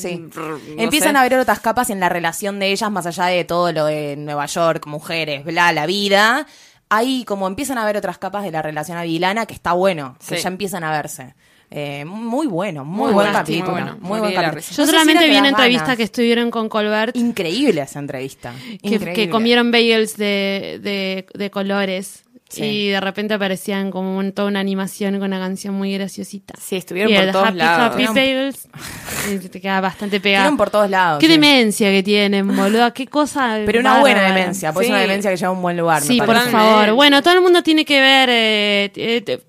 empiezan 0.77 1.16
a 1.16 1.23
ver 1.23 1.39
otras 1.39 1.61
capas 1.61 1.91
en 1.91 2.01
la 2.01 2.09
relación 2.09 2.59
de 2.59 2.73
ellas, 2.73 2.91
más 2.91 3.07
allá 3.07 3.27
de 3.27 3.45
todo 3.45 3.73
lo 3.73 3.87
de 3.87 4.16
Nueva 4.16 4.47
York, 4.47 4.87
mujeres, 4.87 5.45
bla, 5.45 5.73
la 5.73 5.87
vida. 5.87 6.47
Ahí 6.89 7.25
como 7.25 7.47
empiezan 7.47 7.79
a 7.79 7.87
ver 7.87 7.97
otras 7.97 8.18
capas 8.18 8.45
de 8.45 8.51
la 8.51 8.61
relación 8.61 8.99
avilana 8.99 9.47
que 9.47 9.55
está 9.55 9.73
bueno, 9.73 10.16
que 10.27 10.37
ya 10.37 10.49
empiezan 10.49 10.85
a 10.85 10.91
verse. 10.91 11.35
Eh, 11.75 12.05
muy 12.05 12.47
bueno, 12.49 12.85
muy, 12.85 13.12
buen 13.12 13.33
capítulo. 13.33 13.97
Muy, 14.01 14.20
buen 14.20 14.35
capítulo. 14.35 14.61
Yo 14.61 14.87
solamente 14.87 15.27
vi 15.27 15.39
una 15.39 15.49
entrevista 15.49 15.97
que 15.97 16.03
estuvieron 16.03 16.51
con 16.51 16.68
Colbert. 16.68 17.16
Increíble 17.16 17.81
esa 17.81 17.99
entrevista. 17.99 18.53
Que, 18.83 19.31
comieron 19.31 19.70
bagels 19.70 20.18
de, 20.18 20.79
de, 20.83 21.27
de 21.33 21.51
colores. 21.51 22.25
Y 22.55 22.89
de 22.89 23.01
repente 23.01 23.33
aparecían 23.33 23.91
como 23.91 24.20
en 24.20 24.33
toda 24.33 24.49
una 24.49 24.61
animación 24.61 25.14
con 25.14 25.25
una 25.25 25.39
canción 25.39 25.75
muy 25.75 25.95
graciosita. 25.95 26.53
Sí, 26.61 26.77
estuvieron 26.77 27.14
por 27.14 27.33
todos 27.33 27.55
lados. 27.55 27.97
Happy 27.97 29.39
te 29.49 29.61
queda 29.61 29.81
bastante 29.81 30.20
pegado. 30.20 30.45
Estuvieron 30.45 30.57
por 30.59 30.68
todos 30.68 30.91
lados. 30.91 31.20
Qué 31.20 31.29
demencia 31.29 31.91
que 31.91 32.03
tienen, 32.03 32.55
boludo. 32.55 32.93
Qué 32.93 33.07
cosa. 33.07 33.61
Pero 33.64 33.81
una 33.81 34.01
buena 34.01 34.23
demencia, 34.23 34.75
pues 34.75 34.89
una 34.89 34.99
demencia 34.99 35.31
que 35.31 35.39
lleva 35.39 35.49
a 35.49 35.53
un 35.53 35.62
buen 35.62 35.77
lugar. 35.77 36.03
Sí, 36.03 36.20
por 36.20 36.37
favor. 36.37 36.93
Bueno, 36.93 37.23
todo 37.23 37.33
el 37.35 37.41
mundo 37.41 37.62
tiene 37.62 37.87
que 37.87 38.01
ver. 38.01 38.29
Eh, 38.31 38.93
eh, 38.95 39.41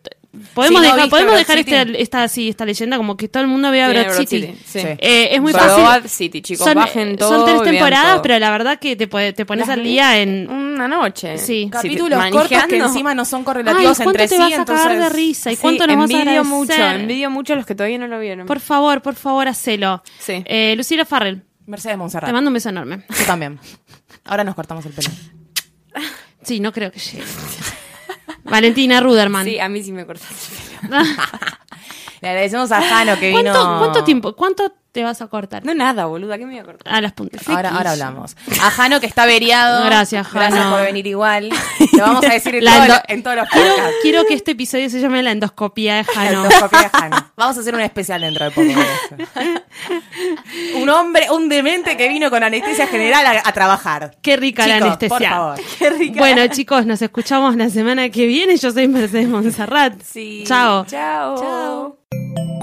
Podemos, 0.56 0.82
dejar, 0.82 1.10
podemos 1.10 1.36
dejar 1.36 1.60
este, 1.60 2.02
esta, 2.02 2.24
así, 2.24 2.50
esta 2.50 2.66
leyenda 2.66 2.98
como 2.98 3.16
que 3.16 3.28
todo 3.28 3.44
el 3.44 3.50
mundo 3.50 3.70
vea 3.70 3.88
Broad 3.90 4.18
City. 4.18 4.56
Eh, 4.74 5.30
es 5.32 5.40
muy 5.40 5.54
fácil. 5.54 6.10
City, 6.10 6.42
chicos, 6.42 6.66
son, 6.66 6.74
bajen 6.74 7.16
todo, 7.18 7.30
son 7.30 7.46
tres 7.46 7.62
temporadas, 7.62 8.20
pero 8.24 8.40
la 8.40 8.50
verdad 8.50 8.80
que 8.80 8.96
te, 8.96 9.08
te 9.34 9.46
pones 9.46 9.70
al 9.70 9.84
día 9.84 10.20
en 10.20 10.50
una 10.50 10.88
noche. 10.88 11.38
Sí. 11.38 11.70
Capítulos 11.72 12.20
cortos 12.32 12.64
que 12.68 12.78
encima 12.78 13.14
no 13.14 13.26
son 13.26 13.44
correlativos 13.44 14.00
Ay, 14.00 14.08
entre 14.08 14.28
te 14.28 14.36
sí. 14.36 14.42
Vas 14.42 14.60
a 14.60 14.66
cagar 14.66 14.98
de 14.98 15.10
risa? 15.10 15.52
¿Y 15.52 15.58
cuánto 15.58 15.86
nos 15.86 15.98
vas 15.98 16.12
a 16.12 16.18
agradecer? 16.22 16.44
mucho, 16.46 16.74
envidio 16.74 17.30
mucho 17.30 17.54
a 17.54 17.56
los 17.56 17.66
que 17.68 17.76
todavía 17.76 18.00
no 18.00 18.08
lo 18.08 18.20
vieron. 18.20 18.48
Por 18.48 18.60
favor, 18.60 19.04
por 19.04 19.14
favor, 19.14 19.48
hacelo. 19.48 20.02
Sí. 20.18 20.44
Eh, 20.46 20.74
Lucila 20.76 21.06
Farrell. 21.06 21.44
Mercedes 21.68 21.98
Monserrat. 21.98 22.30
Te 22.30 22.34
mando 22.34 22.50
un 22.50 22.56
beso 22.56 22.70
enorme. 22.70 23.06
Yo 23.08 23.26
también. 23.26 23.60
Ahora 24.26 24.44
nos 24.44 24.56
cortamos 24.56 24.84
el 24.86 24.94
pelo. 24.94 25.10
Sí, 26.42 26.60
no 26.60 26.72
creo 26.74 26.92
que 26.92 27.00
llegue. 27.00 27.24
Valentina 28.54 29.00
Ruderman. 29.00 29.46
Sí, 29.46 29.60
a 29.60 29.68
mí 29.68 29.82
sí 29.82 29.92
me 29.92 30.06
cortaste 30.06 30.36
Le 32.22 32.30
agradecemos 32.30 32.72
a 32.72 32.82
Jano 32.82 33.20
que 33.20 33.30
vino. 33.30 33.52
¿Cuánto 33.80 34.04
tiempo? 34.04 34.36
¿Cuánto 34.36 34.72
te 34.94 35.04
vas 35.04 35.22
a 35.24 35.28
cortar? 35.28 35.66
No, 35.66 35.74
nada, 35.74 36.06
boluda, 36.06 36.38
¿qué 36.38 36.46
me 36.46 36.52
voy 36.52 36.60
a 36.60 36.64
cortar? 36.64 36.94
A 36.94 37.02
las 37.02 37.14
puntas. 37.14 37.48
Ahora, 37.50 37.70
ahora 37.70 37.92
hablamos. 37.94 38.38
A 38.62 38.70
Jano 38.70 39.00
que 39.00 39.08
está 39.08 39.24
averiado. 39.24 39.84
Gracias, 39.86 40.28
Jano. 40.28 40.46
Gracias 40.46 40.68
por 40.68 40.82
venir 40.84 41.08
igual. 41.08 41.50
Lo 41.94 42.04
vamos 42.04 42.24
a 42.24 42.30
decir 42.30 42.56
en, 42.56 42.64
en 43.08 43.24
todos 43.24 43.36
los 43.36 43.50
podcasts. 43.50 43.96
Quiero, 44.04 44.24
que 44.26 44.36
este 44.36 44.52
episodio 44.52 44.90
se 44.92 45.02
llame 45.02 45.24
La 45.24 45.32
endoscopía 45.32 45.96
de 45.96 46.04
Jano. 46.04 46.44
La 46.44 46.44
endoscopía 46.44 46.82
de 46.84 46.90
Jano. 46.90 47.32
Vamos 47.36 47.58
a 47.58 47.60
hacer 47.62 47.74
un 47.74 47.82
especial 47.82 48.22
dentro 48.22 48.46
de 48.46 48.52
poco. 48.52 48.68
un 50.76 50.90
hombre, 50.90 51.32
un 51.32 51.50
demente 51.50 51.98
que 51.98 52.08
vino 52.08 52.30
con 52.30 52.44
anestesia 52.44 52.86
general 52.86 53.42
a, 53.44 53.52
trabajar. 53.52 54.16
Qué 54.22 54.38
rica 54.38 54.68
la 54.68 54.78
anestesia. 54.78 55.18
Por 55.18 55.28
favor. 55.28 55.60
Qué 55.80 55.90
rica. 55.90 56.20
Bueno, 56.20 56.46
chicos, 56.48 56.86
nos 56.86 57.02
escuchamos 57.02 57.56
la 57.56 57.70
semana 57.70 58.10
que 58.10 58.28
viene. 58.28 58.58
Yo 58.58 58.72
soy 58.72 58.88
Mercedes 58.88 59.28
Monserrat. 59.28 60.00
Sí. 60.04 60.44
Chao. 60.46 60.86
Chao. 60.86 61.36
Chao. 61.36 62.63